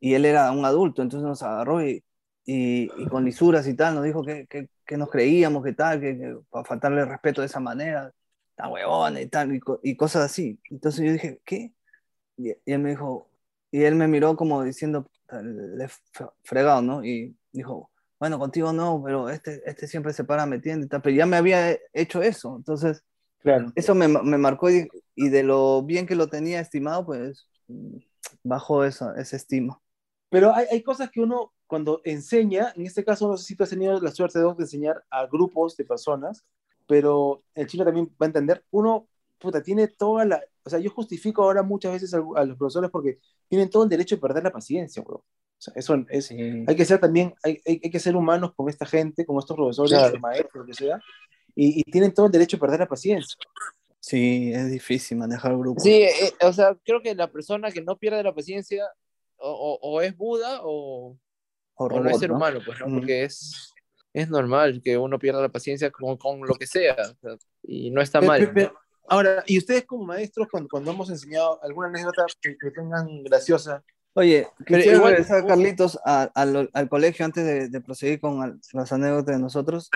y 0.00 0.14
él 0.14 0.26
era 0.26 0.50
un 0.52 0.64
adulto, 0.66 1.00
entonces 1.00 1.26
nos 1.26 1.42
agarró 1.42 1.82
y, 1.82 2.04
y, 2.44 2.90
y 2.98 3.06
con 3.06 3.24
lisuras 3.24 3.66
y 3.66 3.74
tal, 3.74 3.94
nos 3.94 4.04
dijo 4.04 4.22
que, 4.24 4.46
que, 4.46 4.68
que 4.84 4.96
nos 4.96 5.10
creíamos, 5.10 5.64
que 5.64 5.72
tal, 5.72 6.00
que, 6.00 6.18
que 6.18 6.36
para 6.50 6.64
faltarle 6.64 7.04
respeto 7.06 7.40
de 7.40 7.46
esa 7.46 7.60
manera, 7.60 8.12
tan 8.56 8.72
huevona 8.72 9.20
y 9.20 9.28
tal, 9.28 9.54
y, 9.54 9.60
y 9.82 9.96
cosas 9.96 10.24
así. 10.24 10.58
Entonces 10.70 11.04
yo 11.06 11.12
dije, 11.12 11.40
¿qué? 11.44 11.72
Y, 12.36 12.50
y 12.50 12.72
él 12.72 12.80
me 12.80 12.90
dijo, 12.90 13.30
y 13.70 13.84
él 13.84 13.94
me 13.94 14.08
miró 14.08 14.36
como 14.36 14.62
diciendo, 14.62 15.04
"Puta, 15.04 15.42
le 15.42 15.84
he 15.84 15.88
fregado, 16.44 16.82
¿no? 16.82 17.04
Y 17.04 17.36
dijo, 17.52 17.90
bueno, 18.18 18.38
contigo 18.38 18.72
no, 18.72 19.02
pero 19.04 19.28
este, 19.30 19.62
este 19.68 19.86
siempre 19.86 20.12
se 20.12 20.24
para 20.24 20.46
metiendo 20.46 20.86
y 20.86 20.88
tal, 20.88 21.02
pero 21.02 21.16
ya 21.16 21.26
me 21.26 21.36
había 21.36 21.78
hecho 21.92 22.22
eso, 22.22 22.56
entonces 22.56 23.04
claro. 23.38 23.72
eso 23.74 23.94
me, 23.94 24.08
me 24.08 24.38
marcó 24.38 24.70
y, 24.70 24.88
y 25.14 25.28
de 25.30 25.42
lo 25.42 25.82
bien 25.82 26.06
que 26.06 26.16
lo 26.16 26.28
tenía 26.28 26.60
estimado, 26.60 27.06
pues 27.06 27.48
mm, 27.68 27.98
bajó 28.44 28.84
esa, 28.84 29.14
esa 29.20 29.36
estima. 29.36 29.80
Pero 30.30 30.54
hay, 30.54 30.66
hay 30.70 30.82
cosas 30.82 31.10
que 31.10 31.20
uno, 31.20 31.52
cuando 31.66 32.00
enseña, 32.04 32.72
en 32.76 32.86
este 32.86 33.04
caso, 33.04 33.28
no 33.28 33.36
sé 33.36 33.44
si 33.44 33.56
tú 33.56 33.64
has 33.64 33.70
tenido 33.70 34.00
la 34.00 34.10
suerte 34.10 34.38
de 34.40 34.48
enseñar 34.58 35.04
a 35.10 35.26
grupos 35.26 35.76
de 35.76 35.84
personas, 35.84 36.44
pero 36.86 37.44
el 37.54 37.66
chino 37.66 37.84
también 37.84 38.06
va 38.20 38.26
a 38.26 38.28
entender, 38.28 38.64
uno, 38.70 39.08
puta, 39.38 39.62
tiene 39.62 39.88
toda 39.88 40.24
la, 40.24 40.42
o 40.64 40.70
sea, 40.70 40.78
yo 40.78 40.90
justifico 40.90 41.42
ahora 41.42 41.62
muchas 41.62 41.92
veces 41.92 42.14
a, 42.14 42.18
a 42.36 42.44
los 42.44 42.56
profesores 42.56 42.90
porque 42.90 43.18
tienen 43.48 43.70
todo 43.70 43.84
el 43.84 43.88
derecho 43.88 44.16
de 44.16 44.20
perder 44.22 44.44
la 44.44 44.52
paciencia, 44.52 45.02
bro. 45.02 45.24
O 45.58 45.62
sea, 45.62 45.72
eso 45.76 46.04
es, 46.10 46.30
hay 46.30 46.76
que 46.76 46.84
ser 46.84 46.98
también, 47.00 47.34
hay, 47.42 47.60
hay, 47.66 47.80
hay 47.82 47.90
que 47.90 47.98
ser 47.98 48.14
humanos 48.14 48.52
con 48.54 48.68
esta 48.68 48.84
gente, 48.84 49.24
con 49.24 49.38
estos 49.38 49.56
profesores, 49.56 49.90
Claro. 49.92 50.20
maestros, 50.20 50.52
lo 50.54 50.66
que 50.66 50.74
sea, 50.74 51.00
y, 51.54 51.80
y 51.80 51.82
tienen 51.90 52.12
todo 52.12 52.26
el 52.26 52.32
derecho 52.32 52.56
de 52.56 52.60
perder 52.60 52.80
la 52.80 52.86
paciencia. 52.88 53.36
Sí, 53.98 54.52
es 54.52 54.70
difícil 54.70 55.16
manejar 55.18 55.56
grupos. 55.56 55.82
Sí, 55.82 56.02
eh, 56.02 56.32
o 56.42 56.52
sea, 56.52 56.76
creo 56.84 57.00
que 57.02 57.14
la 57.14 57.30
persona 57.32 57.70
que 57.72 57.82
no 57.82 57.96
pierde 57.96 58.22
la 58.22 58.34
paciencia 58.34 58.84
o, 59.38 59.50
o- 59.50 59.78
o 59.90 60.00
es 60.02 60.16
Buda 60.16 60.60
o, 60.62 61.16
o 61.74 61.84
o 61.84 61.88
no 61.88 61.96
es 61.96 62.04
robot, 62.04 62.20
ser 62.20 62.30
¿no? 62.30 62.36
humano, 62.36 62.60
pues, 62.64 62.78
¿no? 62.80 62.88
Mm. 62.88 62.94
Porque 62.98 63.24
es, 63.24 63.72
es 64.12 64.28
normal 64.28 64.80
que 64.84 64.96
uno 64.98 65.18
pierda 65.18 65.40
la 65.40 65.48
paciencia 65.48 65.90
con, 65.90 66.16
con 66.18 66.40
lo 66.46 66.54
que 66.54 66.66
sea, 66.66 66.94
o 67.00 67.16
sea, 67.20 67.36
y 67.62 67.90
no 67.90 68.00
está 68.02 68.20
Pe- 68.20 68.26
mal. 68.26 68.40
pe- 68.40 68.46
pe- 68.68 68.72
Ahora, 69.08 69.42
¿y 69.46 69.56
ustedes 69.58 69.84
como 69.86 70.04
maestros, 70.04 70.48
cuando, 70.50 70.68
cuando 70.68 70.90
hemos 70.90 71.08
enseñado 71.10 71.62
alguna 71.62 71.88
anécdota 71.88 72.26
que, 72.40 72.56
que 72.58 72.70
tengan 72.72 73.22
graciosa, 73.24 73.82
Oye, 74.18 74.48
quisiera 74.66 74.96
igual- 74.96 75.10
regresar, 75.12 75.46
Carlitos, 75.46 75.98
a- 76.04 76.30
al, 76.34 76.70
al 76.72 76.88
colegio 76.88 77.24
antes 77.26 77.44
de, 77.44 77.68
de 77.68 77.80
proseguir 77.82 78.18
con 78.18 78.42
al- 78.42 78.58
las 78.72 78.90
anécdotas 78.92 79.36
de 79.36 79.42
nosotros. 79.42 79.90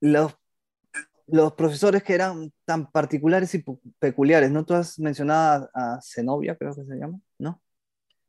Los, 0.00 0.34
los 1.28 1.52
profesores 1.52 2.02
que 2.02 2.14
eran 2.14 2.52
tan 2.64 2.90
particulares 2.90 3.54
y 3.54 3.64
peculiares, 4.00 4.50
¿no? 4.50 4.64
Tú 4.64 4.74
has 4.74 4.98
mencionado 4.98 5.70
a, 5.72 5.94
a 5.94 6.00
Zenobia, 6.02 6.56
creo 6.56 6.74
que 6.74 6.84
se 6.84 6.96
llama, 6.96 7.20
¿no? 7.38 7.62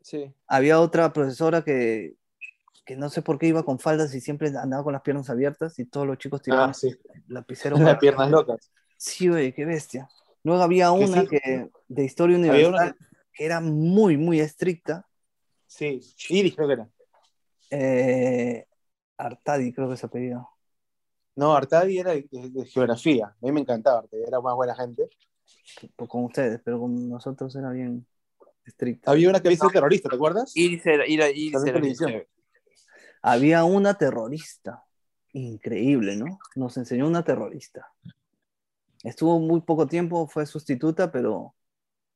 Sí. 0.03 0.31
Había 0.47 0.79
otra 0.79 1.11
profesora 1.11 1.63
que, 1.63 2.13
que 2.85 2.95
no 2.95 3.09
sé 3.09 3.23
por 3.23 3.39
qué 3.39 3.47
iba 3.47 3.63
con 3.63 3.79
faldas 3.79 4.13
y 4.13 4.21
siempre 4.21 4.49
andaba 4.49 4.83
con 4.83 4.93
las 4.93 5.01
piernas 5.01 5.29
abiertas 5.31 5.79
y 5.79 5.85
todos 5.85 6.05
los 6.05 6.19
chicos 6.19 6.41
tiraban 6.43 6.69
Ah, 6.69 6.73
sí. 6.73 6.95
lapicero. 7.27 7.75
las 7.79 7.97
piernas 7.97 8.29
locas. 8.29 8.71
Sí, 8.97 9.27
oye, 9.27 9.53
qué 9.55 9.65
bestia. 9.65 10.07
Luego 10.43 10.61
había 10.61 10.85
Que 10.87 10.91
una 11.05 11.21
sí. 11.21 11.27
que, 11.27 11.69
de 11.87 12.03
historia 12.03 12.37
universal 12.37 12.93
que 12.93 13.05
era 13.37 13.59
muy, 13.61 14.17
muy 14.17 14.39
estricta. 14.39 15.07
Sí, 15.67 15.99
Iris 16.29 16.55
creo 16.55 16.67
que 16.67 16.73
era. 16.73 16.89
Eh, 17.71 18.67
Artadi, 19.17 19.73
creo 19.73 19.89
que 19.89 19.97
se 19.97 20.05
apellido. 20.05 20.49
No, 21.35 21.55
Artadi 21.55 21.97
era 21.97 22.11
de, 22.11 22.27
de- 22.31 22.49
de 22.49 22.65
geografía. 22.65 23.27
A 23.27 23.35
mí 23.45 23.51
me 23.51 23.61
encantaba 23.61 23.99
Artadi, 23.99 24.23
era 24.27 24.39
más 24.41 24.55
buena 24.55 24.75
gente. 24.75 25.09
Pues 25.95 26.09
con 26.09 26.25
ustedes, 26.25 26.61
pero 26.63 26.79
con 26.79 27.09
nosotros 27.09 27.55
era 27.55 27.71
bien 27.71 28.05
estricta. 28.65 29.11
Había 29.11 29.29
una 29.29 29.41
que 29.41 29.49
dice 29.49 29.67
terrorista, 29.71 30.09
¿te 30.09 30.15
acuerdas? 30.15 30.55
Iris 30.55 30.85
era, 30.85 31.05
Iris- 31.07 31.53
era 31.55 31.63
televisión. 31.63 32.23
Había 33.21 33.63
una 33.63 33.95
terrorista. 33.95 34.83
Increíble, 35.31 36.15
¿no? 36.15 36.37
Nos 36.55 36.77
enseñó 36.77 37.07
una 37.07 37.23
terrorista. 37.23 37.91
Estuvo 39.03 39.39
muy 39.39 39.61
poco 39.61 39.87
tiempo, 39.87 40.27
fue 40.27 40.45
sustituta, 40.45 41.11
pero, 41.11 41.55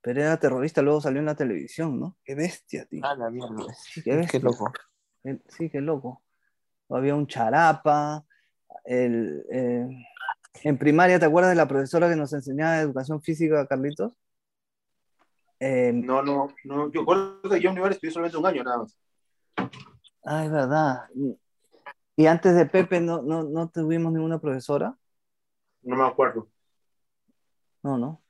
pero 0.07 0.21
era 0.21 0.37
terrorista, 0.39 0.81
luego 0.81 1.01
salió 1.01 1.19
en 1.19 1.25
la 1.25 1.35
televisión, 1.35 1.99
¿no? 1.99 2.15
Qué 2.23 2.33
bestia, 2.33 2.85
tío. 2.85 3.01
Ah, 3.03 3.13
la 3.13 3.29
mierda. 3.29 3.57
Qué 4.05 4.15
bestia. 4.15 4.39
Qué 4.39 4.45
loco. 4.45 4.71
Eh, 5.25 5.37
Sí, 5.49 5.69
qué 5.69 5.81
loco. 5.81 6.23
Había 6.89 7.13
un 7.13 7.27
charapa. 7.27 8.23
el, 8.85 9.43
eh, 9.51 9.85
en 10.63 10.77
primaria, 10.77 11.19
¿te 11.19 11.25
acuerdas 11.25 11.51
de 11.51 11.57
la 11.57 11.67
profesora 11.67 12.07
que 12.07 12.15
nos 12.15 12.31
enseñaba 12.31 12.79
educación 12.79 13.21
física, 13.21 13.67
Carlitos? 13.67 14.13
Eh, 15.59 15.91
No, 15.93 16.21
no, 16.21 16.55
no. 16.63 16.89
Yo 16.89 17.01
recuerdo 17.01 17.41
que 17.49 17.59
yo 17.59 17.67
en 17.69 17.73
Univar 17.73 17.91
estudié 17.91 18.13
solamente 18.13 18.37
un 18.37 18.45
año 18.45 18.63
nada 18.63 18.77
más. 18.77 18.97
ah, 20.23 20.45
es 20.45 20.51
verdad. 20.51 21.01
Y- 21.15 21.37
Y 22.15 22.27
antes 22.27 22.55
de 22.55 22.65
Pepe 22.65 23.01
no, 23.01 23.21
no, 23.21 23.43
no 23.43 23.67
tuvimos 23.69 24.13
ninguna 24.13 24.39
profesora. 24.39 24.97
No 25.81 25.97
me 25.97 26.05
acuerdo. 26.07 26.47
No, 27.83 27.97
no. 27.97 28.21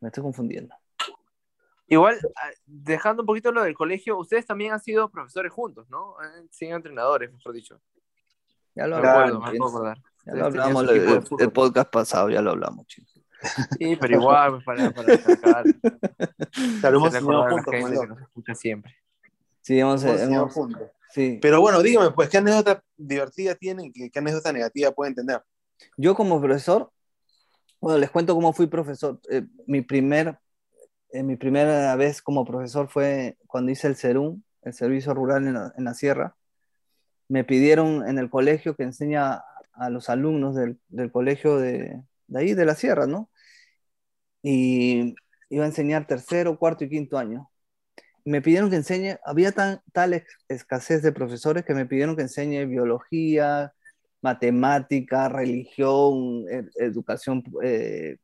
Me 0.00 0.08
estoy 0.08 0.22
confundiendo. 0.22 0.74
Igual, 1.94 2.18
ah, 2.36 2.50
dejando 2.66 3.22
un 3.22 3.26
poquito 3.26 3.52
lo 3.52 3.62
del 3.62 3.74
colegio, 3.74 4.18
ustedes 4.18 4.44
también 4.46 4.72
han 4.72 4.80
sido 4.80 5.08
profesores 5.10 5.52
juntos, 5.52 5.88
¿no? 5.88 6.18
Han 6.18 6.50
sido 6.50 6.76
entrenadores, 6.76 7.32
mejor 7.32 7.52
dicho. 7.54 7.80
Ya 8.74 8.86
lo 8.86 8.96
hablamos. 8.96 9.20
acuerdo, 9.20 9.40
me 9.40 9.58
puedo 9.58 9.70
acordar. 9.70 9.98
Ya 10.26 10.34
lo 10.34 10.44
hablamos 10.46 10.88
el, 11.38 11.52
podcast 11.52 11.90
pasado, 11.90 12.30
ya 12.30 12.40
lo 12.42 12.50
hablamos, 12.50 12.86
chicos. 12.86 13.12
Sí, 13.78 13.96
pero 14.00 14.14
igual, 14.20 14.52
pues, 14.52 14.64
para, 14.64 14.90
para 14.90 15.12
a 15.12 15.14
la 16.90 16.98
juntos, 16.98 17.74
gente 17.74 18.00
que 18.00 18.06
nos 18.06 18.20
escucha 18.22 18.54
siempre. 18.54 18.96
Sí, 19.60 19.78
hemos, 19.78 20.02
Hemos 20.02 20.14
enseñado 20.20 20.44
hemos- 20.44 20.54
juntos. 20.54 20.82
sí. 21.10 21.38
Pero 21.40 21.60
bueno, 21.60 21.82
dígame, 21.82 22.10
pues, 22.10 22.28
¿qué 22.30 22.38
anécdota 22.38 22.82
divertida 22.96 23.54
tienen? 23.54 23.92
¿Qué, 23.92 24.10
qué 24.10 24.18
anécdota 24.18 24.50
negativa 24.52 24.90
pueden 24.92 25.14
tener? 25.14 25.42
Yo 25.96 26.14
como 26.14 26.40
profesor, 26.40 26.90
bueno, 27.80 27.98
les 27.98 28.10
cuento 28.10 28.34
cómo 28.34 28.52
fui 28.54 28.66
profesor. 28.66 29.20
Eh, 29.30 29.44
mi, 29.66 29.82
primer, 29.82 30.38
eh, 31.14 31.22
mi 31.22 31.36
primera 31.36 31.94
vez 31.96 32.20
como 32.22 32.44
profesor 32.44 32.88
fue 32.88 33.38
cuando 33.46 33.70
hice 33.70 33.86
el 33.86 33.96
CERUM, 33.96 34.42
el 34.62 34.72
Servicio 34.74 35.14
Rural 35.14 35.46
en 35.76 35.84
la, 35.84 35.94
Sierra. 35.94 36.36
Me 37.28 37.44
pidieron 37.44 38.08
en 38.08 38.18
el 38.18 38.28
colegio 38.30 38.74
que 38.76 38.82
enseña 38.82 39.42
a 39.74 39.90
los 39.90 40.10
alumnos 40.10 40.56
del, 40.56 40.78
colegio 41.12 41.58
de, 41.58 42.02
ahí, 42.34 42.54
de 42.54 42.64
la 42.66 42.74
Sierra, 42.74 43.06
¿no? 43.06 43.30
Y 44.42 45.14
iba 45.50 45.64
a 45.64 45.68
enseñar 45.68 46.06
tercero, 46.06 46.58
cuarto 46.58 46.84
y 46.84 46.90
quinto 46.90 47.16
año. 47.16 47.48
Me 48.24 48.42
pidieron 48.42 48.70
que 48.70 48.76
enseñe, 48.76 49.18
había 49.24 49.52
tan, 49.52 49.82
tal 49.92 50.24
escasez 50.48 51.02
de 51.02 51.12
profesores 51.12 51.64
que 51.64 51.74
me 51.74 51.86
pidieron 51.86 52.16
que 52.16 52.22
enseñe 52.22 52.66
biología, 52.66 53.72
matemática, 54.20 55.28
religión, 55.28 56.44
ed- 56.50 56.70
educación, 56.76 57.44
eh, 57.62 58.16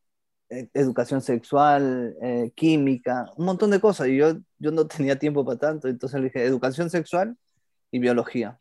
educación 0.74 1.22
sexual, 1.22 2.16
eh, 2.20 2.52
química, 2.54 3.30
un 3.36 3.46
montón 3.46 3.70
de 3.70 3.80
cosas. 3.80 4.08
Y 4.08 4.16
yo, 4.16 4.34
yo 4.58 4.70
no 4.72 4.86
tenía 4.88 5.18
tiempo 5.18 5.44
para 5.44 5.58
tanto, 5.58 5.88
entonces 5.88 6.20
le 6.20 6.26
dije 6.26 6.44
educación 6.44 6.90
sexual 6.90 7.36
y 7.90 7.98
biología. 7.98 8.58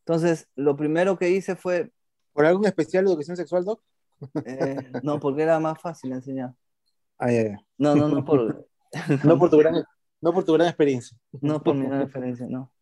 Entonces, 0.00 0.48
lo 0.56 0.76
primero 0.76 1.18
que 1.18 1.30
hice 1.30 1.54
fue, 1.56 1.92
¿Por 2.38 2.46
algo 2.46 2.64
especial 2.66 3.04
de 3.04 3.10
educación 3.10 3.36
sexual, 3.36 3.64
Doc? 3.64 3.82
eh, 4.44 4.92
no, 5.02 5.18
porque 5.18 5.42
era 5.42 5.58
más 5.58 5.80
fácil 5.80 6.12
enseñar. 6.12 6.54
Ay, 7.18 7.36
ay, 7.36 7.46
ay. 7.46 7.56
No, 7.76 7.96
no, 7.96 8.08
no 8.08 8.24
por, 8.24 8.68
No 9.24 9.38
por 9.38 9.50
tu 9.50 9.58
gran, 9.58 9.82
no 10.20 10.32
por 10.32 10.44
tu 10.44 10.52
gran 10.52 10.68
experiencia. 10.68 11.18
no 11.40 11.60
por 11.60 11.74
mi 11.74 11.88
referencia, 11.88 12.46
no. 12.48 12.72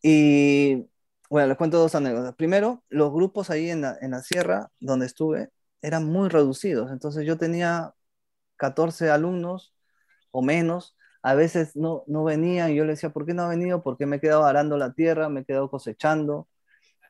Y 0.00 0.86
bueno, 1.28 1.48
les 1.48 1.56
cuento 1.56 1.78
dos 1.78 1.96
anécdotas. 1.96 2.36
Primero, 2.36 2.84
los 2.88 3.12
grupos 3.12 3.50
ahí 3.50 3.68
en 3.68 3.80
la, 3.80 3.98
en 4.00 4.12
la 4.12 4.20
sierra 4.20 4.70
donde 4.78 5.06
estuve 5.06 5.50
eran 5.82 6.06
muy 6.06 6.28
reducidos. 6.28 6.90
Entonces 6.92 7.26
yo 7.26 7.38
tenía 7.38 7.94
14 8.56 9.10
alumnos 9.10 9.74
o 10.32 10.42
menos. 10.42 10.96
A 11.22 11.34
veces 11.34 11.76
no, 11.76 12.04
no 12.08 12.24
venían 12.24 12.72
y 12.72 12.76
yo 12.76 12.84
le 12.84 12.92
decía, 12.92 13.10
¿por 13.10 13.26
qué 13.26 13.34
no 13.34 13.42
ha 13.44 13.48
venido? 13.48 13.82
Porque 13.82 14.06
me 14.06 14.16
he 14.16 14.20
quedado 14.20 14.44
arando 14.44 14.76
la 14.78 14.92
tierra, 14.94 15.28
me 15.28 15.40
he 15.42 15.44
quedado 15.44 15.70
cosechando. 15.70 16.48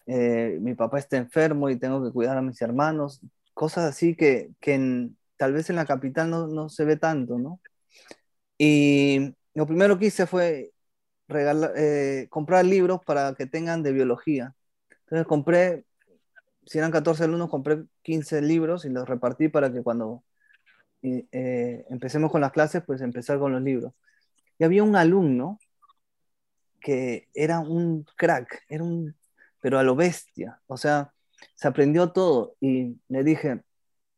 eh, 0.07 0.59
mi 0.61 0.75
papá 0.75 0.99
está 0.99 1.17
enfermo 1.17 1.71
y 1.71 1.79
tengo 1.79 2.05
que 2.05 2.13
cuidar 2.13 2.37
a 2.39 2.43
mis 2.43 2.61
hermanos. 2.63 3.21
Cosas 3.55 3.85
así 3.87 4.17
que, 4.17 4.51
que 4.61 5.11
tal 5.37 5.53
vez 5.53 5.71
en 5.71 5.77
la 5.77 5.87
capital 5.87 6.31
no, 6.31 6.47
no 6.49 6.69
se 6.69 6.85
ve 6.85 6.97
tanto, 6.97 7.39
¿no? 7.39 7.61
Y 8.59 9.35
lo 9.55 9.67
primero 9.67 9.99
que 9.99 10.07
hice 10.07 10.27
fue 10.27 10.73
regalar, 11.29 11.73
eh, 11.77 12.29
comprar 12.31 12.65
libros 12.67 13.01
para 13.07 13.35
que 13.35 13.47
tengan 13.47 13.83
de 13.83 13.93
biología. 13.93 14.55
Entonces 15.07 15.27
compré, 15.27 15.87
si 16.67 16.79
eran 16.79 16.91
14 16.91 17.25
alumnos, 17.25 17.51
compré 17.51 17.85
15 18.03 18.43
libros 18.43 18.85
y 18.85 18.91
los 18.91 19.09
repartí 19.09 19.49
para 19.49 19.73
que 19.73 19.83
cuando 19.83 20.25
eh, 21.03 21.85
empecemos 21.91 22.31
con 22.31 22.41
las 22.41 22.53
clases, 22.53 22.83
pues 22.87 23.01
empezar 23.01 23.39
con 23.39 23.53
los 23.53 23.63
libros. 23.63 23.93
Y 24.59 24.65
había 24.65 24.85
un 24.85 24.97
alumno 24.97 25.59
que 26.81 27.29
era 27.35 27.61
un 27.61 28.05
crack, 28.17 28.65
era 28.69 28.85
un, 28.85 29.17
pero 29.61 29.79
a 29.79 29.83
lo 29.83 29.97
bestia, 29.97 30.61
o 30.67 30.77
sea, 30.77 31.13
se 31.55 31.69
aprendió 31.69 32.13
todo 32.13 32.57
y 32.61 33.01
le 33.09 33.25
dije, 33.25 33.63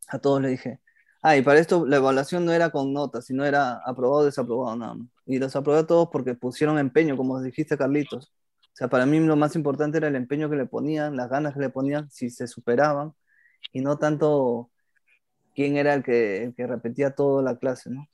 a 0.09 0.19
todos 0.19 0.41
le 0.43 0.49
dije, 0.49 0.81
ah, 1.23 1.37
y 1.37 1.43
para 1.43 1.61
esto 1.61 1.87
la 1.87 1.97
evaluación 1.97 2.45
no 2.45 2.53
era 2.53 2.71
con 2.71 2.93
notas, 2.93 3.27
sino 3.27 3.45
era 3.45 3.81
aprobado 3.87 4.25
desaprobado 4.25 4.77
nada 4.77 4.95
más. 4.95 5.09
Y 5.27 5.39
los 5.39 5.57
aprobé 5.57 5.81
a 5.81 5.87
todos 5.87 6.09
porque 6.13 6.35
pusieron 6.35 6.79
empeño, 6.79 7.17
como 7.17 7.41
dijiste 7.41 7.79
Carlitos. 7.79 8.33
O 8.75 8.77
sea, 8.77 8.89
para 8.89 9.07
mí 9.07 9.21
lo 9.21 9.37
más 9.37 9.55
importante 9.55 9.99
era 9.99 10.09
el 10.09 10.17
empeño 10.17 10.51
que 10.51 10.57
le 10.57 10.67
ponían, 10.67 11.17
las 11.17 11.31
ganas 11.31 11.55
que 11.55 11.61
le 11.61 11.71
ponían, 11.71 12.11
si 12.11 12.29
se 12.29 12.49
superaban, 12.49 13.15
y 13.73 13.81
no 13.83 13.99
tanto 13.99 14.69
quién 15.55 15.77
era 15.77 15.95
el 15.95 16.03
que, 16.03 16.43
el 16.43 16.55
que 16.57 16.67
repetía 16.67 17.15
toda 17.15 17.41
la 17.41 17.57
clase, 17.57 17.91
¿no? 17.91 18.09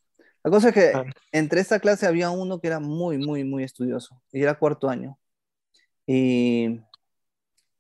La 0.45 0.51
cosa 0.51 0.69
es 0.69 0.75
que 0.75 0.93
entre 1.33 1.63
esta 1.63 1.81
clase 1.81 2.07
había 2.07 2.31
uno 2.31 2.61
que 2.61 2.67
era 2.67 2.79
muy, 2.79 3.17
muy, 3.17 3.43
muy 3.43 3.65
estudioso, 3.65 4.23
y 4.33 4.43
era 4.43 4.59
cuarto 4.59 4.91
año. 4.91 5.19
Y, 6.07 6.83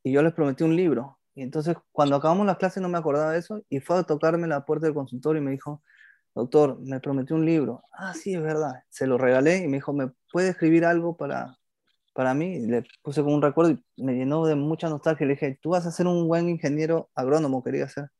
y 0.02 0.12
yo 0.12 0.22
les 0.22 0.32
prometí 0.32 0.64
un 0.64 0.74
libro. 0.74 1.18
Y 1.34 1.42
entonces, 1.42 1.76
cuando 1.92 2.16
acabamos 2.16 2.46
las 2.46 2.56
clases, 2.56 2.82
no 2.82 2.88
me 2.88 2.96
acordaba 2.96 3.32
de 3.32 3.40
eso, 3.40 3.62
y 3.68 3.80
fue 3.80 3.98
a 3.98 4.04
tocarme 4.04 4.48
la 4.48 4.64
puerta 4.64 4.86
del 4.86 4.94
consultorio 4.94 5.42
y 5.42 5.44
me 5.44 5.50
dijo, 5.50 5.82
doctor, 6.34 6.80
me 6.80 6.98
prometió 6.98 7.36
un 7.36 7.44
libro. 7.44 7.84
Ah, 7.92 8.14
sí, 8.14 8.34
es 8.34 8.42
verdad. 8.42 8.84
Se 8.88 9.06
lo 9.06 9.18
regalé 9.18 9.58
y 9.58 9.68
me 9.68 9.76
dijo, 9.76 9.92
¿me 9.92 10.10
puede 10.32 10.48
escribir 10.48 10.86
algo 10.86 11.16
para, 11.16 11.59
para 12.12 12.34
mí? 12.34 12.60
Le 12.60 12.84
puse 13.02 13.22
como 13.22 13.34
un 13.34 13.42
recuerdo 13.42 13.70
y 13.96 14.02
me 14.02 14.14
llenó 14.14 14.44
de 14.46 14.54
mucha 14.54 14.88
nostalgia. 14.88 15.26
Le 15.26 15.34
dije, 15.34 15.58
tú 15.60 15.70
vas 15.70 15.86
a 15.86 15.90
ser 15.90 16.06
un 16.06 16.26
buen 16.28 16.48
ingeniero 16.48 17.10
agrónomo, 17.14 17.62
quería 17.62 17.88
ser. 17.88 18.10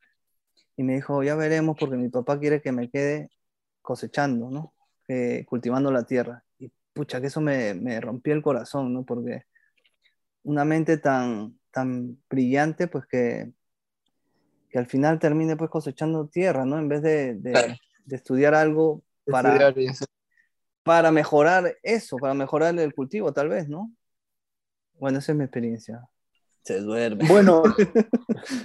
Y 0.76 0.82
me 0.82 0.94
dijo, 0.94 1.22
ya 1.22 1.34
veremos 1.34 1.76
porque 1.78 1.96
mi 1.96 2.08
papá 2.08 2.38
quiere 2.38 2.62
que 2.62 2.72
me 2.72 2.88
quede 2.90 3.30
cosechando, 3.82 4.50
¿no? 4.50 4.72
Eh, 5.08 5.44
cultivando 5.48 5.90
la 5.90 6.04
tierra. 6.04 6.44
Y 6.58 6.70
pucha, 6.92 7.20
que 7.20 7.26
eso 7.26 7.40
me, 7.40 7.74
me 7.74 8.00
rompió 8.00 8.32
el 8.34 8.42
corazón, 8.42 8.92
¿no? 8.92 9.04
Porque 9.04 9.44
una 10.44 10.64
mente 10.64 10.96
tan, 10.98 11.58
tan 11.70 12.18
brillante, 12.30 12.86
pues 12.88 13.04
que, 13.06 13.52
que 14.70 14.78
al 14.78 14.86
final 14.86 15.18
termine 15.18 15.56
pues 15.56 15.70
cosechando 15.70 16.28
tierra, 16.28 16.64
¿no? 16.64 16.78
En 16.78 16.88
vez 16.88 17.02
de, 17.02 17.34
de- 17.34 17.50
Claro. 17.52 17.74
de 18.06 18.16
estudiar 18.16 18.54
algo 18.54 19.02
para, 19.26 19.68
Estudiar. 19.68 19.96
Para 20.82 21.10
mejorar 21.10 21.76
eso, 21.82 22.16
para 22.16 22.34
mejorar 22.34 22.78
el 22.78 22.94
cultivo, 22.94 23.32
tal 23.32 23.48
vez, 23.48 23.68
¿no? 23.68 23.92
Bueno, 24.98 25.18
esa 25.18 25.32
es 25.32 25.38
mi 25.38 25.44
experiencia. 25.44 26.08
Se 26.62 26.80
duerme. 26.80 27.26
Bueno, 27.28 27.62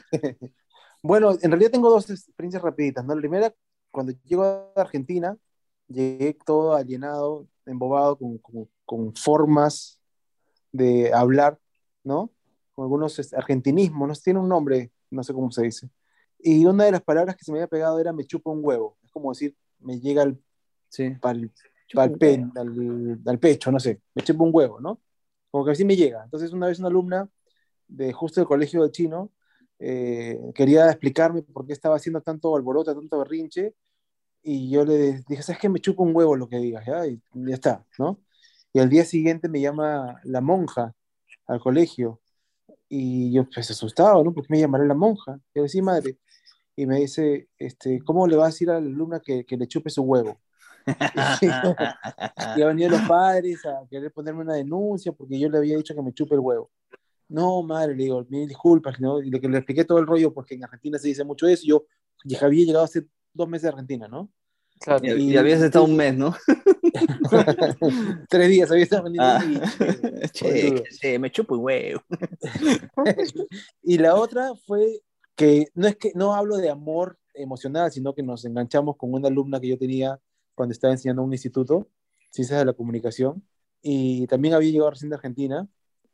bueno, 1.02 1.32
en 1.42 1.52
realidad 1.52 1.72
tengo 1.72 1.90
dos 1.90 2.10
experiencias 2.10 2.62
rapiditas, 2.64 3.06
¿no? 3.06 3.14
La 3.16 3.22
primera, 3.22 3.54
cuando 3.92 4.14
llego 4.24 4.44
a 4.44 4.72
Argentina, 4.76 5.38
llegué 5.88 6.38
todo 6.46 6.76
alienado, 6.76 7.48
embobado, 7.66 8.18
con, 8.18 8.38
con- 8.40 8.70
con 8.86 9.16
formas 9.16 10.00
de 10.72 11.14
hablar, 11.14 11.60
¿no? 12.04 12.32
Con 12.74 12.84
algunos 12.84 13.18
este, 13.20 13.36
argentinismos, 13.36 14.08
no 14.08 14.16
sé, 14.16 14.24
tiene 14.26 14.40
un 14.40 14.50
nombre, 14.50 14.92
no 15.10 15.24
sé 15.24 15.34
cómo 15.34 15.52
se 15.52 15.64
dice. 15.64 15.90
Y 16.40 16.66
una 16.66 16.86
de 16.86 16.92
las 16.92 17.02
palabras 17.02 17.36
que 17.36 17.44
se 17.46 17.52
me 17.52 17.60
había 17.60 17.68
pegado 17.68 18.00
era 18.00 18.12
me 18.14 18.26
chupa 18.26 18.52
un 18.52 18.60
huevo. 18.62 18.98
Es 19.04 19.12
como 19.12 19.32
decir, 19.32 19.56
me 19.80 20.00
llega 20.00 20.24
al, 20.24 20.40
Sí. 20.90 21.10
pal- 21.22 21.52
al, 21.96 22.12
un 22.12 22.18
pe- 22.18 22.46
huevo. 22.46 22.54
al- 22.56 23.20
al 23.26 23.40
pecho, 23.40 23.72
no 23.72 23.80
sé, 23.80 24.02
me 24.16 24.24
chupa 24.24 24.44
un 24.44 24.52
huevo, 24.54 24.80
¿no? 24.82 25.02
Como 25.52 25.66
que 25.66 25.72
así 25.72 25.86
me 25.86 25.96
llega. 25.96 26.24
Entonces, 26.24 26.54
una 26.54 26.68
vez 26.68 26.80
una 26.80 26.90
alumna 26.90 27.30
de 27.88 28.14
justo 28.14 28.42
del 28.42 28.48
colegio 28.48 28.84
de 28.84 28.92
chino 28.92 29.32
eh, 29.80 30.40
quería 30.56 30.90
explicarme 30.92 31.44
por 31.44 31.66
qué 31.68 31.74
estaba 31.74 31.98
haciendo 31.98 32.22
tanto 32.22 32.56
alboroto, 32.56 32.96
tanto 32.96 33.20
berrinche, 33.20 33.76
y 34.44 34.70
yo 34.72 34.86
le 34.86 35.24
dije, 35.28 35.44
¿sabes 35.44 35.60
qué? 35.62 35.70
Me 35.70 35.80
chupa 35.82 36.04
un 36.04 36.16
huevo 36.16 36.36
lo 36.36 36.48
que 36.50 36.58
digas, 36.58 36.86
¿ya? 36.86 37.06
Y 37.08 37.22
ya 37.34 37.54
está, 37.56 37.86
¿no? 38.00 38.22
Y 38.74 38.80
al 38.80 38.90
día 38.90 39.06
siguiente 39.06 39.50
me 39.50 39.62
llama 39.62 40.20
la 40.24 40.42
monja 40.42 40.94
al 41.48 41.60
colegio, 41.62 42.22
y 42.90 43.34
yo 43.34 43.50
pues 43.50 43.70
asustado, 43.72 44.24
¿no? 44.24 44.34
¿Por 44.34 44.44
qué 44.48 44.54
me 44.54 44.60
llamará 44.60 44.86
la 44.86 44.94
monja? 44.96 45.40
Y 45.54 45.60
yo 45.60 45.64
decía, 45.64 45.84
madre, 45.84 46.18
y 46.76 46.86
me 46.88 46.98
dice, 47.00 47.50
este, 47.60 48.02
¿cómo 48.06 48.28
le 48.28 48.38
va 48.38 48.46
a 48.46 48.48
decir 48.48 48.70
a 48.72 48.74
la 48.74 48.80
alumna 48.88 49.22
que, 49.22 49.46
que 49.46 49.58
le 49.58 49.68
chupe 49.68 49.90
su 49.92 50.04
huevo? 50.04 50.40
Y 51.42 52.62
han 52.62 52.68
venido 52.70 52.90
los 52.92 53.02
padres 53.02 53.66
a 53.66 53.86
querer 53.90 54.12
ponerme 54.12 54.42
una 54.42 54.54
denuncia 54.56 55.12
porque 55.12 55.40
yo 55.40 55.50
le 55.50 55.58
había 55.58 55.78
dicho 55.78 55.96
que 55.96 56.02
me 56.02 56.14
chupe 56.14 56.36
el 56.36 56.42
huevo. 56.42 56.72
No, 57.28 57.64
madre, 57.64 57.96
le 57.96 58.04
digo, 58.04 58.24
mil 58.30 58.48
disculpas, 58.48 59.00
¿no? 59.00 59.20
Y 59.22 59.32
le, 59.32 59.40
le 59.40 59.58
expliqué 59.58 59.84
todo 59.84 59.98
el 60.00 60.06
rollo 60.08 60.34
porque 60.34 60.54
en 60.56 60.64
Argentina 60.64 60.98
se 61.00 61.08
dice 61.08 61.24
mucho 61.24 61.48
eso. 61.48 61.64
y 61.66 61.70
Yo 61.70 61.86
ya 62.24 62.40
había 62.46 62.66
llegado 62.66 62.86
hace 62.86 63.06
dos 63.34 63.48
meses 63.50 63.64
de 63.64 63.70
Argentina, 63.70 64.08
¿no? 64.08 64.30
Claro. 64.80 65.04
Y, 65.18 65.32
y 65.34 65.38
habías 65.38 65.62
estado 65.62 65.86
un 65.86 65.96
mes, 65.96 66.16
¿no? 66.16 66.36
Tres 68.30 68.50
días 68.50 68.70
había 68.72 68.84
estado 68.84 69.04
vendiendo 69.04 69.30
Ah. 69.30 69.44
y- 70.24 70.28
Che, 70.30 70.84
che, 71.00 71.20
me 71.20 71.32
chupo 71.32 71.56
un 71.56 71.64
huevo. 71.64 72.02
y 73.84 73.98
la 73.98 74.16
otra 74.16 74.54
fue 74.66 75.02
que 75.36 75.68
no 75.74 75.88
es 75.88 75.96
que 75.98 76.12
no 76.16 76.34
hablo 76.36 76.58
de 76.58 76.70
amor 76.70 77.18
emocional, 77.34 77.92
sino 77.92 78.14
que 78.14 78.24
nos 78.24 78.46
enganchamos 78.46 78.96
con 78.98 79.14
una 79.14 79.28
alumna 79.28 79.60
que 79.60 79.68
yo 79.70 79.78
tenía 79.78 80.20
cuando 80.56 80.72
estaba 80.74 80.94
enseñando 80.94 81.22
en 81.22 81.28
un 81.28 81.34
instituto, 81.34 81.90
ciencias 82.32 82.60
de 82.60 82.66
la 82.66 82.74
comunicación, 82.74 83.44
y 83.82 84.26
también 84.28 84.54
había 84.56 84.72
llegado 84.72 84.90
recién 84.92 85.10
de 85.10 85.16
Argentina, 85.18 85.68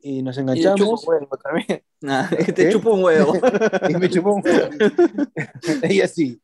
y 0.04 0.20
nos 0.22 0.36
Y 0.36 0.40
le 0.40 0.46
chupo 0.46 0.60
enganchamos, 0.60 1.06
huevo 1.06 1.36
también. 1.38 1.82
Ah, 2.04 2.28
te 2.54 2.72
chupo 2.72 2.94
un 2.94 3.04
huevo. 3.04 3.32
y 3.88 3.94
me 3.94 4.10
chupó 4.10 4.34
un 4.34 4.42
huevo. 4.44 4.70
Ella 5.82 6.08
sí. 6.08 6.42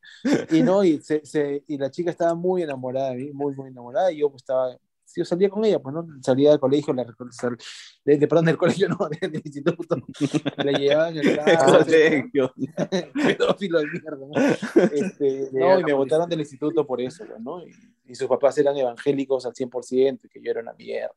Y 0.51 0.63
no, 0.63 0.85
y, 0.85 1.01
se, 1.01 1.25
se- 1.25 1.65
y 1.67 1.77
la 1.77 1.91
chica 1.91 2.09
estaba 2.11 2.33
muy 2.33 2.63
enamorada 2.63 3.09
de 3.09 3.17
mí, 3.17 3.31
muy, 3.33 3.53
muy 3.55 3.67
enamorada, 3.67 4.09
y 4.11 4.19
yo 4.19 4.29
pues 4.29 4.41
estaba, 4.43 4.77
yo 5.15 5.25
salía 5.25 5.49
con 5.49 5.63
ella, 5.65 5.79
pues 5.79 5.93
no, 5.93 6.07
salía 6.21 6.51
del 6.51 6.59
colegio, 6.59 6.93
la, 6.93 7.05
sal- 7.31 7.57
de, 8.05 8.17
de, 8.17 8.27
perdón, 8.27 8.45
del 8.45 8.57
colegio, 8.57 8.87
no, 8.89 8.97
del 9.09 9.35
instituto, 9.35 9.97
la 10.57 10.71
llevaba 10.71 11.09
en 11.09 11.17
el 11.27 11.35
carro, 11.35 11.79
Colegio. 11.83 12.53
pedófilo 13.13 13.79
de 13.79 13.87
mierda, 13.87 14.17
¿no? 14.17 14.33
Este, 14.93 15.49
no, 15.53 15.79
y 15.79 15.83
me 15.83 15.93
botaron 15.93 16.29
del 16.29 16.39
instituto 16.41 16.85
por 16.85 17.01
eso, 17.01 17.25
pues, 17.27 17.39
¿no? 17.41 17.61
Y, 17.65 17.71
y 18.07 18.15
sus 18.15 18.27
papás 18.27 18.57
eran 18.57 18.75
evangélicos 18.77 19.45
al 19.45 19.53
100%, 19.53 20.19
y 20.25 20.29
que 20.29 20.41
yo 20.41 20.51
era 20.51 20.61
una 20.61 20.73
mierda. 20.73 21.13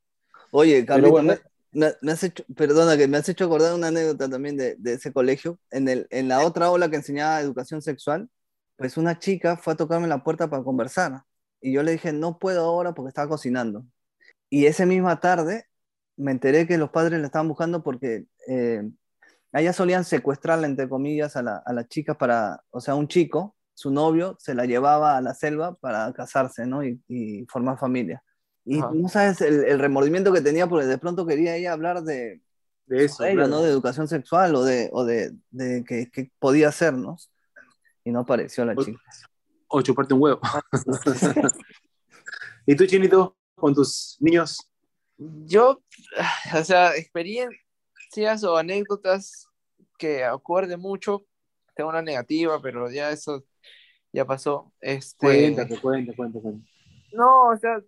Oye, 0.51 0.85
Carlito, 0.85 1.11
bueno. 1.13 1.35
me, 1.73 1.87
me- 1.87 1.95
me 2.03 2.13
has 2.13 2.23
hecho, 2.23 2.45
perdona, 2.55 2.97
que 2.99 3.09
me 3.09 3.17
has 3.17 3.29
hecho 3.29 3.45
acordar 3.47 3.75
una 3.75 3.89
anécdota 3.89 4.29
también 4.29 4.57
de, 4.57 4.77
de 4.77 4.95
ese 4.95 5.13
colegio. 5.13 5.59
En, 5.71 5.89
el, 5.89 6.07
en 6.11 6.29
la 6.29 6.45
otra 6.45 6.71
ola 6.71 6.91
que 6.91 6.97
enseñaba 6.97 7.41
educación 7.41 7.81
sexual, 7.81 8.29
pues 8.77 8.97
una 8.97 9.19
chica 9.19 9.57
fue 9.57 9.73
a 9.73 9.77
tocarme 9.77 10.09
la 10.09 10.23
puerta 10.23 10.51
para 10.51 10.63
conversar. 10.63 11.23
Y 11.63 11.73
yo 11.73 11.83
le 11.83 11.93
dije, 11.93 12.13
no 12.13 12.39
puedo 12.39 12.65
ahora 12.65 12.93
porque 12.93 13.09
estaba 13.09 13.29
cocinando. 13.29 13.87
Y 14.51 14.67
esa 14.67 14.85
misma 14.85 15.21
tarde 15.21 15.67
me 16.17 16.33
enteré 16.33 16.67
que 16.67 16.77
los 16.77 16.91
padres 16.91 17.21
la 17.21 17.27
estaban 17.27 17.49
buscando 17.49 17.83
porque 17.83 18.27
eh, 18.49 18.83
allá 19.53 19.73
solían 19.73 20.05
secuestrarla, 20.05 20.67
entre 20.67 20.89
comillas, 20.89 21.37
a 21.37 21.43
la, 21.43 21.57
a 21.65 21.73
la 21.73 21.87
chica 21.89 22.19
para, 22.19 22.63
o 22.71 22.81
sea, 22.81 22.95
un 22.97 23.09
chico, 23.09 23.57
su 23.75 23.91
novio, 23.91 24.37
se 24.39 24.55
la 24.55 24.67
llevaba 24.67 25.17
a 25.17 25.21
la 25.23 25.35
selva 25.35 25.75
para 25.77 26.13
casarse, 26.13 26.67
¿no? 26.67 26.85
Y, 26.85 27.01
y 27.09 27.47
formar 27.47 27.79
familia. 27.79 28.23
Y 28.65 28.79
Ajá. 28.79 28.91
no 28.93 29.09
sabes 29.09 29.41
el, 29.41 29.65
el 29.65 29.79
remordimiento 29.79 30.33
que 30.33 30.41
tenía 30.41 30.67
porque 30.69 30.87
de 30.87 30.99
pronto 30.99 31.27
quería 31.27 31.57
ella 31.57 31.73
hablar 31.73 32.03
de, 32.03 32.43
De 32.87 33.05
eso, 33.05 33.23
de 33.23 33.31
ella, 33.31 33.37
claro. 33.45 33.51
¿no? 33.51 33.63
De 33.63 33.71
educación 33.71 34.07
sexual 34.09 34.55
o 34.55 34.65
de, 34.65 34.91
o 34.93 35.05
de, 35.05 35.33
de 35.51 35.85
que, 35.85 36.11
que 36.11 36.31
podía 36.39 36.69
hacer, 36.69 36.93
¿no? 36.95 37.17
Y 38.05 38.11
no 38.11 38.21
apareció 38.21 38.65
la 38.65 38.75
O- 38.75 38.85
chica. 38.85 39.01
O 39.75 39.81
chuparte 39.81 40.13
un 40.13 40.21
huevo. 40.21 40.41
¿Y 42.67 42.77
tú, 42.77 42.87
Chinito, 42.87 43.37
con 43.55 43.75
tus 43.75 44.19
niños? 44.21 44.59
Yo, 45.17 45.83
ah, 46.19 46.61
o 46.61 46.65
sea, 46.65 46.95
experiencias 46.95 48.45
o 48.45 48.57
anécdotas 48.57 49.47
que 49.99 50.25
acuerde 50.25 50.77
mucho, 50.77 51.25
tengo 51.75 51.89
una 51.89 52.03
negativa, 52.03 52.61
pero 52.61 52.91
ya 52.91 53.11
eso 53.11 53.45
ya 54.13 54.27
pasó. 54.27 54.75
Este, 54.79 55.27
Cuéntate, 55.27 55.81
cuéntate, 55.81 56.17
cuéntate. 56.17 56.43
cuéntate. 56.43 56.71
No, 57.15 57.49
o 57.49 57.57
sea, 57.57 57.83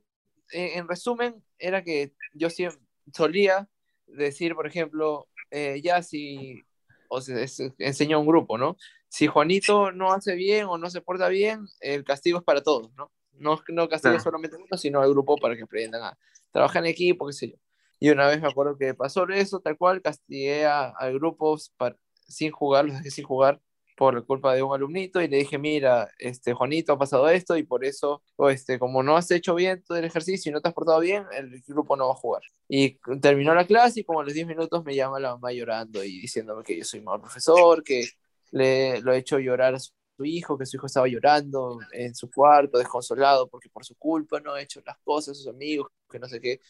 en, 0.53 0.79
en 0.79 0.89
resumen, 0.89 1.45
era 1.59 1.85
que 1.85 2.15
yo 2.33 2.49
siempre 2.49 2.81
solía 3.13 3.69
decir, 4.07 4.55
por 4.55 4.67
ejemplo, 4.67 5.29
eh, 5.51 5.83
ya 5.83 6.03
si, 6.03 6.65
o 7.09 7.21
sea, 7.21 7.41
es- 7.41 7.63
enseñó 7.79 8.17
a 8.17 8.21
un 8.21 8.27
grupo, 8.27 8.59
¿no? 8.59 8.77
Si 9.09 9.27
Juanito 9.27 9.93
no 9.93 10.13
hace 10.13 10.35
bien 10.35 10.67
o 10.67 10.79
no 10.79 10.91
se 10.91 11.01
porta 11.01 11.29
bien, 11.29 11.67
el 11.81 12.05
castigo 12.05 12.39
es 12.39 12.45
para 12.45 12.63
todos, 12.63 12.93
¿no? 12.97 13.13
No, 13.33 13.61
no 13.69 13.89
castigo 13.89 14.13
Claro. 14.15 14.23
solamente 14.25 14.57
a 14.57 14.61
uno, 14.61 14.77
sino 14.77 15.01
al 15.01 15.11
grupo 15.11 15.37
para 15.37 15.57
que 15.57 15.63
aprendan 15.63 16.03
a 16.03 16.19
trabajar 16.53 16.85
en 16.85 16.91
equipo, 16.91 17.27
qué 17.27 17.33
sé 17.33 17.51
yo. 17.51 17.57
Y 18.01 18.11
una 18.11 18.27
vez 18.29 18.41
me 18.41 18.49
acuerdo 18.49 18.77
que 18.77 18.95
pasó 18.95 19.27
eso, 19.29 19.61
tal 19.61 19.77
cual, 19.77 20.03
castigué 20.03 20.67
al 20.67 21.15
grupo 21.15 21.57
para, 21.77 21.97
sin 22.29 22.51
jugar, 22.53 22.85
los 22.87 22.97
dejé 22.97 23.11
sin 23.11 23.25
jugar 23.25 23.61
por 23.95 24.25
culpa 24.27 24.55
de 24.55 24.63
un 24.63 24.75
alumnito 24.75 25.23
y 25.23 25.29
le 25.29 25.39
dije, 25.39 25.59
mira, 25.59 26.11
este, 26.19 26.53
Juanito, 26.53 26.93
ha 26.93 26.99
pasado 26.99 27.29
esto 27.29 27.57
y 27.57 27.63
por 27.63 27.85
eso, 27.85 28.23
o 28.37 28.51
este, 28.51 28.79
como 28.79 29.03
no 29.03 29.17
has 29.17 29.31
hecho 29.31 29.55
bien 29.55 29.83
todo 29.87 29.99
el 29.99 30.05
ejercicio 30.05 30.51
y 30.51 30.53
no 30.53 30.61
te 30.61 30.69
has 30.69 30.75
portado 30.75 31.01
bien, 31.01 31.25
el 31.33 31.63
grupo 31.67 31.97
no 31.97 32.07
va 32.09 32.13
a 32.13 32.17
jugar. 32.17 32.43
Y 32.69 32.99
terminó 33.21 33.55
la 33.55 33.67
clase 33.67 34.01
y 34.01 34.05
como 34.05 34.21
a 34.21 34.25
los 34.25 34.35
10 34.35 34.47
minutos 34.47 34.85
me 34.85 34.95
llama 34.95 35.21
la 35.21 35.31
mamá 35.31 35.53
llorando 35.53 36.03
y 36.03 36.21
diciéndome 36.21 36.65
que 36.65 36.79
yo 36.79 36.85
soy 36.85 37.01
mal 37.03 37.21
profesor, 37.21 37.83
que 37.85 38.09
le 38.51 39.01
lo 39.01 39.13
he 39.13 39.19
hecho 39.19 39.39
llorar 39.39 39.75
a 39.75 39.79
su 39.79 39.93
hijo, 40.25 40.59
que 40.59 40.67
su 40.67 40.77
hijo 40.77 40.87
estaba 40.87 41.09
llorando 41.09 41.79
en 41.93 42.15
su 42.15 42.31
cuarto, 42.31 42.79
desconsolado, 42.79 43.49
porque 43.49 43.69
por 43.69 43.85
su 43.85 43.97
culpa 43.97 44.41
no 44.41 44.55
ha 44.55 44.63
hecho 44.63 44.83
las 44.87 44.99
cosas, 45.05 45.37
sus 45.37 45.49
amigos, 45.49 45.89
que 46.11 46.19
no 46.19 46.29
sé 46.29 46.41
qué. 46.41 46.61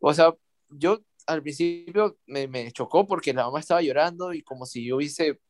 O 0.00 0.12
sea, 0.14 0.34
yo 0.70 1.00
al 1.26 1.42
principio 1.42 2.18
me, 2.26 2.46
me 2.48 2.70
chocó 2.72 3.06
porque 3.06 3.32
la 3.32 3.44
mamá 3.46 3.60
estaba 3.60 3.82
llorando 3.82 4.32
y 4.32 4.42
como 4.42 4.66
si 4.66 4.84
yo 4.84 4.96
hubiese 4.96 5.40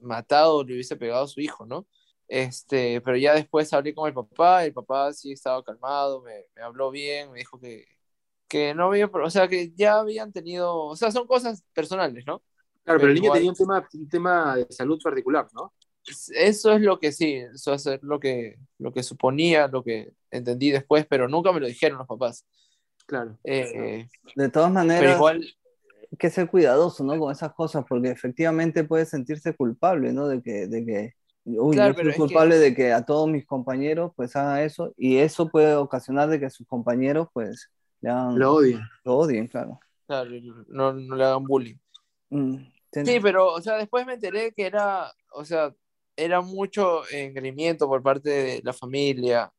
matado 0.00 0.56
o 0.58 0.64
le 0.64 0.74
hubiese 0.74 0.96
pegado 0.96 1.24
a 1.24 1.28
su 1.28 1.40
hijo, 1.40 1.66
¿no? 1.66 1.86
Este, 2.28 3.00
pero 3.02 3.16
ya 3.16 3.34
después 3.34 3.72
hablé 3.72 3.94
con 3.94 4.08
el 4.08 4.14
papá, 4.14 4.64
el 4.64 4.72
papá 4.72 5.12
sí 5.12 5.32
estaba 5.32 5.62
calmado, 5.62 6.22
me, 6.22 6.32
me 6.56 6.62
habló 6.62 6.90
bien, 6.90 7.30
me 7.32 7.38
dijo 7.40 7.60
que, 7.60 7.86
que 8.48 8.74
no 8.74 8.86
había, 8.86 9.06
o 9.06 9.30
sea, 9.30 9.48
que 9.48 9.72
ya 9.74 9.98
habían 10.00 10.32
tenido, 10.32 10.74
o 10.76 10.96
sea, 10.96 11.10
son 11.10 11.26
cosas 11.26 11.62
personales, 11.74 12.24
¿no? 12.26 12.42
Claro, 12.82 12.98
pero 13.00 13.08
el 13.08 13.14
niño 13.14 13.26
igual- 13.26 13.38
tenía 13.38 13.50
un 13.50 13.56
tema, 13.56 13.88
un 13.94 14.08
tema 14.08 14.56
de 14.56 14.66
salud 14.70 14.98
particular, 15.02 15.48
¿no? 15.54 15.72
Eso 16.34 16.72
es 16.72 16.80
lo 16.82 16.98
que 16.98 17.12
sí, 17.12 17.36
eso 17.54 17.72
es 17.74 17.88
lo 18.02 18.20
que, 18.20 18.58
lo 18.78 18.92
que 18.92 19.02
suponía, 19.02 19.68
lo 19.68 19.82
que 19.82 20.12
entendí 20.30 20.70
después, 20.70 21.06
pero 21.06 21.28
nunca 21.28 21.50
me 21.52 21.60
lo 21.60 21.66
dijeron 21.66 21.96
los 21.98 22.06
papás. 22.06 22.44
Claro. 23.06 23.38
Eh, 23.44 24.08
De 24.34 24.48
todas 24.50 24.68
pero 24.68 24.74
maneras, 24.74 25.16
igual, 25.16 25.40
hay 25.42 25.63
que 26.18 26.30
ser 26.30 26.48
cuidadoso, 26.48 27.04
¿no? 27.04 27.18
Con 27.18 27.32
esas 27.32 27.52
cosas, 27.54 27.84
porque 27.88 28.10
efectivamente 28.10 28.84
puede 28.84 29.06
sentirse 29.06 29.54
culpable, 29.54 30.12
¿no? 30.12 30.28
De 30.28 30.42
que, 30.42 30.66
de 30.66 30.84
que 30.84 31.14
uy, 31.44 31.76
Claro, 31.76 31.94
yo 31.94 32.02
soy 32.02 32.10
es 32.10 32.16
culpable 32.16 32.58
de 32.58 32.74
que 32.74 32.92
a 32.92 33.04
todos 33.04 33.28
mis 33.28 33.46
compañeros 33.46 34.12
pues 34.16 34.34
hagan 34.36 34.60
eso, 34.60 34.92
y 34.96 35.18
eso 35.18 35.48
puede 35.48 35.74
ocasionar 35.74 36.28
de 36.28 36.40
que 36.40 36.50
sus 36.50 36.66
compañeros 36.66 37.28
pues 37.32 37.70
le 38.00 38.10
hagan, 38.10 38.38
Lo 38.38 38.54
odio. 38.54 38.80
lo 39.04 39.16
odien, 39.16 39.46
claro. 39.48 39.78
claro, 40.06 40.30
no, 40.68 40.92
no 40.92 41.16
le 41.16 41.24
hagan 41.24 41.44
bullying. 41.44 41.76
Mm, 42.30 42.56
ten- 42.90 43.06
Sí, 43.06 43.18
pero, 43.20 43.52
o 43.52 43.60
sea, 43.60 43.76
después 43.76 44.06
me 44.06 44.14
enteré 44.14 44.52
que 44.52 44.66
era, 44.66 45.12
o 45.32 45.44
sea, 45.44 45.74
era 46.16 46.40
mucho 46.40 47.02
engreimiento 47.10 47.86
por 47.88 48.02
parte 48.02 48.30
de 48.30 48.60
la 48.62 48.72
familia, 48.72 49.52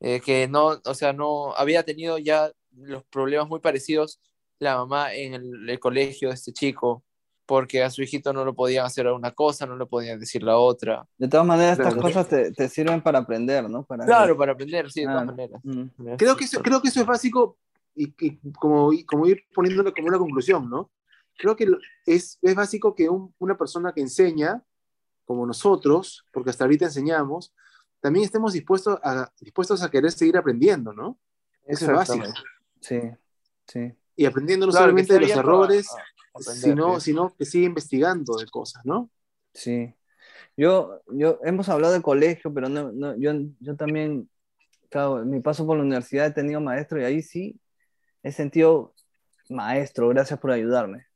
eh, 0.00 0.20
que 0.20 0.48
no, 0.48 0.80
o 0.84 0.94
sea, 0.94 1.12
no, 1.12 1.54
había 1.54 1.82
tenido 1.84 2.18
ya 2.18 2.50
los 2.74 3.04
problemas 3.04 3.48
muy 3.48 3.60
parecidos 3.60 4.20
la 4.62 4.76
mamá 4.76 5.12
en 5.14 5.34
el, 5.34 5.68
el 5.68 5.78
colegio 5.80 6.28
de 6.28 6.34
este 6.34 6.52
chico, 6.52 7.02
porque 7.46 7.82
a 7.82 7.90
su 7.90 8.02
hijito 8.02 8.32
no 8.32 8.44
lo 8.44 8.54
podían 8.54 8.86
hacer 8.86 9.06
una 9.08 9.32
cosa, 9.32 9.66
no 9.66 9.76
le 9.76 9.86
podían 9.86 10.18
decir 10.20 10.42
la 10.42 10.56
otra. 10.56 11.04
De 11.18 11.28
todas 11.28 11.44
maneras, 11.46 11.78
estas 11.78 11.94
Claro. 11.94 12.08
cosas 12.08 12.28
te, 12.28 12.52
te 12.52 12.68
sirven 12.68 13.02
para 13.02 13.18
aprender, 13.18 13.68
¿no? 13.68 13.84
Para 13.84 14.04
Claro, 14.06 14.36
para 14.36 14.52
aprender, 14.52 14.90
sí, 14.90 15.00
de 15.00 15.06
Claro. 15.06 15.20
todas 15.22 15.36
maneras. 15.36 15.60
Mm. 15.64 16.14
Creo 16.16 16.36
que 16.36 16.44
eso, 16.44 16.62
creo 16.62 16.80
que 16.80 16.88
eso 16.88 17.00
es 17.00 17.06
básico 17.06 17.58
y, 17.94 18.14
y 18.20 18.38
como, 18.52 18.92
y 18.92 19.04
como 19.04 19.26
ir 19.26 19.42
poniéndolo 19.52 19.92
como 19.92 20.08
una 20.08 20.18
conclusión, 20.18 20.70
¿no? 20.70 20.90
Creo 21.36 21.56
que 21.56 21.66
lo- 21.66 21.78
es, 22.06 22.38
es 22.40 22.54
básico 22.54 22.94
que 22.94 23.08
un- 23.08 23.34
una 23.38 23.56
persona 23.58 23.92
que 23.92 24.00
enseña, 24.00 24.62
como 25.24 25.44
nosotros, 25.46 26.24
porque 26.32 26.50
hasta 26.50 26.64
ahorita 26.64 26.84
enseñamos, 26.86 27.52
también 28.00 28.24
estemos 28.24 28.52
dispuestos 28.52 28.98
a, 29.02 29.30
dispuestos 29.40 29.82
a 29.82 29.90
querer 29.90 30.12
seguir 30.12 30.36
aprendiendo, 30.36 30.92
¿no? 30.92 31.18
Eso 31.66 31.86
es 31.86 31.92
básico. 31.92 32.26
Sí, 32.80 33.00
sí. 33.66 33.92
Y 34.16 34.26
aprendiendo 34.26 34.66
no 34.66 34.72
Claro, 34.72 34.84
solamente 34.86 35.14
de 35.14 35.20
los 35.20 35.30
a- 35.36 35.38
errores, 35.40 35.90
a 35.90 36.38
aprender, 36.38 36.62
sino, 36.62 37.00
sino 37.00 37.34
que 37.36 37.44
siga 37.44 37.66
investigando 37.66 38.36
de 38.36 38.46
cosas, 38.46 38.84
¿no? 38.84 39.10
Sí. 39.54 39.94
Yo, 40.56 41.00
yo, 41.08 41.38
hemos 41.44 41.68
hablado 41.68 41.94
de 41.94 42.02
colegio, 42.02 42.52
pero 42.52 42.68
no, 42.68 42.92
no, 42.92 43.16
yo, 43.16 43.32
yo 43.60 43.76
también, 43.76 44.28
claro, 44.90 45.22
en 45.22 45.30
mi 45.30 45.40
paso 45.40 45.66
por 45.66 45.76
la 45.76 45.82
universidad 45.82 46.26
he 46.26 46.32
tenido 46.32 46.60
maestro 46.60 47.00
y 47.00 47.04
ahí 47.04 47.22
sí 47.22 47.58
he 48.22 48.32
sentido, 48.32 48.94
maestro, 49.48 50.08
gracias 50.08 50.38
por 50.38 50.50
ayudarme, 50.50 51.06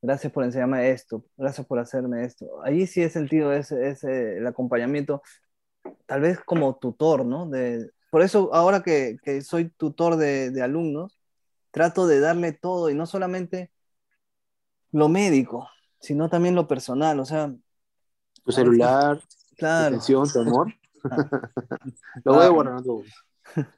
gracias 0.00 0.32
por 0.32 0.44
enseñarme 0.44 0.90
esto, 0.90 1.24
gracias 1.36 1.66
por 1.66 1.78
hacerme 1.78 2.24
esto. 2.24 2.62
Allí 2.62 2.86
sí 2.86 3.02
he 3.02 3.08
sentido 3.10 3.52
ese, 3.52 3.88
ese, 3.88 4.38
el 4.38 4.46
acompañamiento, 4.46 5.22
tal 6.06 6.20
vez 6.20 6.38
como 6.40 6.76
tutor, 6.76 7.24
¿no? 7.24 7.48
De, 7.48 7.90
por 8.10 8.22
eso 8.22 8.52
ahora 8.52 8.82
que, 8.82 9.16
que 9.22 9.40
soy 9.42 9.70
tutor 9.70 10.16
de, 10.16 10.50
de 10.50 10.62
alumnos, 10.62 11.21
trato 11.72 12.06
de 12.06 12.20
darle 12.20 12.52
todo 12.52 12.90
y 12.90 12.94
no 12.94 13.06
solamente 13.06 13.72
lo 14.92 15.08
médico, 15.08 15.68
sino 16.00 16.28
también 16.28 16.54
lo 16.54 16.68
personal, 16.68 17.18
o 17.18 17.24
sea, 17.24 17.52
Tu 18.44 18.52
celular, 18.52 19.20
tu 19.56 19.66
atención, 19.66 20.30
tu 20.30 20.40
amor. 20.40 20.72
Lo 22.24 22.34
voy 22.34 22.44
a 22.44 22.70
Ah. 22.70 22.80
no. 22.84 23.02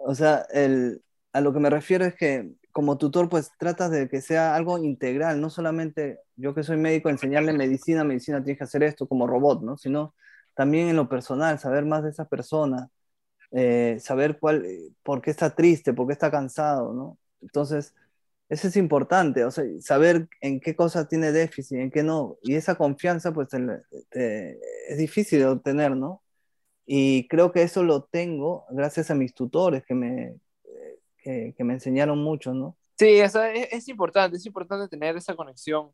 O 0.00 0.14
sea, 0.14 0.46
el, 0.52 1.02
a 1.32 1.40
lo 1.40 1.52
que 1.52 1.58
me 1.58 1.68
refiero 1.70 2.04
es 2.04 2.14
que 2.14 2.54
como 2.70 2.98
tutor, 2.98 3.28
pues 3.28 3.50
tratas 3.58 3.90
de 3.90 4.08
que 4.08 4.20
sea 4.20 4.54
algo 4.54 4.78
integral, 4.78 5.40
no 5.40 5.50
solamente 5.50 6.20
yo 6.36 6.54
que 6.54 6.62
soy 6.62 6.76
médico, 6.76 7.08
enseñarle 7.08 7.52
medicina, 7.52 8.04
medicina 8.04 8.42
tienes 8.42 8.58
que 8.58 8.64
hacer 8.64 8.84
esto 8.84 9.08
como 9.08 9.26
robot, 9.26 9.62
¿no? 9.62 9.76
Sino 9.76 10.14
también 10.54 10.88
en 10.88 10.94
lo 10.94 11.08
personal, 11.08 11.58
saber 11.58 11.84
más 11.84 12.04
de 12.04 12.10
esa 12.10 12.26
persona, 12.28 12.88
eh, 13.52 13.98
saber 14.00 14.38
cuál, 14.38 14.64
eh, 14.64 14.90
por 15.02 15.22
qué 15.22 15.30
está 15.30 15.54
triste, 15.54 15.92
por 15.92 16.06
qué 16.06 16.12
está 16.12 16.30
cansado, 16.30 16.92
¿no? 16.92 17.18
Entonces, 17.40 17.94
eso 18.48 18.68
es 18.68 18.76
importante, 18.76 19.44
o 19.44 19.50
sea, 19.50 19.64
saber 19.80 20.28
en 20.40 20.60
qué 20.60 20.74
cosas 20.74 21.08
tiene 21.08 21.32
déficit, 21.32 21.78
en 21.78 21.90
qué 21.90 22.02
no. 22.02 22.38
Y 22.42 22.54
esa 22.54 22.76
confianza, 22.76 23.32
pues, 23.32 23.48
es 24.12 24.98
difícil 24.98 25.40
de 25.40 25.46
obtener, 25.46 25.96
¿no? 25.96 26.22
Y 26.86 27.28
creo 27.28 27.52
que 27.52 27.62
eso 27.62 27.82
lo 27.82 28.04
tengo 28.04 28.64
gracias 28.70 29.10
a 29.10 29.14
mis 29.14 29.34
tutores 29.34 29.84
que 29.84 29.94
me, 29.94 30.38
que, 31.22 31.64
me 31.64 31.74
enseñaron 31.74 32.18
mucho, 32.18 32.54
¿no? 32.54 32.76
Sí, 32.98 33.20
es, 33.20 33.34
es, 33.34 33.88
importante, 33.88 34.36
es 34.36 34.46
importante 34.46 34.88
tener 34.88 35.16
esa 35.16 35.36
conexión 35.36 35.92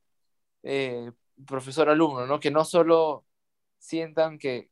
eh, 0.63 1.11
profesor-alumno, 1.47 2.27
¿no? 2.27 2.41
Que 2.41 2.51
no 2.51 2.65
solo 2.65 3.27
sientan 3.79 4.39
que, 4.39 4.71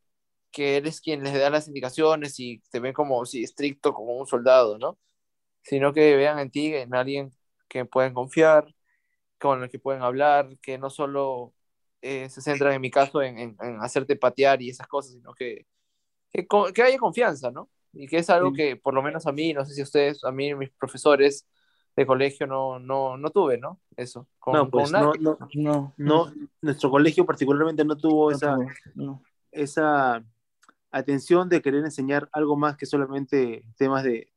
que 0.53 0.77
eres 0.77 1.01
quien 1.01 1.25
les 1.25 1.35
da 1.35 1.51
las 1.51 1.67
indicaciones 1.67 2.39
y 2.39 2.63
te 2.71 2.79
ven 2.79 2.93
como 2.93 3.25
si 3.27 3.43
estricto, 3.43 3.95
como 3.95 4.17
un 4.17 4.27
soldado, 4.27 4.79
¿no? 4.79 4.99
Sino 5.63 5.93
que 5.93 6.17
vean 6.17 6.39
en 6.39 6.51
ti, 6.51 6.75
en 6.75 6.95
alguien 6.95 7.33
que 7.69 7.85
pueden 7.87 8.15
confiar, 8.15 8.67
con 9.39 9.63
el 9.63 9.71
que 9.71 9.79
pueden 9.79 10.03
hablar, 10.03 10.59
que 10.61 10.79
no 10.79 10.91
solo 10.91 11.55
eh, 12.03 12.29
se 12.29 12.43
centran 12.43 12.75
en 12.75 12.81
mi 12.81 12.91
caso 12.91 13.23
en, 13.23 13.39
en, 13.39 13.57
hacerte 13.81 14.17
patear 14.17 14.61
y 14.63 14.71
esas 14.71 14.87
cosas, 14.87 15.13
sino 15.13 15.35
que, 15.35 15.67
que, 16.31 16.47
que, 16.75 16.83
haya 16.83 16.99
confianza, 16.99 17.51
¿no? 17.51 17.71
Y 17.93 18.07
que 18.07 18.19
es 18.19 18.31
algo 18.31 18.53
que 18.53 18.77
por 18.77 18.95
lo 18.95 19.03
menos 19.03 19.27
a 19.27 19.33
mí, 19.33 19.53
no 19.53 19.65
sé 19.65 19.75
si 19.75 19.83
ustedes, 19.83 20.23
a 20.25 20.33
mí, 20.33 20.55
mis 20.55 20.71
profesores 20.71 21.47
de 21.97 22.07
colegio 22.07 22.47
no, 22.47 22.79
no, 22.79 23.17
no 23.17 23.31
tuve, 23.31 23.59
¿no? 23.59 23.81
Eso. 23.97 24.27
no, 24.47 24.71
pues 24.71 24.91
no, 24.91 25.13
no, 25.55 25.95
no, 25.97 26.33
nuestro 26.61 26.91
colegio 26.91 27.27
particularmente 27.27 27.85
no 27.85 27.97
tuvo 27.97 28.31
esa, 28.31 28.57
esa 29.51 30.25
atención 30.93 31.49
de 31.49 31.63
querer 31.63 31.85
enseñar 31.85 32.29
algo 32.33 32.57
más 32.57 32.77
que 32.77 32.87
solamente 32.87 33.65
temas 33.77 34.05
de, 34.05 34.31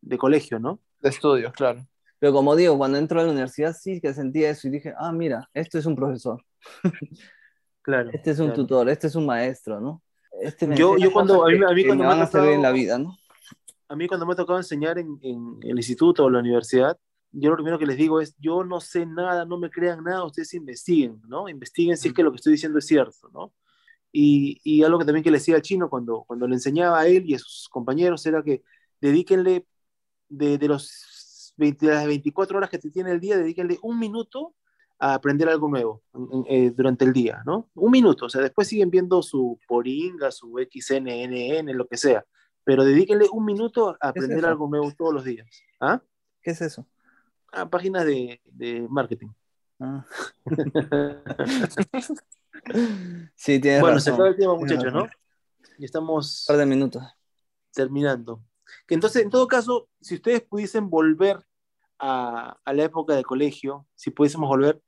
de 0.00 0.18
colegio, 0.18 0.58
¿no? 0.58 0.80
De 1.00 1.08
estudios, 1.08 1.52
claro. 1.52 1.86
Pero 2.18 2.32
como 2.32 2.54
digo, 2.54 2.78
cuando 2.78 2.98
entro 2.98 3.20
a 3.20 3.24
la 3.24 3.32
universidad 3.32 3.74
sí 3.78 4.00
que 4.00 4.14
sentía 4.14 4.50
eso 4.50 4.68
y 4.68 4.70
dije, 4.70 4.94
ah, 4.96 5.12
mira, 5.12 5.50
esto 5.52 5.78
es 5.78 5.86
un 5.86 5.96
profesor. 5.96 6.42
Claro. 7.84 8.08
Este 8.14 8.30
es 8.30 8.38
un 8.38 8.54
tutor, 8.54 8.88
este 8.88 9.08
es 9.08 9.14
un 9.14 9.26
maestro, 9.26 9.78
¿no? 9.78 10.02
Este 10.40 10.66
yo, 10.74 10.96
yo 10.96 11.12
cuando, 11.12 11.46
a 11.46 11.50
mí, 11.50 11.58
a 11.62 11.74
mí 11.74 11.84
cuando 11.84 12.04
me, 12.04 12.08
van 12.08 12.22
a 12.22 12.24
tocado, 12.24 12.48
en 12.50 12.62
la 12.62 12.72
vida, 12.72 12.98
¿no? 12.98 13.14
A 13.88 13.94
mí 13.94 14.08
cuando 14.08 14.24
me 14.24 14.32
ha 14.32 14.36
tocado 14.36 14.58
enseñar 14.58 14.98
en, 14.98 15.18
en, 15.20 15.58
el 15.60 15.76
instituto 15.76 16.24
o 16.24 16.30
la 16.30 16.38
universidad, 16.38 16.96
yo 17.30 17.50
lo 17.50 17.56
primero 17.56 17.78
que 17.78 17.84
les 17.84 17.98
digo 17.98 18.22
es, 18.22 18.34
yo 18.38 18.64
no 18.64 18.80
sé 18.80 19.04
nada, 19.04 19.44
no 19.44 19.58
me 19.58 19.68
crean 19.68 20.02
nada, 20.02 20.24
ustedes 20.24 20.54
investiguen, 20.54 21.20
¿no? 21.28 21.46
Investiguen 21.46 21.98
si 21.98 22.08
es 22.08 22.14
que 22.14 22.22
lo 22.22 22.30
que 22.30 22.36
estoy 22.36 22.52
diciendo 22.52 22.78
es 22.78 22.86
cierto, 22.86 23.28
¿no? 23.34 23.52
Y, 24.16 24.60
y 24.62 24.84
algo 24.84 25.00
que 25.00 25.04
también 25.06 25.24
que 25.24 25.30
le 25.32 25.38
decía 25.38 25.56
al 25.56 25.62
chino 25.62 25.90
cuando, 25.90 26.22
cuando 26.22 26.46
le 26.46 26.54
enseñaba 26.54 27.00
a 27.00 27.08
él 27.08 27.24
y 27.26 27.34
a 27.34 27.38
sus 27.40 27.68
compañeros 27.68 28.24
era 28.26 28.44
que 28.44 28.62
dedíquenle 29.00 29.66
de, 30.28 30.56
de 30.56 30.68
los 30.68 31.52
de 31.56 31.76
las 31.80 32.06
24 32.06 32.56
horas 32.56 32.70
que 32.70 32.78
te 32.78 32.90
tiene 32.90 33.10
el 33.10 33.18
día, 33.20 33.36
dedíquenle 33.36 33.78
un 33.82 33.98
minuto 33.98 34.54
a 34.98 35.14
aprender 35.14 35.48
algo 35.48 35.68
nuevo 35.68 36.02
eh, 36.48 36.70
durante 36.70 37.04
el 37.04 37.12
día, 37.12 37.42
¿no? 37.44 37.70
Un 37.74 37.90
minuto, 37.90 38.26
o 38.26 38.28
sea, 38.28 38.40
después 38.40 38.68
siguen 38.68 38.90
viendo 38.90 39.20
su 39.22 39.58
Poringa, 39.66 40.30
su 40.30 40.58
XNNN, 40.58 41.76
lo 41.76 41.86
que 41.86 41.96
sea, 41.96 42.24
pero 42.62 42.84
dedíquenle 42.84 43.26
un 43.32 43.44
minuto 43.44 43.96
a 44.00 44.08
aprender 44.08 44.46
algo 44.46 44.68
nuevo 44.68 44.92
todos 44.96 45.12
los 45.12 45.24
días. 45.24 45.48
¿Ah? 45.80 46.00
¿Qué 46.40 46.52
es 46.52 46.60
eso? 46.60 46.86
Ah, 47.52 47.68
páginas 47.68 48.04
de, 48.04 48.40
de 48.44 48.86
marketing. 48.88 49.28
Ah. 49.80 50.06
sí, 53.34 53.60
tiene 53.60 53.80
Bueno, 53.80 54.00
se 54.00 54.10
acaba 54.10 54.28
el 54.28 54.36
tiempo, 54.36 54.56
muchachos, 54.56 54.92
¿no? 54.92 55.08
Y 55.78 55.84
estamos... 55.84 56.44
Un 56.48 56.52
par 56.52 56.58
de 56.58 56.66
minutos. 56.66 57.02
Terminando. 57.72 58.42
Que 58.86 58.94
entonces, 58.94 59.22
en 59.22 59.30
todo 59.30 59.46
caso, 59.46 59.88
si 60.00 60.14
ustedes 60.14 60.42
pudiesen 60.42 60.88
volver 60.88 61.38
a, 61.98 62.58
a, 62.64 62.72
la 62.72 62.84
época 62.84 63.14
de 63.14 63.22
colegio, 63.22 63.86
si 63.94 64.10
pudiésemos 64.10 64.48
volver, 64.48 64.80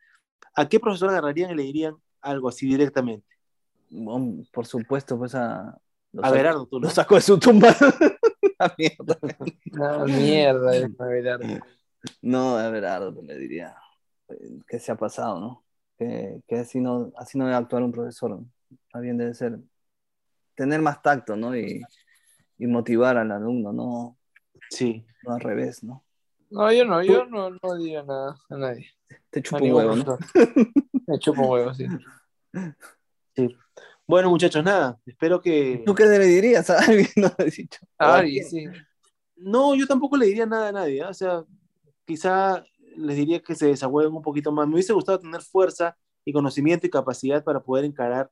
¿a 0.55 0.69
qué 0.69 0.81
profesor 0.81 1.11
agarrarían 1.11 1.51
y 1.51 1.55
le 1.55 1.63
dirían 1.63 1.97
algo 2.21 2.49
así 2.49 2.67
directamente? 2.67 3.27
por 4.53 4.67
supuesto, 4.67 5.17
pues 5.19 5.35
a... 5.35 5.79
A 6.23 6.31
Berardo, 6.31 6.67
tú 6.67 6.81
lo 6.81 6.89
sacó 6.89 7.17
de 7.17 7.21
su 7.21 7.39
tumba. 7.39 7.77
la 8.59 8.75
mierda. 8.79 9.19
La 9.73 10.05
mierda, 10.05 10.71
a 10.99 11.07
Berardo. 11.07 11.61
No, 12.23 12.57
a 12.57 12.71
Berardo 12.71 13.23
le 13.23 13.37
diría 13.37 13.77
que 14.67 14.79
se 14.79 14.93
ha 14.93 14.97
pasado, 14.97 15.41
¿no? 15.41 15.66
Que, 15.99 16.43
que, 16.47 16.57
así 16.57 16.81
no 16.81 17.11
así 17.17 17.39
no 17.39 17.45
debe 17.45 17.57
actuar 17.57 17.83
un 17.83 17.93
profesor. 17.93 18.39
Más 18.93 19.03
bien 19.03 19.17
debe 19.17 19.35
ser 19.35 19.59
tener 20.55 20.81
más 20.81 21.03
tacto, 21.03 21.37
¿no? 21.37 21.57
Y, 21.57 21.83
y 22.59 22.67
motivar 22.67 23.17
al 23.17 23.31
alumno, 23.31 23.73
¿no? 23.73 24.19
Sí. 24.71 25.05
No 25.23 25.35
al 25.35 25.41
revés, 25.41 25.83
¿no? 25.83 26.05
No, 26.51 26.73
yo 26.73 26.85
no, 26.85 27.03
yo 27.03 27.27
no, 27.27 27.51
no 27.51 27.77
diría 27.77 28.03
nada 28.03 28.37
a 28.49 28.57
nadie. 28.57 28.91
Te 29.31 29.43
chupo 29.43 29.65
un 29.65 29.73
huevo, 29.73 29.97
¿no? 29.97 30.19
Me 31.07 31.19
chupo 31.19 31.43
un 31.43 31.49
huevo, 31.51 31.75
sí. 31.75 31.87
Sí. 33.35 33.57
Bueno, 34.07 34.31
muchachos, 34.31 34.65
nada, 34.65 34.99
espero 35.05 35.41
que... 35.41 35.83
¿Tú 35.85 35.95
qué 35.95 36.07
le 36.07 36.25
dirías 36.25 36.71
a 36.71 36.79
alguien? 36.87 37.09
No, 37.17 37.33
a 37.99 38.15
alguien, 38.17 38.45
sí. 38.45 38.65
No, 39.37 39.75
yo 39.75 39.87
tampoco 39.87 40.17
le 40.17 40.27
diría 40.27 40.47
nada 40.47 40.69
a 40.69 40.73
nadie, 40.73 41.01
¿eh? 41.01 41.05
o 41.05 41.13
sea, 41.13 41.45
quizá 42.05 42.65
les 42.97 43.17
diría 43.17 43.41
que 43.43 43.55
se 43.55 43.67
desahoguen 43.67 44.13
un 44.15 44.23
poquito 44.23 44.53
más. 44.53 44.67
Me 44.67 44.75
hubiese 44.75 44.93
gustado 44.93 45.21
tener 45.21 45.43
fuerza 45.43 45.97
y 46.25 46.33
conocimiento 46.33 46.87
y 46.87 46.91
capacidad 46.91 47.45
para 47.45 47.61
poder 47.63 47.85
encarar 47.85 48.31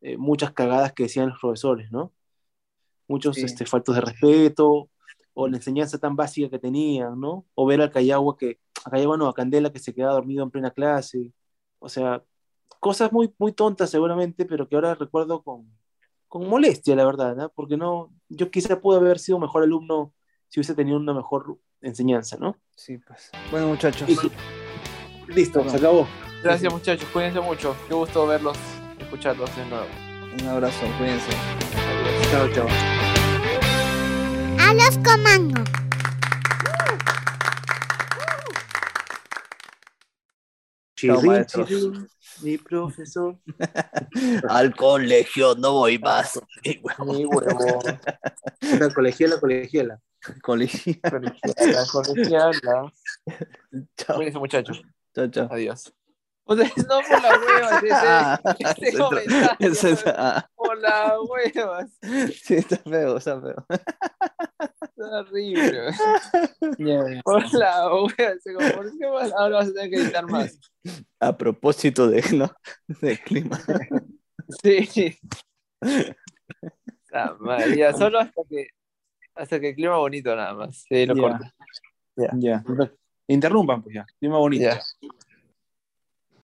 eh, 0.00 0.16
muchas 0.16 0.52
cagadas 0.52 0.92
que 0.92 1.04
decían 1.04 1.28
los 1.30 1.40
profesores, 1.40 1.90
¿no? 1.90 2.12
Muchos 3.08 3.38
este, 3.38 3.66
faltos 3.66 3.94
de 3.94 4.00
respeto, 4.00 4.90
o 5.34 5.48
la 5.48 5.58
enseñanza 5.58 5.98
tan 5.98 6.16
básica 6.16 6.48
que 6.48 6.58
tenían, 6.58 7.20
¿no? 7.20 7.46
O 7.54 7.66
ver 7.66 7.80
al 7.82 7.90
Cayagua 7.90 8.36
que, 8.38 8.58
a 8.84 8.90
Cayagua 8.90 9.16
no, 9.18 9.28
a 9.28 9.34
Candela 9.34 9.70
que 9.70 9.78
se 9.78 9.94
quedaba 9.94 10.14
dormido 10.14 10.42
en 10.42 10.50
plena 10.50 10.70
clase, 10.70 11.32
o 11.78 11.88
sea, 11.88 12.24
cosas 12.80 13.12
muy, 13.12 13.32
muy 13.38 13.52
tontas 13.52 13.90
seguramente, 13.90 14.46
pero 14.46 14.68
que 14.68 14.76
ahora 14.76 14.94
recuerdo 14.94 15.42
con, 15.42 15.70
con 16.28 16.48
molestia, 16.48 16.96
la 16.96 17.04
verdad, 17.04 17.36
¿no? 17.36 17.50
Porque 17.50 17.76
no, 17.76 18.12
yo 18.28 18.50
quizá 18.50 18.80
pude 18.80 18.96
haber 18.98 19.18
sido 19.18 19.38
mejor 19.38 19.62
alumno 19.62 20.14
si 20.48 20.60
hubiese 20.60 20.74
tenido 20.74 20.96
una 20.96 21.12
mejor 21.14 21.58
enseñanza, 21.88 22.36
¿no? 22.38 22.58
Sí, 22.74 22.98
pues. 22.98 23.30
Bueno, 23.50 23.68
muchachos. 23.68 24.08
Listo, 25.28 25.68
se 25.68 25.76
acabó. 25.76 26.06
Gracias, 26.42 26.72
muchachos. 26.72 27.08
Cuídense 27.12 27.40
mucho. 27.40 27.76
Qué 27.88 27.94
gusto 27.94 28.26
verlos, 28.26 28.56
escucharlos 28.98 29.54
de 29.56 29.64
nuevo. 29.66 29.86
Un 30.40 30.48
abrazo, 30.48 30.86
cuídense. 30.98 31.30
Chao, 32.30 32.48
chao 32.52 32.66
a 34.66 34.74
los 34.74 34.98
comandos. 34.98 35.68
Chirrin, 40.96 41.44
chirrin, 41.46 42.08
mi 42.42 42.58
profesor. 42.58 43.36
Al 44.48 44.74
colegio 44.74 45.54
no 45.56 45.72
voy 45.72 45.98
más. 45.98 46.40
Mi 46.64 46.80
huevo. 47.24 47.80
La 48.80 48.90
colegiala, 48.94 49.38
colegiala. 49.40 49.98
Colegiala. 50.42 51.10
Colegiala, 51.10 51.86
colegiala. 51.92 52.92
Chao. 53.96 54.16
Cuídense, 54.16 54.38
muchachos. 54.38 54.82
Chao, 55.14 55.28
chao. 55.28 55.48
Adiós. 55.50 55.92
Ustedes 56.48 56.86
no 56.86 57.00
por 57.00 57.20
las 57.22 57.38
huevas, 57.38 57.82
ese, 57.82 57.92
Ah, 57.92 58.40
ese 58.58 58.96
comentario. 58.96 60.14
ah, 60.16 60.48
Por 60.54 60.78
las 60.80 61.12
huevas. 61.28 61.90
sí, 62.40 62.54
está 62.54 62.76
feo, 62.76 63.16
está 63.16 63.40
feo. 63.40 63.66
Está 64.96 65.20
horrible. 65.20 65.88
Ese 68.18 68.54
como, 68.54 68.70
¿Por 68.72 68.98
qué 68.98 69.06
más? 69.08 69.32
Ahora 69.32 69.56
vas 69.56 69.68
a 69.68 69.72
tener 69.74 69.90
que 69.90 69.96
editar 69.96 70.26
más. 70.26 70.58
A 71.20 71.36
propósito 71.36 72.08
de, 72.08 72.22
¿no? 72.32 72.50
de 73.00 73.18
clima. 73.18 73.60
Sí. 74.62 75.18
Ah, 77.12 77.36
madre, 77.40 77.76
ya, 77.76 77.92
solo 77.92 78.20
hasta 78.20 78.42
que, 78.48 78.68
hasta 79.34 79.60
que 79.60 79.70
el 79.70 79.74
clima 79.74 79.96
bonito 79.98 80.34
nada 80.34 80.54
más. 80.54 80.84
Sí, 80.88 81.04
lo 81.04 81.14
Ya. 81.14 81.20
corta. 81.20 81.54
Ya. 82.38 82.64
Interrumpan, 83.28 83.82
pues 83.82 83.94
ya. 83.96 84.06
Clima 84.18 84.38
bonito. 84.38 84.64
Ya. 84.64 84.80